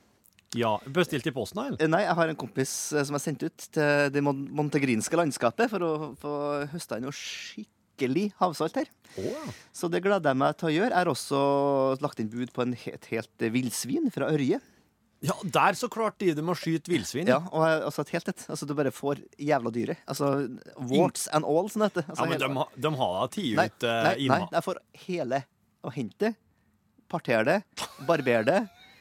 Ja, 0.57 0.77
Bestilt 0.85 1.25
i 1.29 1.31
posten, 1.33 1.61
eller? 1.63 1.77
Eh, 1.81 1.87
Nei, 1.89 2.01
jeg 2.05 2.13
har 2.17 2.27
en 2.29 2.35
kompis 2.35 2.93
eh, 2.93 3.03
som 3.05 3.13
jeg 3.17 3.21
sendt 3.25 3.43
ut 3.45 3.57
til 3.73 4.09
det 4.13 4.21
mon- 4.25 4.47
montegrinske 4.49 5.13
landskapet 5.17 5.69
for 5.69 5.79
å 5.85 5.91
få 6.17 6.33
høsta 6.71 6.97
inn 6.97 7.03
noe 7.05 7.13
skikkelig 7.13 7.67
havsalt 8.39 8.75
her. 8.79 8.87
Oh. 9.17 9.47
Så 9.73 9.89
det 9.91 10.01
gleder 10.05 10.29
jeg 10.31 10.37
meg 10.37 10.57
til 10.57 10.67
å 10.69 10.73
gjøre. 10.73 10.89
Jeg 10.93 10.97
har 11.03 11.09
også 11.11 11.39
lagt 12.01 12.19
inn 12.19 12.29
bud 12.29 12.51
på 12.53 12.61
en 12.61 12.73
et 12.73 13.05
helt 13.11 13.37
villsvin 13.51 14.09
fra 14.13 14.29
Ørje. 14.31 14.59
ja, 15.21 15.33
der 15.43 15.73
så 15.75 15.89
klart 15.91 16.17
de 16.19 16.31
det 16.33 16.43
med 16.43 16.55
å 16.55 16.59
skyte 16.59 16.87
villsvin. 16.87 17.27
Ja, 17.27 17.41
og 17.51 17.65
altså 17.67 18.01
et 18.05 18.09
helt 18.15 18.27
et. 18.29 18.45
Altså 18.49 18.65
du 18.65 18.73
bare 18.73 18.91
får 18.91 19.19
jævla 19.37 19.71
dyret. 19.75 19.97
Altså 20.07 20.47
warts 20.77 21.27
and 21.33 21.43
all, 21.45 21.67
som 21.69 21.81
det 21.81 21.89
heter. 21.91 22.05
Altså, 22.09 22.23
Ja, 22.23 22.29
men 22.29 22.37
hele- 22.39 22.47
de, 22.47 22.55
har- 22.55 22.75
de 22.75 22.89
har 22.95 23.13
da 23.19 23.27
tatt 23.27 23.37
Nei, 23.59 23.65
ut 23.67 23.83
uh, 23.83 24.03
nei, 24.03 24.27
nei, 24.29 24.47
jeg 24.53 24.63
får 24.63 24.77
hele 25.07 25.43
å 25.83 25.91
hente. 25.91 26.35
Partere 27.09 27.43
det, 27.45 27.57
barbere 28.05 28.45
det, 28.45 28.59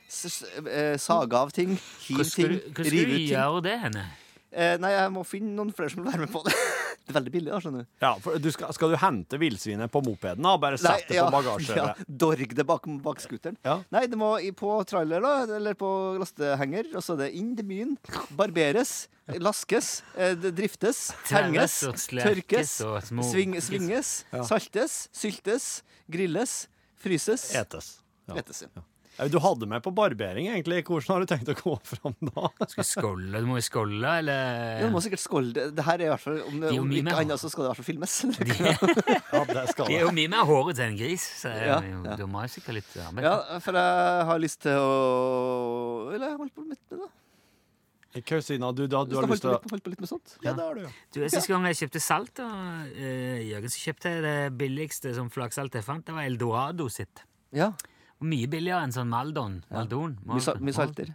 s 0.08 0.24
s 0.32 0.42
eh, 0.64 0.96
sage 0.96 1.36
av 1.36 1.50
ting, 1.52 1.74
Hiv 2.08 2.22
ting. 2.24 2.46
Rive 2.48 2.56
ut 2.56 2.64
ting, 2.64 2.72
Hva 2.72 2.84
skal 2.88 2.96
du 2.96 3.28
gjøre 3.28 3.62
det 3.66 3.74
henne? 3.82 4.04
Eh, 4.50 4.76
nei, 4.80 4.90
jeg 4.94 5.10
må 5.12 5.24
finne 5.28 5.52
noen 5.54 5.70
flere 5.76 5.90
som 5.92 6.00
vil 6.02 6.08
være 6.10 6.24
med 6.24 6.32
på 6.32 6.40
det. 6.46 6.54
det 7.08 7.14
er 7.14 7.16
veldig 7.18 7.32
billig, 7.32 7.48
da, 7.48 7.58
skjønner 7.64 7.84
du. 7.84 7.90
Ja, 8.04 8.10
for 8.20 8.36
du 8.44 8.48
skal, 8.52 8.72
skal 8.76 8.92
du 8.92 8.96
hente 9.00 9.38
villsvinet 9.40 9.92
på 9.92 10.02
mopeden 10.04 10.44
da? 10.44 10.52
Bare 10.60 10.76
sette 10.80 11.08
det 11.14 11.22
på 11.24 11.30
bagasje? 11.32 11.76
ja, 11.78 11.86
dorg 12.24 12.52
det 12.58 12.66
bak, 12.68 12.84
bak 13.04 13.22
scooteren. 13.24 13.56
Ja. 13.64 13.78
Nei, 13.94 14.04
det 14.12 14.18
må 14.20 14.34
på 14.58 14.74
trailer, 14.88 15.24
da, 15.24 15.56
eller 15.56 15.78
på 15.78 15.90
lastehenger, 16.20 16.90
og 16.92 17.04
så 17.06 17.16
er 17.16 17.24
det 17.24 17.30
inn 17.40 17.54
til 17.56 17.68
byen. 17.70 17.96
Barberes, 18.36 19.06
laskes, 19.40 20.02
eh, 20.20 20.36
driftes, 20.36 21.06
og 21.88 21.96
slerkes 22.04 22.28
tørkes, 22.28 22.74
sving, 23.30 23.56
svinges, 23.64 24.12
saltes, 24.48 24.98
syltes, 25.16 25.70
grilles, 26.12 26.60
fryses. 27.00 27.48
Etes. 27.56 27.96
Ja. 28.28 28.36
Etes, 28.42 28.66
ja. 28.68 28.84
Du 29.32 29.38
hadde 29.42 29.66
meg 29.66 29.82
på 29.82 29.90
barbering, 29.90 30.46
egentlig. 30.52 30.84
Hvordan 30.86 31.10
har 31.16 31.24
du 31.24 31.30
tenkt 31.32 31.48
å 31.50 31.54
gå 31.58 31.72
fram 31.82 32.14
da? 32.28 32.44
Skal 32.70 32.84
du 32.84 32.86
skålle? 32.86 33.40
Du 33.42 33.48
må 33.50 33.56
jo 33.58 33.64
skålle, 33.66 34.12
eller 34.20 34.42
Ja, 34.78 34.86
du 34.86 34.94
må 34.94 35.02
sikkert 35.02 35.22
skåle. 35.24 35.64
Det 35.74 35.84
her 35.88 35.98
er 35.98 36.04
i 36.06 36.10
hvert 36.12 36.22
fall, 36.22 36.38
om, 36.46 36.60
det, 36.62 36.70
Det 36.70 36.78
om 36.84 36.92
ikke 37.00 37.16
annet, 37.24 37.42
så 37.42 37.50
skal 37.50 37.64
det 37.64 37.66
i 37.66 37.72
hvert 37.72 37.80
fall 37.80 37.88
filmes. 37.88 38.14
Ja, 39.34 39.42
det 39.50 39.64
skal 39.72 39.90
De 39.90 39.96
er 39.98 40.04
jo 40.06 40.12
mye 40.14 40.30
mer 40.30 40.46
hårete 40.48 40.86
enn 40.86 40.94
gris, 41.00 41.24
så 41.42 41.50
det 41.50 41.66
Ja, 41.66 41.80
jo- 41.82 42.04
ja. 42.06 42.14
du 42.20 42.24
må 42.30 42.44
jo 42.46 42.52
sikkert 42.54 42.78
litt 42.78 42.94
arbeid. 43.08 43.26
ja, 43.26 43.58
for 43.66 43.80
jeg 43.82 44.28
har 44.30 44.38
lyst 44.46 44.60
til 44.68 44.78
å 44.78 46.14
Eller 46.14 46.30
jeg 46.30 46.38
holdt 46.44 46.54
på 46.54 46.68
litt 46.70 46.84
med 46.94 47.02
det. 47.02 47.10
Kausina, 48.24 48.70
du, 48.74 48.86
da, 48.88 49.02
du 49.04 49.12
har 49.18 49.26
lyst 49.28 49.42
til 49.44 49.50
å 49.52 49.58
holdt 49.60 49.84
på 49.84 49.90
litt 49.92 50.00
med 50.02 50.08
sånt. 50.10 50.38
Ja, 50.42 50.54
det 50.56 50.64
har 50.64 50.78
du, 50.78 50.86
ja. 50.86 50.94
Du, 51.14 51.20
Sist 51.28 51.50
gang 51.50 51.66
jeg 51.68 51.76
kjøpte 51.82 52.00
salt, 52.02 52.32
da, 52.38 52.46
uh, 52.88 53.42
Jørgen, 53.44 53.70
så 53.74 53.82
kjøpte 53.84 54.14
jeg 54.14 54.24
det 54.24 54.38
billigste 54.58 55.12
som 55.18 55.28
flaksalt 55.30 55.76
jeg 55.76 55.84
fant. 55.86 56.06
Det 56.08 56.14
var 56.16 56.26
Eldorado 56.30 56.86
sitt. 56.90 57.22
Ja, 57.54 57.72
Og 58.18 58.26
mye 58.26 58.50
billigere 58.50 58.82
enn 58.86 58.94
sånn 58.94 59.10
Maldon. 59.12 59.60
Maldon. 59.70 60.18
mye, 60.26 60.54
mye 60.60 60.74
salter. 60.76 61.14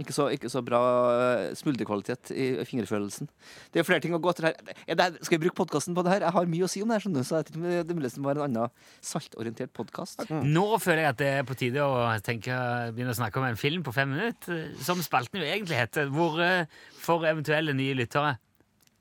Ikke 0.00 0.14
så, 0.14 0.28
ikke 0.32 0.48
så 0.48 0.60
bra 0.64 0.78
eh, 1.12 1.40
smulderkvalitet 1.58 2.30
i 2.32 2.44
fingerfølelsen. 2.64 3.26
Det 3.74 3.82
er 3.82 3.84
flere 3.84 4.00
ting 4.00 4.14
å 4.16 4.20
gå 4.22 4.30
etter 4.30 4.46
her. 4.46 4.60
Er 4.86 5.16
skal 5.18 5.34
vi 5.36 5.42
bruke 5.42 5.58
podkasten 5.58 5.96
på 5.98 6.04
det 6.06 6.12
her? 6.14 6.24
Jeg 6.24 6.32
har 6.36 6.46
mye 6.48 6.64
å 6.64 6.70
si 6.70 6.80
om 6.80 6.88
det 6.88 6.96
her, 6.96 7.04
skjønner 7.04 7.24
du, 7.24 7.26
så 7.28 7.40
jeg 7.40 7.48
vet 7.58 7.88
det 7.88 7.96
må 7.96 8.00
mulig 8.00 8.12
være 8.24 8.44
en 8.46 8.54
annen 8.62 8.86
saltorientert 9.04 9.72
podkast. 9.76 10.22
Nå 10.30 10.64
føler 10.80 11.02
jeg 11.02 11.10
at 11.10 11.18
det 11.20 11.30
er 11.40 11.48
på 11.50 11.56
tide 11.58 11.84
å 11.84 11.98
tenke, 12.24 12.54
begynne 12.94 13.12
å 13.12 13.18
snakke 13.18 13.42
om 13.42 13.48
en 13.50 13.58
film 13.60 13.82
på 13.84 13.92
fem 13.96 14.14
minutter, 14.14 14.70
som 14.86 15.02
spalten 15.04 15.42
jo 15.42 15.50
egentlig 15.50 15.82
heter, 15.82 16.08
hvor 16.14 16.38
eh, 16.46 16.70
for 17.02 17.26
eventuelle 17.28 17.74
nye 17.76 17.98
lyttere 17.98 18.36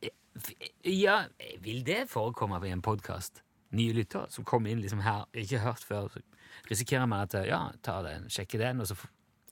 Eh, 0.01 0.11
Ja, 0.89 1.21
vil 1.61 1.83
det 1.83 2.05
forekomme 2.11 2.59
i 2.65 2.73
en 2.73 2.83
podkast? 2.83 3.41
Nye 3.75 3.93
lyttere 3.93 4.29
som 4.33 4.45
kommer 4.47 4.71
inn 4.73 4.81
liksom 4.81 5.05
her, 5.05 5.25
ikke 5.37 5.59
hørt 5.63 5.83
før, 5.85 6.09
Risikerer 6.69 7.07
man 7.09 7.25
at 7.25 7.35
ja, 7.47 7.63
ta 7.85 7.99
den, 8.05 8.27
sjekke 8.31 8.61
den, 8.61 8.83
og 8.83 8.89
så 8.89 8.97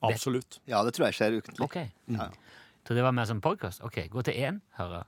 Absolutt. 0.06 0.60
Ja, 0.69 0.84
det 0.86 0.93
tror 0.93 1.08
jeg 1.08 1.17
skjer 1.17 1.38
ukentlig. 1.39 1.63
OK. 1.65 1.77
Ja. 2.13 2.27
Tror 2.86 2.99
det 2.99 3.03
var 3.03 3.15
mer 3.17 3.25
som 3.25 3.41
podkast? 3.41 3.82
OK, 3.84 4.03
gå 4.13 4.21
til 4.27 4.38
én, 4.38 4.60
hører. 4.77 5.08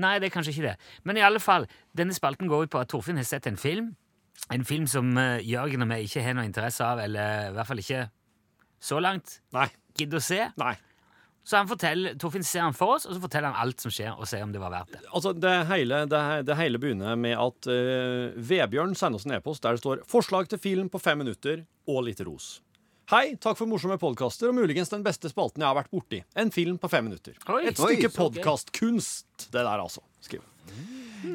Nei, 0.00 0.18
det 0.20 0.28
er 0.28 0.34
kanskje 0.34 0.52
ikke 0.54 0.66
det. 0.68 0.76
Men 1.08 1.18
i 1.18 1.24
alle 1.24 1.40
fall, 1.42 1.66
denne 1.96 2.14
spalten 2.14 2.48
går 2.50 2.66
ut 2.66 2.72
på 2.72 2.82
at 2.82 2.90
Torfinn 2.92 3.18
har 3.18 3.26
sett 3.28 3.48
en 3.50 3.58
film. 3.60 3.94
En 4.52 4.64
film 4.64 4.86
som 4.88 5.10
uh, 5.18 5.40
Jørgen 5.44 5.84
og 5.84 5.90
vi 5.90 6.06
ikke 6.06 6.22
har 6.24 6.36
noe 6.36 6.46
interesse 6.48 6.84
av, 6.84 7.02
eller 7.02 7.50
i 7.50 7.56
hvert 7.56 7.68
fall 7.68 7.82
ikke 7.82 8.04
så 8.80 9.00
langt 9.02 9.40
Nei. 9.56 9.66
gidder 9.98 10.20
å 10.20 10.24
se. 10.24 10.40
Nei. 10.60 10.74
Så 11.44 11.56
han 11.56 11.68
forteller, 11.70 12.14
Torfinn 12.20 12.44
ser 12.44 12.66
han 12.66 12.76
for 12.76 12.96
oss, 12.96 13.06
og 13.08 13.16
så 13.16 13.22
forteller 13.22 13.50
han 13.50 13.62
alt 13.64 13.82
som 13.82 13.92
skjer, 13.94 14.12
og 14.12 14.28
ser 14.28 14.44
om 14.44 14.52
det 14.52 14.60
var 14.62 14.72
verdt 14.74 14.92
det. 14.94 15.02
Altså, 15.08 15.32
det 15.32 15.54
hele, 15.70 16.02
det, 16.10 16.22
det 16.46 16.56
hele 16.58 16.80
begynner 16.82 17.16
med 17.18 17.36
at 17.40 17.70
uh, 17.72 18.36
Vebjørn 18.36 18.92
sender 18.98 19.20
oss 19.20 19.26
en 19.26 19.38
e-post 19.38 19.64
der 19.64 19.78
det 19.78 19.82
står 19.82 20.04
'Forslag 20.10 20.50
til 20.52 20.60
film 20.60 20.90
på 20.92 21.00
fem 21.00 21.18
minutter 21.24 21.64
og 21.88 22.04
litt 22.06 22.20
ros'. 22.20 22.60
Hei, 23.10 23.34
takk 23.42 23.56
for 23.58 23.66
morsomme 23.66 23.96
podkaster 23.98 24.52
og 24.52 24.54
muligens 24.54 24.92
den 24.92 25.02
beste 25.02 25.26
spalten 25.32 25.64
jeg 25.64 25.66
har 25.66 25.74
vært 25.80 25.90
borti. 25.90 26.20
En 26.38 26.52
film 26.54 26.76
på 26.78 26.86
fem 26.92 27.08
minutter. 27.08 27.34
Oi, 27.50 27.64
Et 27.66 27.74
stykke 27.74 28.12
podkastkunst, 28.14 29.48
det 29.50 29.64
der, 29.64 29.80
altså. 29.80 30.04
Skriver. 30.22 30.46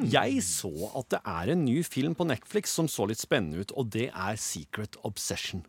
Jeg 0.08 0.40
så 0.42 0.72
at 0.96 1.10
det 1.12 1.20
er 1.20 1.52
en 1.52 1.66
ny 1.66 1.82
film 1.84 2.16
på 2.16 2.24
Netflix 2.24 2.72
som 2.72 2.88
så 2.88 3.04
litt 3.10 3.20
spennende 3.20 3.60
ut, 3.60 3.76
og 3.76 3.90
det 3.92 4.08
er 4.08 4.40
Secret 4.40 4.96
Obsession. 5.04 5.66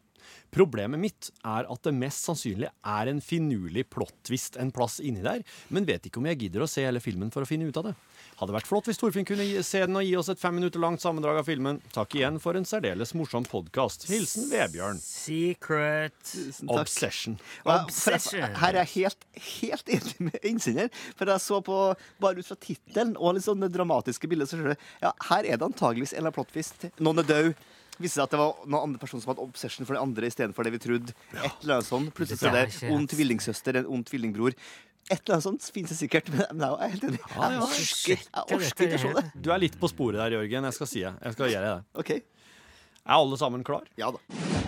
Problemet 0.53 0.99
mitt 0.99 1.29
er 1.45 1.67
at 1.69 1.83
det 1.83 1.93
mest 1.93 2.23
sannsynlig 2.27 2.69
er 2.87 3.09
en 3.11 3.19
finurlig 3.21 3.83
plot-twist 3.93 4.55
en 4.61 4.71
plass 4.71 4.99
inni 5.03 5.21
der, 5.25 5.43
men 5.69 5.85
vet 5.85 6.07
ikke 6.07 6.21
om 6.21 6.25
jeg 6.31 6.39
gidder 6.45 6.63
å 6.63 6.69
se 6.71 6.85
hele 6.87 7.01
filmen 7.03 7.29
for 7.33 7.43
å 7.43 7.49
finne 7.49 7.67
ut 7.67 7.77
av 7.77 7.89
det. 7.89 7.95
Hadde 8.37 8.53
vært 8.53 8.67
flott 8.69 8.85
hvis 8.85 8.99
Torfinn 9.01 9.25
kunne 9.25 9.45
se 9.65 9.79
den 9.81 9.97
og 9.97 10.05
gi 10.05 10.13
oss 10.19 10.29
et 10.29 10.39
fem 10.39 10.53
minutter 10.53 10.79
langt 10.81 11.01
sammendrag 11.01 11.39
av 11.41 11.47
filmen. 11.47 11.79
Takk 11.93 12.13
igjen 12.19 12.37
for 12.41 12.57
en 12.57 12.67
særdeles 12.69 13.15
morsom 13.17 13.45
podkast. 13.49 14.05
Hilsen 14.11 14.45
Vebjørn. 14.51 14.99
Secret. 15.01 16.33
Obsession. 16.69 17.39
Jeg- 17.65 17.81
Obsession. 17.81 18.41
Her 18.61 18.69
er 18.75 18.85
jeg 18.85 18.93
helt, 18.93 19.25
helt 19.61 19.89
enig 19.89 20.19
med 20.19 20.39
innsender. 20.43 20.89
For 21.17 21.25
jeg 21.25 21.39
så 21.41 21.61
på, 21.65 21.79
bare 22.21 22.37
ut 22.37 22.45
fra 22.45 22.55
tittelen 22.61 23.15
og 23.17 23.35
litt 23.35 23.45
det 23.61 23.71
dramatiske 23.73 24.29
bildet, 24.29 24.47
så 24.49 24.57
skjønner 24.57 24.75
du 24.77 24.85
ja, 25.01 25.11
her 25.31 25.43
er 25.43 25.57
det 25.57 25.65
antageligvis 25.71 26.13
en 26.13 26.19
eller 26.21 26.29
annen 26.29 26.37
plottvist. 26.37 26.87
Noen 26.99 27.19
er 27.19 27.27
død. 27.33 27.55
Viste 27.97 28.19
seg 28.19 28.25
at 28.27 28.33
det 28.35 28.39
var 28.41 28.59
noen 28.65 28.89
andre 28.89 29.01
personer 29.01 29.23
som 29.23 29.31
hadde 29.33 29.45
obsession 29.45 29.87
for 29.87 29.97
den 29.97 30.03
andre 30.03 30.29
istedenfor 30.29 30.67
det 30.67 30.73
vi 30.75 30.81
trodde. 30.83 31.15
Et 31.33 31.63
eller 31.63 31.79
annet 31.79 31.89
sånt. 31.89 32.13
Plutselig 32.17 32.41
så 32.41 32.51
er 32.51 32.59
det 32.69 32.91
ond 32.93 33.09
tvillingsøster, 33.09 33.81
en 33.81 33.89
ond 33.97 34.05
tvillingbror. 34.09 34.57
Et 35.07 35.21
eller 35.21 35.37
annet 35.37 35.47
sånt 35.47 35.67
finnes 35.71 35.93
det 35.93 35.99
sikkert, 36.01 36.29
men 36.33 36.43
men 36.51 36.65
jeg 36.67 36.77
er 36.83 36.95
helt 36.95 37.05
enig. 37.09 37.21
Ja, 37.23 37.51
ja. 37.55 37.67
Jeg 37.71 38.19
orker, 38.43 38.63
jeg 38.67 38.89
ikke 38.91 38.99
å 38.99 39.03
se 39.05 39.13
det. 39.21 39.25
Du 39.39 39.51
er 39.55 39.63
litt 39.63 39.79
på 39.79 39.89
sporet 39.91 40.19
der, 40.19 40.35
Jørgen. 40.35 40.67
Jeg 40.67 40.77
skal 40.77 40.91
si 40.91 41.05
det. 41.05 41.13
Jeg 41.23 41.37
skal 41.37 41.53
gjøre 41.55 41.73
det. 41.73 41.83
OK. 42.03 42.11
Er 43.07 43.15
alle 43.21 43.39
sammen 43.39 43.63
klar? 43.63 43.87
Ja 43.97 44.11
da. 44.11 44.66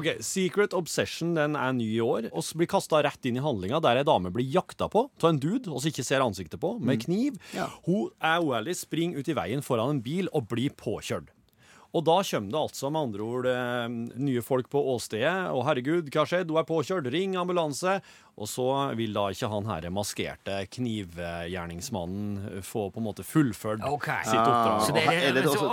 Ok, 0.00 0.08
Secret 0.24 0.74
Obsession 0.76 1.34
den 1.36 1.56
er 1.60 1.74
ny 1.76 1.88
i 1.98 2.00
år. 2.00 2.30
og 2.32 2.44
blir 2.56 2.70
kasta 2.70 3.02
rett 3.04 3.26
inn 3.28 3.36
i 3.36 3.44
handlinga 3.44 3.82
der 3.84 4.00
ei 4.00 4.06
dame 4.06 4.32
blir 4.32 4.48
jakta 4.48 4.88
på 4.90 5.06
av 5.20 5.28
en 5.28 5.40
dude 5.40 5.68
og 5.70 5.84
ikke 5.86 6.04
ser 6.06 6.24
ansiktet 6.24 6.60
på, 6.60 6.78
med 6.80 7.04
kniv. 7.04 7.36
Ja. 7.56 7.68
Hun 7.84 8.08
er 8.16 8.40
uærlig, 8.40 8.78
springer 8.80 9.20
ut 9.20 9.28
i 9.28 9.36
veien 9.36 9.62
foran 9.64 9.96
en 9.96 10.02
bil 10.04 10.30
og 10.32 10.48
blir 10.48 10.72
påkjørt. 10.72 11.28
Og 11.90 12.04
da 12.06 12.20
kommer 12.22 12.52
det 12.54 12.60
altså 12.60 12.90
med 12.92 13.02
andre 13.08 13.24
ord 13.26 13.46
eh, 13.50 13.86
nye 14.22 14.42
folk 14.46 14.70
på 14.70 14.82
åstedet. 14.94 15.50
Og 15.50 15.64
herregud, 15.66 16.10
hva 16.10 16.22
har 16.22 16.30
skjedd? 16.30 16.50
Hun 16.52 16.60
er 16.62 16.68
påkjørt. 16.68 17.10
Ring 17.10 17.34
ambulanse. 17.40 17.98
Og 18.40 18.48
så 18.48 18.64
vil 18.96 19.12
da 19.12 19.26
ikke 19.34 19.48
han 19.52 19.66
her 19.68 19.86
maskerte 19.92 20.62
knivgjerningsmannen 20.72 22.62
få 22.64 22.86
på 22.94 23.00
en 23.02 23.04
måte 23.04 23.24
fullført 23.26 23.82
okay. 23.84 24.22
sitt 24.24 24.38
oppdrag. 24.40 24.78
Så 24.86 24.94
det 24.96 25.02
er, 25.04 25.18
Er 25.28 25.34
det 25.36 25.42
det, 25.44 25.50
også- 25.50 25.66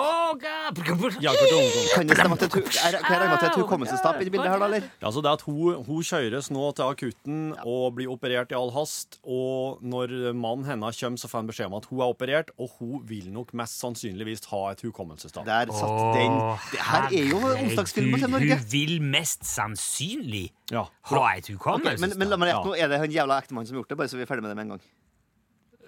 ungdom. 1.62 1.86
Kan 1.95 2.08
det 2.10 2.17
stemme 2.17 2.36
at 2.36 2.43
det 2.43 2.49
er 2.51 2.97
er- 2.97 3.34
at 3.34 3.39
det 3.39 3.47
er 3.47 3.62
hukommelsestap 3.62 4.19
i 4.19 4.25
det 4.27 4.32
bildet 4.34 4.51
her, 4.51 4.60
da, 4.60 4.65
eller? 4.65 4.89
Ja, 5.01 5.12
så 5.12 5.21
det 5.23 5.32
at 5.32 5.41
hun, 5.47 5.84
hun 5.88 6.03
kjøres 6.03 6.51
nå 6.51 6.71
til 6.75 6.84
akutten 6.84 7.56
og 7.63 7.95
blir 7.95 8.12
operert 8.12 8.51
i 8.51 8.58
all 8.58 8.71
hast, 8.75 9.19
og 9.23 9.80
når 9.82 10.34
mannen 10.34 10.65
hennes 10.67 10.99
kommer, 10.99 11.17
så 11.17 11.32
får 11.32 11.39
han 11.39 11.47
beskjed 11.47 11.71
om 11.71 11.77
at 11.80 11.88
hun 11.88 12.01
er 12.01 12.12
operert, 12.12 12.51
og 12.60 12.75
hun 12.80 12.99
vil 13.08 13.32
nok 13.32 13.53
mest 13.53 13.80
sannsynligvis 13.80 14.43
ha 14.51 14.71
et 14.73 14.84
hukommelsestap. 14.84 15.45
Der 15.47 15.71
satt 15.71 16.07
den. 16.15 16.38
Det 16.72 16.80
her 16.88 17.08
er 17.10 17.28
jo 17.32 17.39
onsdagsfilmer 17.52 18.22
til 18.24 18.30
Norge. 18.34 18.58
Hun 18.60 18.67
vil 18.72 18.96
mest 19.02 19.43
sannsynlig 19.48 20.46
Ja. 20.72 20.86
ha 21.12 21.24
et 21.36 21.48
hukommelse. 21.52 21.98
Okay, 21.98 22.08
men, 22.08 22.17
men 22.20 22.30
la 22.30 22.38
meg 22.38 22.50
Ja. 22.54 22.62
nå, 22.63 22.76
er 22.78 22.88
det 22.88 23.00
han 23.04 23.12
jævla 23.12 23.41
ektemannen 23.41 23.67
som 23.67 23.76
har 23.76 23.84
gjort 23.84 23.89
det? 23.93 23.98
Bare 23.98 24.08
så 24.12 24.17
vi 24.20 24.24
er 24.24 24.30
ferdig 24.32 24.43
med 24.48 24.52
det 24.52 24.58
med 24.58 24.65
en 24.65 24.74
gang. 24.78 24.82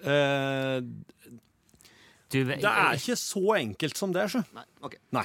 Uh, 0.00 0.80
Du, 2.30 2.44
det 2.46 2.60
er 2.62 2.94
ikke 2.94 3.16
så 3.18 3.42
enkelt 3.58 3.98
som 3.98 4.12
det, 4.14 4.28
sjø. 4.30 4.44
Nei, 4.54 4.62
Okay. 4.86 5.00
Nei. 5.16 5.24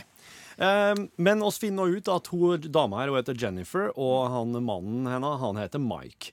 Uh, 0.58 0.95
men 1.21 1.43
oss 1.45 1.60
finner 1.62 1.84
nå 1.86 1.99
ut 1.99 2.08
at 2.10 2.27
hun 2.31 2.63
dama 2.71 3.01
her 3.03 3.12
hun 3.12 3.19
heter 3.19 3.38
Jennifer, 3.38 3.91
og 3.99 4.29
han 4.34 4.55
mannen 4.65 5.05
hennes 5.12 5.39
han 5.43 5.60
heter 5.60 5.79
Mike. 5.84 6.31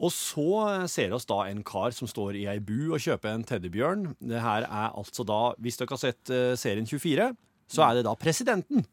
Og 0.00 0.10
så 0.10 0.88
ser 0.90 1.12
oss 1.14 1.26
da 1.28 1.42
en 1.50 1.60
kar 1.66 1.92
som 1.94 2.08
står 2.10 2.34
i 2.40 2.46
ei 2.50 2.56
bu 2.58 2.94
og 2.94 3.02
kjøper 3.04 3.30
en 3.34 3.44
teddybjørn. 3.46 4.08
Det 4.18 4.40
her 4.42 4.64
er 4.66 4.90
altså 4.96 5.22
da, 5.28 5.52
Hvis 5.62 5.76
dere 5.78 5.92
har 5.94 6.00
sett 6.02 6.30
eh, 6.34 6.54
serien 6.58 6.86
24, 6.88 7.28
så 7.70 7.86
er 7.88 7.98
det 8.00 8.06
da 8.06 8.14
presidenten 8.18 8.84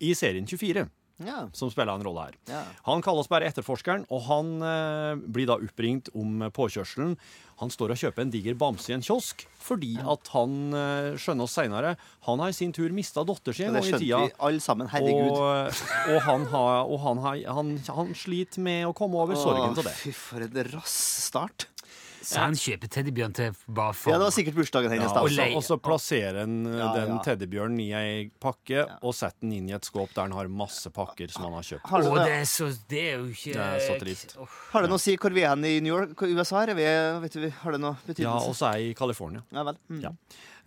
i 0.00 0.14
serien 0.16 0.46
24 0.48 0.86
Ja. 1.20 1.50
som 1.52 1.68
spiller 1.68 1.92
en 1.92 2.04
rolle 2.06 2.22
her. 2.30 2.36
Ja. 2.48 2.62
Han 2.86 3.02
kalles 3.04 3.28
bare 3.28 3.44
etterforskeren, 3.50 4.06
og 4.08 4.22
han 4.24 4.54
eh, 4.64 5.18
blir 5.28 5.44
da 5.50 5.58
oppringt 5.60 6.08
om 6.16 6.46
påkjørselen. 6.56 7.18
Han 7.60 7.68
står 7.68 7.92
og 7.92 7.98
kjøper 8.00 8.24
en 8.24 8.30
diger 8.32 8.56
bamse 8.56 8.88
i 8.88 8.94
en 8.96 9.04
kiosk, 9.04 9.44
fordi 9.60 9.98
at 10.00 10.30
han 10.32 10.54
eh, 10.72 11.10
skjønner 11.20 11.44
oss 11.44 11.58
seinere 11.58 11.90
Han 12.24 12.40
har 12.40 12.48
i 12.48 12.56
sin 12.56 12.72
tur 12.72 12.88
mista 12.96 13.20
datteren 13.28 13.52
sin 13.58 13.68
en 13.68 13.76
gang 13.76 13.84
i 13.84 13.98
tida. 14.00 14.22
vi 14.24 14.32
alle 14.48 14.64
sammen. 14.64 14.88
Herregud. 14.88 15.34
Og, 15.36 15.84
og, 16.14 16.22
han, 16.24 16.46
har, 16.54 16.88
og 16.88 17.00
han, 17.04 17.20
har, 17.26 17.42
han, 17.58 17.74
han 18.00 18.14
sliter 18.16 18.64
med 18.64 18.86
å 18.88 18.94
komme 18.96 19.20
over 19.20 19.36
sorgen 19.36 19.76
til 19.76 19.84
det. 19.90 19.92
Fy, 20.00 20.14
for 20.16 20.48
en 20.48 20.56
rass 20.72 20.96
start. 21.28 21.68
Så 22.20 22.40
han 22.42 22.56
kjøper 22.58 22.90
teddybjørn 22.92 23.34
til 23.36 23.54
bare 23.72 23.94
for 23.96 24.12
Ja, 24.12 24.18
det 24.20 24.26
var 24.28 24.34
sikkert 24.34 24.56
bursdagen 24.58 24.92
hennes. 24.92 25.08
Ja, 25.08 25.22
da. 25.24 25.46
og, 25.56 25.64
så, 25.64 25.78
plasserer 25.80 26.40
han 26.42 26.58
eh, 26.68 26.76
Ja, 26.76 26.88
den 26.98 27.14
ja. 27.14 27.18
teddybjørnen 27.24 27.80
i 27.80 27.88
ei 27.96 28.14
pakke 28.42 28.84
og 29.00 29.14
setter 29.16 29.40
den 29.46 29.54
inn 29.56 29.70
i 29.70 29.76
et 29.76 29.88
skåp 29.88 30.12
der 30.16 30.28
han 30.28 30.36
har 30.36 30.50
masse 30.52 30.92
pakker 30.94 31.32
som 31.32 31.46
han 31.48 31.56
har 31.56 31.66
kjøpt. 31.70 31.88
Har, 31.90 32.04
det 32.04 32.14
det, 32.20 32.36
er 32.36 32.48
så 32.50 32.68
Det 32.90 33.04
er 33.06 33.14
jo 33.16 33.30
ikke 33.32 33.54
Det 33.56 33.66
er 33.66 33.84
så 33.86 33.98
trist. 34.02 34.36
Oh. 34.40 34.58
har 34.74 34.84
det 34.84 34.92
noe 34.92 35.00
å 35.00 35.04
si 35.06 35.16
hvor 35.20 35.36
vi 35.36 35.44
er 35.46 35.54
hen 35.54 35.68
i 35.68 35.76
New 35.84 35.94
York? 35.94 36.16
Hvor 36.18 36.34
USA 36.36 36.64
er 36.66 36.76
vi? 36.78 36.88
Vet 37.24 37.38
du, 37.38 37.48
har 37.62 37.76
det 37.76 37.82
noe 37.82 37.96
Ja, 37.96 38.06
betydelse? 38.12 38.50
og 38.52 38.58
så 38.58 38.70
er 38.70 38.80
jeg 38.82 38.92
i 38.92 38.98
California. 39.00 39.44
Ja 39.56 39.64
vel. 39.70 39.80
Mm. 39.88 40.02
Ja. 40.04 40.12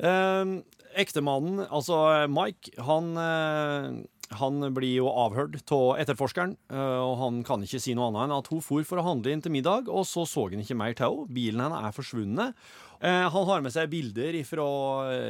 Eh, 0.09 0.55
Ektemannen, 1.03 1.63
altså 1.73 2.27
Mike, 2.29 2.73
han, 2.85 3.13
eh, 3.17 4.03
han 4.39 4.63
blir 4.75 4.97
jo 4.99 5.09
avhørt 5.09 5.55
av 5.67 5.83
etterforskeren. 6.01 6.55
eh, 6.69 7.01
og 7.03 7.17
han 7.21 7.43
kan 7.47 7.63
ikke 7.65 7.81
si 7.81 7.93
noe 7.97 8.09
annet 8.11 8.25
enn 8.27 8.37
at 8.37 8.49
hun 8.51 8.63
for 8.63 8.87
for 8.87 8.99
å 9.01 9.05
handle 9.05 9.31
inn 9.33 9.41
til 9.43 9.53
middag, 9.53 9.89
og 9.89 10.05
så 10.09 10.25
så 10.29 10.47
han 10.49 10.63
ikke 10.63 10.77
mer 10.79 10.93
til 10.97 11.07
henne. 11.09 11.33
Bilen 11.33 11.61
hennes 11.63 11.87
er 11.89 11.95
forsvunnet. 11.95 12.59
Eh, 13.03 13.29
han 13.29 13.47
har 13.49 13.61
med 13.61 13.73
seg 13.75 13.89
bilder 13.91 14.37
fra 14.47 14.65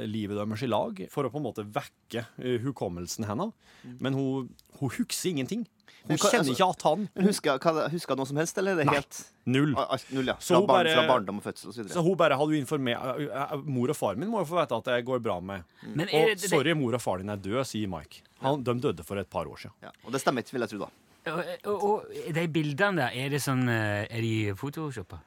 livet 0.05 0.37
deres 0.37 0.63
i 0.65 0.69
lag 0.69 0.99
for 1.09 1.25
å 1.25 1.31
på 1.33 1.41
en 1.41 1.47
måte 1.47 1.65
vekke 1.65 2.25
eh, 2.37 2.59
hukommelsen 2.63 3.25
hennes. 3.29 3.53
Men 3.99 4.13
hun, 4.17 4.49
hun 4.79 4.93
husker 4.99 5.31
ingenting. 5.31 5.65
Hun 6.03 6.17
hva- 6.17 6.29
kjenner 6.31 6.43
altså- 6.43 6.53
ikke 6.57 6.69
at 6.69 6.81
han 6.83 7.09
Men 7.15 7.25
Husker 7.27 8.09
hun 8.09 8.17
noe 8.17 8.25
som 8.27 8.37
helst, 8.37 8.57
eller 8.57 8.71
er 8.73 8.75
det 8.81 8.85
Nei. 8.87 8.93
helt 8.95 9.19
Null. 9.45 9.71
Null, 10.11 10.25
ja. 10.27 10.33
Fra, 10.35 10.55
hun 10.57 10.67
barn, 10.67 10.85
bare- 10.85 10.95
fra 10.95 11.07
barndom 11.07 11.37
og 11.37 11.43
fødsel 11.43 11.67
og 11.67 11.73
så 11.73 11.87
Så 11.89 12.03
hun 12.03 12.17
bare 12.17 12.35
hadde 12.37 12.57
informert 12.59 13.63
Mor 13.65 13.89
og 13.89 13.95
far 13.95 14.15
min 14.15 14.29
må 14.29 14.39
jo 14.39 14.45
få 14.45 14.59
vite 14.61 14.75
at 14.77 14.83
det 14.83 15.05
går 15.05 15.21
bra 15.23 15.39
med 15.39 15.63
Men 15.83 16.07
er 16.09 16.23
Og 16.23 16.27
det, 16.27 16.41
det, 16.41 16.49
sorry, 16.49 16.73
mor 16.73 16.93
og 16.93 17.01
far 17.01 17.17
din 17.19 17.29
er 17.29 17.37
død, 17.37 17.63
sier 17.65 17.87
Mike. 17.87 18.21
Han, 18.41 18.61
de 18.63 18.73
døde 18.79 19.03
for 19.05 19.17
et 19.17 19.29
par 19.29 19.45
år 19.45 19.55
siden. 19.57 19.71
Ja. 19.81 19.91
Og 20.05 20.11
det 20.11 20.19
stemmer 20.21 20.43
ikke, 20.43 20.51
vil 20.51 20.61
jeg 20.61 20.69
tro, 20.69 20.79
da. 20.79 20.89
og, 21.31 21.43
og, 21.65 21.83
og 21.83 22.33
de 22.33 22.47
bildene 22.47 22.95
der, 22.97 23.11
er 23.15 23.29
det 23.29 23.39
sånn 23.41 23.63
eh, 23.69 24.07
Er 24.11 24.21
de 24.21 24.53
photoshoppa? 24.59 25.19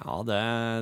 Ja, 0.00 0.14
det, 0.24 0.36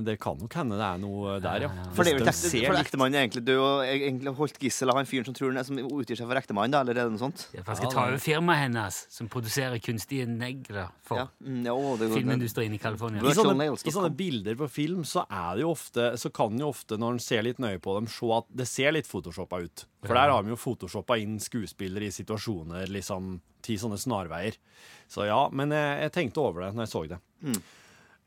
det 0.07 0.14
kan 0.23 0.37
nok 0.38 0.55
hende 0.55 0.77
det 0.79 0.85
er 0.87 0.99
noe 1.03 1.33
der, 1.42 1.64
ja. 1.66 1.70
For 1.96 2.07
det 2.07 2.12
er 2.12 2.20
jo 2.20 2.27
ekte, 2.31 2.51
for 2.62 2.79
ektemannen 2.79 3.18
er 3.18 3.25
egentlig 3.25 3.42
død 3.49 3.59
og 3.64 3.81
egentlig 3.83 4.35
holdt 4.38 4.61
gissel 4.62 4.92
av 4.92 5.01
han 5.01 5.09
fyren 5.11 5.27
som 5.27 5.35
tror 5.35 5.51
han 5.51 5.59
er, 5.59 5.66
som 5.66 5.81
utgir 5.83 6.20
seg 6.20 6.28
for 6.30 6.39
ektemannen, 6.39 6.76
da, 6.76 6.82
eller 6.84 6.95
er 6.95 7.09
det 7.09 7.16
noe 7.16 7.22
sånt? 7.24 7.43
Ja, 7.51 7.64
for 7.66 7.74
jeg 7.74 7.80
Ja, 7.80 7.80
skal 7.80 7.95
ta 7.97 8.05
over 8.07 8.22
firmaet 8.22 8.62
hennes, 8.62 9.01
som 9.11 9.30
produserer 9.32 9.82
kunstige 9.82 10.28
negler 10.30 10.93
for 11.03 11.24
Ja. 11.24 11.26
Mm, 11.43 11.64
ja, 11.66 11.74
å, 11.74 11.97
det 11.99 12.12
filmindustrien 12.14 12.76
i 12.76 12.78
California. 12.78 13.24
I 13.26 13.34
sånne, 13.34 13.66
I 13.74 13.95
sånne 13.97 14.12
bilder 14.14 14.61
på 14.62 14.70
film 14.70 15.03
så, 15.03 15.26
er 15.26 15.59
det 15.59 15.66
jo 15.66 15.74
ofte, 15.74 16.07
så 16.22 16.30
kan 16.30 16.62
jo 16.62 16.70
ofte, 16.70 17.01
når 17.03 17.18
en 17.18 17.20
ser 17.26 17.43
litt 17.49 17.59
nøye 17.59 17.82
på 17.82 17.99
dem, 17.99 18.07
se 18.14 18.30
at 18.39 18.49
det 18.62 18.68
ser 18.70 18.95
litt 18.95 19.11
photoshoppa 19.11 19.59
ut. 19.66 19.84
For 20.07 20.14
der 20.16 20.30
har 20.32 20.47
vi 20.47 20.55
jo 20.55 20.61
photoshoppa 20.61 21.18
inn 21.20 21.37
skuespillere 21.43 22.07
i 22.07 22.14
situasjoner, 22.14 22.87
liksom 22.95 23.41
ti 23.61 23.74
sånne 23.76 23.99
snarveier. 24.01 24.55
Så 25.11 25.26
ja, 25.26 25.43
men 25.53 25.74
jeg, 25.74 25.99
jeg 26.07 26.14
tenkte 26.14 26.47
over 26.47 26.64
det 26.64 26.72
når 26.78 26.87
jeg 26.87 26.95
så 26.95 27.05
det. 27.11 27.20
Mm. 27.43 27.61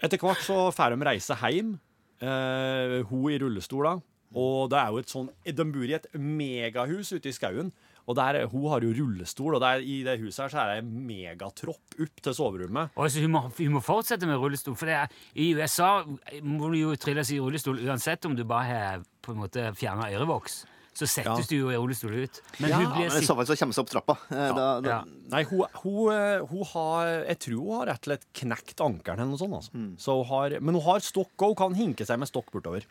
Etter 0.02 0.22
hvert 0.22 0.44
så 0.44 0.68
får 0.74 0.96
de 0.96 1.08
reise 1.08 1.38
hjem. 1.44 1.76
Eh, 2.24 3.00
hun 3.10 3.32
i 3.32 3.40
rullestol. 3.42 3.90
Og 4.34 4.70
det 4.72 4.80
er 4.80 4.90
jo 4.90 5.02
et 5.04 5.12
sånn 5.12 5.28
De 5.46 5.66
bor 5.70 5.86
i 5.86 5.94
et 5.94 6.08
megahus 6.18 7.12
ute 7.14 7.30
i 7.30 7.36
skauen. 7.36 7.74
Og 8.04 8.18
der, 8.18 8.42
hun 8.52 8.66
har 8.68 8.84
jo 8.84 8.92
rullestol, 8.98 9.56
og 9.56 9.62
der, 9.64 9.80
i 9.80 10.02
det 10.04 10.18
huset 10.20 10.42
her 10.44 10.52
så 10.52 10.60
er 10.60 10.72
det 10.74 10.82
en 10.82 11.06
megatropp 11.08 11.96
opp 12.04 12.24
til 12.26 12.36
soverommet. 12.36 12.92
Og 13.00 13.08
så 13.08 13.24
hun, 13.24 13.32
må, 13.32 13.46
hun 13.56 13.78
må 13.78 13.84
fortsette 13.84 14.28
med 14.28 14.42
rullestol, 14.42 14.76
for 14.76 14.92
er, 14.92 15.08
i 15.40 15.54
USA 15.56 16.04
må 16.44 16.74
du 16.74 16.82
jo 16.82 16.98
trilles 17.00 17.32
i 17.32 17.40
rullestol 17.40 17.80
uansett 17.86 18.28
om 18.28 18.36
du 18.36 18.44
bare 18.44 18.68
har 18.68 19.08
på 19.24 19.32
en 19.32 19.40
måte 19.46 19.70
fjerna 19.80 20.10
ørevoks. 20.12 20.66
Så 20.94 21.08
settes 21.10 21.48
du 21.50 21.56
jo 21.58 21.72
i 21.74 21.76
rullestol 21.80 22.14
ut. 22.24 22.40
Men 22.62 22.70
Ja, 22.70 22.78
hun 22.84 22.92
blir 22.94 23.10
Men 23.10 23.24
i 23.24 23.26
så 23.26 23.36
fall 23.36 23.48
så 23.50 23.58
kommer 23.58 23.74
hun 23.74 23.78
seg 23.80 23.86
opp 23.88 23.94
trappa. 23.94 24.18
Eh, 24.30 24.54
Da, 24.54 24.68
da, 24.80 24.90
ja. 24.90 25.00
Nei, 25.34 25.44
hun, 25.50 25.66
hun, 25.82 26.00
eh, 26.14 26.46
hun 26.52 26.64
har 26.74 27.08
Jeg 27.28 27.40
tror 27.48 27.60
hun 27.64 27.78
har 27.80 27.86
rett 27.94 28.04
og 28.08 28.12
slett 28.12 28.28
knekt 28.44 28.82
ankelen 28.86 29.20
eller 29.26 29.34
noe 29.34 29.42
sånt. 29.42 29.58
Altså. 29.58 29.86
Så 29.98 30.18
hun 30.22 30.26
har, 30.30 30.60
men 30.62 30.76
hun 30.78 30.84
har 30.86 31.00
stokk, 31.02 31.34
og 31.42 31.54
hun 31.56 31.62
kan 31.64 31.74
hinke 31.80 32.06
seg 32.06 32.20
med 32.22 32.30
stokk 32.30 32.52
bortover. 32.54 32.86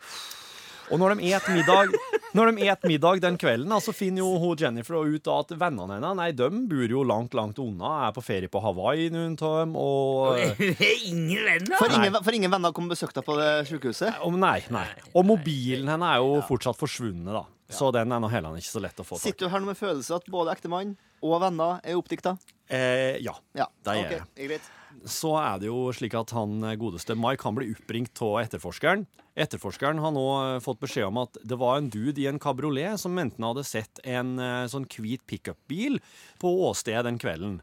Og 0.91 0.99
når 0.99 1.15
de 1.15 1.29
et 1.31 1.45
middag, 1.55 1.93
når 2.35 2.51
de 2.51 2.65
et 2.67 2.83
middag 2.83 3.21
den 3.23 3.37
kvelden, 3.39 3.71
så 3.79 3.87
så 3.87 3.93
finner 3.95 4.19
jo 4.19 4.33
hun 4.41 4.57
Jennifer 4.59 4.99
ut 4.99 5.29
at 5.31 5.53
vennene 5.55 5.95
hennes 5.95 6.17
nei, 6.19 6.27
de 6.35 6.49
bor 6.69 6.91
jo 6.91 7.05
langt, 7.07 7.33
langt 7.33 7.57
unna. 7.63 8.09
Er 8.09 8.11
på 8.11 8.21
ferie 8.25 8.51
på 8.51 8.59
Hawaii, 8.61 9.07
noen 9.13 9.37
av 9.39 9.55
dem. 9.61 9.77
Og 9.79 10.35
ingen 11.07 11.39
venner! 11.47 11.77
For 11.79 11.87
ingen, 11.87 12.19
for 12.19 12.35
ingen 12.35 12.51
venner 12.51 12.75
kom 12.75 12.89
og 12.89 12.95
besøkte 12.97 13.21
deg 13.21 13.27
på 13.29 13.37
det 13.39 13.49
sykehuset? 13.71 14.19
Nei, 14.35 14.57
nei. 14.75 14.85
Og 15.15 15.23
mobilen 15.31 15.87
hennes 15.93 16.17
er 16.17 16.19
jo 16.19 16.41
fortsatt 16.51 16.77
forsvunnet, 16.79 17.31
da. 17.31 17.45
Så 17.73 17.89
den 17.95 18.13
er 18.13 18.21
nå 18.21 18.29
heller 18.31 18.59
ikke 18.59 18.71
så 18.71 18.83
lett 18.83 19.01
å 19.01 19.05
få 19.07 19.17
tak 19.17 19.23
i. 19.23 19.31
Sitter 19.31 19.49
du 19.49 19.53
her 19.53 19.63
nå 19.63 19.71
med 19.71 19.79
følelse 19.79 20.19
at 20.19 20.29
både 20.31 20.53
ektemann 20.53 20.95
og 21.23 21.39
venner 21.43 21.79
er 21.83 21.97
oppdikta? 21.99 22.35
Eh, 22.67 23.19
ja. 23.23 23.35
Ja. 23.57 23.67
Det 23.83 23.97
gjør 23.97 24.07
ok, 24.07 24.15
jeg. 24.35 24.47
greit. 24.49 24.71
så 25.09 25.33
er 25.39 25.61
det 25.61 25.69
jo 25.69 25.79
slik 25.95 26.15
at 26.19 26.33
han 26.35 26.63
eh, 26.63 26.77
godeste 26.79 27.15
Mike 27.19 27.47
han 27.47 27.57
blir 27.57 27.71
oppringt 27.75 28.21
av 28.23 28.39
etterforskeren. 28.43 29.05
Etterforskeren 29.33 30.01
har 30.03 30.13
nå 30.15 30.25
eh, 30.41 30.59
fått 30.63 30.81
beskjed 30.83 31.07
om 31.09 31.21
at 31.23 31.39
det 31.41 31.57
var 31.61 31.79
en 31.79 31.89
dude 31.93 32.21
i 32.21 32.27
en 32.29 32.41
kabriolet 32.41 32.99
som 33.01 33.17
enten 33.19 33.47
hadde 33.47 33.65
sett 33.67 34.03
en 34.03 34.35
eh, 34.41 34.67
sånn 34.71 34.87
hvit 34.89 35.23
pickupbil 35.29 35.99
på 36.43 36.53
åstedet 36.69 37.07
den 37.07 37.21
kvelden. 37.21 37.59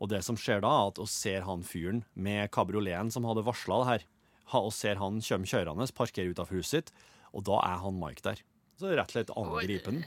Og 0.00 0.08
det 0.12 0.22
som 0.24 0.38
skjer 0.40 0.62
da, 0.64 0.70
er 0.70 0.94
at 0.94 1.02
vi 1.02 1.08
ser 1.12 1.44
han 1.44 1.66
fyren 1.66 2.04
med 2.14 2.48
kabrioleten 2.54 3.12
som 3.12 3.26
hadde 3.28 3.44
varsla 3.44 3.82
det 3.82 3.90
her. 3.90 4.06
Vi 4.50 4.70
ser 4.74 4.98
han 4.98 5.20
kommer 5.22 5.50
kjørende, 5.50 5.90
parkerer 5.94 6.32
utenfor 6.32 6.58
huset 6.58 6.72
sitt, 6.88 6.94
og 7.36 7.44
da 7.46 7.60
er 7.62 7.82
han 7.84 8.00
Mike 8.00 8.24
der. 8.24 8.40
Så 8.80 8.90
rett 8.90 9.06
og 9.06 9.12
slett 9.14 9.30
angripe 9.36 9.92
den. 9.92 10.04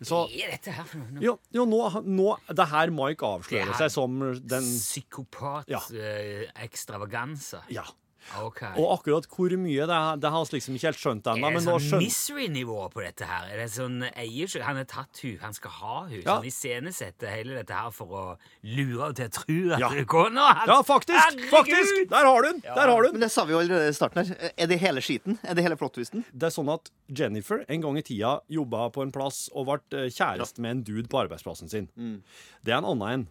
Så 0.00 0.22
er 0.32 0.54
dette 0.54 0.72
her 0.72 0.86
for 0.88 0.98
noe? 1.02 1.20
jo, 1.20 1.34
jo 1.52 1.64
nå, 1.68 1.78
nå 2.08 2.28
Det 2.56 2.64
her 2.70 2.88
Mike 2.94 3.26
avslører 3.26 3.74
seg 3.76 3.90
som 3.92 4.14
den 4.20 4.64
Ja. 5.68 5.80
Psykopat-ekstravaganza. 5.82 7.60
Ja. 7.72 7.84
Ok. 8.42 8.60
Og 8.78 8.86
akkurat 8.98 9.26
hvor 9.32 9.54
mye, 9.58 9.86
det, 9.88 9.96
har- 9.96 10.16
det 10.20 10.30
har 10.30 10.44
vi 10.44 10.58
liksom 10.58 10.74
ikke 10.76 10.88
helt 10.90 11.00
skjønt 11.00 11.28
ennå. 11.32 11.48
er 11.48 11.56
det 11.56 11.62
sånn 11.64 12.02
misery-nivå 12.04 12.76
på 12.92 13.02
dette 13.02 13.26
her? 13.26 13.48
Er 13.50 13.56
det 13.62 13.68
sånn 13.72 14.02
eier 14.14 14.62
Han 14.66 14.76
har 14.76 14.84
tatt 14.84 15.20
hun, 15.24 15.38
han 15.40 15.54
skal 15.56 15.70
ha 15.70 15.96
hun. 16.06 16.20
Ja. 16.22 16.36
Han 16.36 16.44
iscenesetter 16.50 17.32
hele 17.32 17.54
dette 17.60 17.74
her 17.74 17.90
for 17.90 18.06
å 18.06 18.24
lure 18.62 19.08
henne 19.08 19.14
til 19.18 19.26
å 19.30 19.34
tro 19.38 19.58
at 19.74 19.80
Ja. 19.80 19.88
det 19.96 20.06
går 20.06 20.30
nå? 20.36 20.46
Ja, 20.70 20.78
faktisk! 20.86 21.18
Herregud! 21.18 21.50
Faktisk! 21.50 22.02
Der 22.10 22.24
har 22.30 22.42
du 22.42 22.48
den! 22.52 22.60
Der 22.62 22.88
har 22.92 22.96
du 23.02 23.08
den! 23.08 23.12
Men 23.18 23.20
det 23.26 23.32
sa 23.32 23.44
vi 23.44 23.52
jo 23.56 23.60
allerede 23.64 23.88
i 23.88 23.96
starten 23.96 24.24
her. 24.26 24.50
Er 24.56 24.66
det 24.66 24.78
hele 24.80 25.00
skiten? 25.00 25.38
Er 25.42 25.54
det 25.54 25.64
hele 25.64 25.76
plot-twisten? 25.80 26.24
Det 26.32 26.50
er 26.50 26.54
sånn 26.54 26.70
at 26.72 26.90
Jennifer 27.08 27.64
en 27.68 27.80
gang 27.80 27.96
i 27.98 28.02
tida 28.06 28.36
jobba 28.48 28.90
på 28.94 29.02
en 29.02 29.10
plass 29.12 29.48
og 29.54 29.66
ble 29.66 29.80
eh, 29.96 30.10
kjæreste 30.12 30.60
med 30.60 30.70
en 30.70 30.82
dude 30.86 31.08
på 31.10 31.24
arbeidsplassen 31.24 31.68
sin. 31.72 31.88
Det 32.62 32.72
er 32.74 32.78
en 32.78 32.84
annen 32.94 33.08
en. 33.10 33.28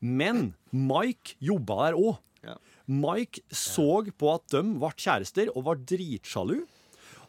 Men 0.00 0.54
Mike 0.72 1.36
jobba 1.44 1.90
der 1.90 1.98
òg. 2.00 2.18
Ja. 2.42 2.54
Mike 2.90 3.44
så 3.54 4.02
på 4.18 4.34
at 4.34 4.46
de 4.50 4.62
ble 4.80 4.90
kjærester 4.98 5.52
og 5.54 5.66
var 5.68 5.80
dritsjalu. 5.86 6.60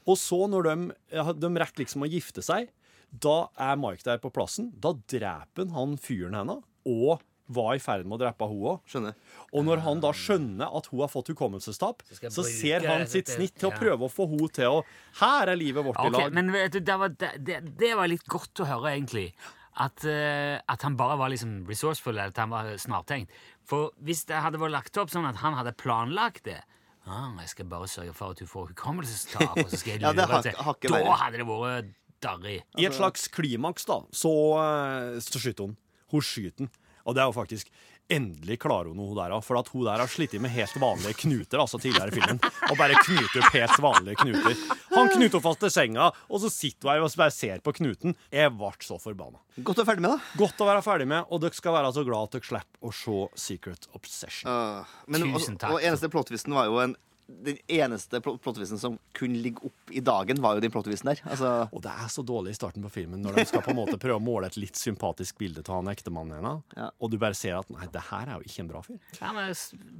Og 0.09 0.17
så, 0.17 0.39
når 0.49 0.65
de, 0.65 0.75
ja, 1.13 1.27
de 1.37 1.49
rekker 1.61 1.83
liksom 1.83 2.07
å 2.07 2.09
gifte 2.09 2.41
seg, 2.45 2.71
da 3.11 3.43
er 3.59 3.77
Mike 3.77 4.05
der 4.07 4.21
på 4.23 4.31
plassen. 4.33 4.71
Da 4.81 4.95
dreper 4.95 5.67
han 5.67 5.75
han 5.75 5.99
fyren 6.01 6.37
henne, 6.39 6.61
og 6.89 7.21
var 7.51 7.75
i 7.75 7.81
ferd 7.83 8.07
med 8.07 8.15
å 8.15 8.21
drepe 8.21 8.47
henne 8.47 8.71
òg. 8.71 9.15
Og 9.51 9.65
når 9.67 9.81
han 9.85 10.01
da 10.03 10.13
skjønner 10.15 10.71
at 10.71 10.87
hun 10.91 11.03
har 11.03 11.11
fått 11.11 11.33
hukommelsestap, 11.33 12.01
Så 12.07 12.31
så 12.31 12.45
ser 12.47 12.87
han 12.87 13.03
sitt 13.11 13.27
snitt 13.27 13.57
til 13.59 13.69
å 13.69 13.73
prøve 13.75 14.07
å 14.07 14.11
få 14.11 14.29
henne 14.31 14.47
til 14.55 14.79
å 14.79 14.83
Her 15.19 15.51
er 15.51 15.59
livet 15.59 15.83
vårt 15.85 15.99
i 15.99 16.09
lag. 16.09 16.33
men 16.33 16.51
vet 16.55 16.71
du, 16.71 16.79
det 16.79 16.97
var, 16.97 17.09
det, 17.09 17.33
det, 17.43 17.59
det 17.77 17.91
var 17.99 18.07
litt 18.07 18.23
godt 18.25 18.63
å 18.63 18.69
høre, 18.71 18.95
egentlig. 18.95 19.33
At, 19.79 20.03
eh, 20.03 20.59
at 20.67 20.83
han 20.83 20.97
bare 20.99 21.15
var 21.19 21.31
liksom 21.31 21.61
resourceful, 21.69 22.11
eller 22.17 22.33
at 22.33 22.41
han 22.41 22.51
var 22.51 22.73
snartenkt. 22.81 23.31
For 23.67 23.93
hvis 24.03 24.25
det 24.27 24.41
hadde 24.43 24.59
vært 24.59 24.75
lagt 24.75 24.99
opp 24.99 25.13
sånn 25.13 25.27
at 25.29 25.39
han 25.39 25.55
hadde 25.55 25.71
planlagt 25.79 26.43
det 26.49 26.59
ah, 27.07 27.31
Jeg 27.39 27.53
skal 27.53 27.69
bare 27.71 27.87
sørge 27.87 28.13
for 28.17 28.35
at 28.35 28.41
du 28.41 28.49
får 28.49 28.73
hukommelsestap, 28.73 29.55
og 29.55 29.71
så 29.71 29.79
skal 29.79 29.95
jeg 29.95 30.03
Ja, 30.05 30.11
det 30.11 30.27
til 30.27 30.91
Da 30.91 31.15
hadde 31.23 31.39
det 31.39 31.47
vært 31.47 31.93
darrig. 32.21 32.59
I 32.77 32.85
et 32.89 32.97
slags 32.97 33.27
klimaks, 33.31 33.87
da, 33.89 34.01
så, 34.13 34.33
eh, 34.61 35.21
så 35.23 35.41
skyter 35.41 35.71
hun. 35.71 35.77
Hun 36.11 36.25
skyter 36.25 36.65
den. 36.65 36.71
Og 37.07 37.15
det 37.15 37.23
er 37.23 37.31
jo 37.31 37.33
faktisk 37.33 37.71
Endelig 38.11 38.57
klarer 38.61 38.91
hun 38.91 38.99
noe, 38.99 39.15
der 39.17 39.33
òg. 39.35 39.43
For 39.45 39.59
at 39.59 39.69
hun 39.71 39.85
der 39.87 40.01
har 40.03 40.11
slitt 40.11 40.35
med 40.41 40.51
helt 40.53 40.75
vanlige 40.81 41.17
knuter 41.23 41.63
altså 41.63 41.79
tidligere 41.81 42.11
i 42.11 42.17
filmen. 42.19 42.41
Og 42.69 42.79
bare 42.79 42.99
knuter 43.05 43.41
opp 43.41 43.55
helt 43.55 43.83
vanlige 43.83 44.19
knuter. 44.21 44.57
Han 44.91 45.11
knuter 45.11 45.37
henne 45.37 45.43
fast 45.45 45.61
til 45.63 45.73
senga, 45.73 46.09
og 46.27 46.43
så 46.43 46.51
sitter 46.51 46.89
hun 46.89 46.93
her 46.93 47.05
og 47.05 47.15
bare 47.21 47.35
ser 47.35 47.63
på 47.63 47.75
knuten. 47.79 48.17
Jeg 48.33 48.53
ble 48.57 48.71
så 48.83 48.99
forbanna. 49.01 49.39
Godt 49.61 49.83
å 49.83 49.85
være 49.85 49.91
ferdig 49.93 50.05
med, 50.07 50.11
da. 50.15 50.39
Godt 50.41 50.63
å 50.63 50.67
være 50.67 50.83
ferdig 50.85 51.07
med, 51.11 51.29
og 51.29 51.43
dere 51.43 51.57
skal 51.57 51.77
være 51.77 51.93
så 51.95 52.03
glad 52.07 52.27
at 52.27 52.35
dere 52.37 52.49
slipper 52.49 52.87
å 52.87 52.93
se 52.95 53.21
Secret 53.47 53.87
Obsession. 53.97 54.51
Uh, 54.51 54.99
men, 55.11 55.25
Tusen 55.31 55.59
takk. 55.61 55.75
og 55.75 55.85
eneste 55.85 56.11
plot-twisten 56.11 56.55
var 56.55 56.69
jo 56.69 56.79
en 56.83 56.97
Den 57.45 57.57
eneste 57.67 58.19
plottvisen 58.21 58.77
som 58.81 58.97
kunne 59.17 59.39
ligge 59.41 59.63
opp 59.65 59.91
i 59.91 59.99
dagen, 60.05 60.41
var 60.43 60.55
jo 60.57 60.61
den 60.63 60.71
plot-twisten 60.73 61.09
der. 61.11 61.21
Altså, 61.25 61.51
Og 61.73 61.81
det 61.81 61.91
er 61.91 62.07
så 62.13 62.23
dårlig 62.25 62.51
i 62.53 62.57
starten 62.59 62.83
på 62.85 62.91
filmen 62.93 63.21
når 63.23 63.39
de 63.39 63.45
skal 63.49 63.63
på 63.65 63.71
en 63.73 63.79
måte 63.79 63.97
prøve 64.01 64.19
å 64.19 64.23
måle 64.23 64.47
et 64.51 64.57
litt 64.61 64.75
sympatisk 64.77 65.37
bilde 65.41 65.63
av 65.67 65.79
han 65.81 65.91
ektemannen 65.93 66.37
hennes, 66.37 66.61
Ja. 66.77 66.89
og 66.99 67.11
du 67.11 67.17
bare 67.17 67.33
ser 67.37 67.57
at 67.59 67.69
nei, 67.69 67.87
det 67.91 68.01
her 68.11 68.27
er 68.27 68.33
jo 68.39 68.45
ikke 68.49 68.59
en 68.65 68.67
bra 68.73 68.81
fyr. 68.85 68.99
Ja, 69.21 69.31
men, 69.33 69.53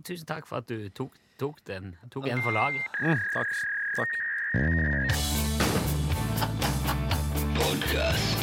tusen 0.04 0.26
takk 0.30 0.46
for 0.48 0.58
at 0.62 0.68
du 0.68 0.90
tok, 0.90 1.16
tok, 1.40 1.64
den, 1.66 1.96
tok 2.12 2.28
en 2.28 2.42
for 2.42 2.52
laget. 2.52 2.86
Mm, 3.02 3.18
takk. 3.34 3.48
Takk. 3.96 4.12
Podcast. 7.58 8.41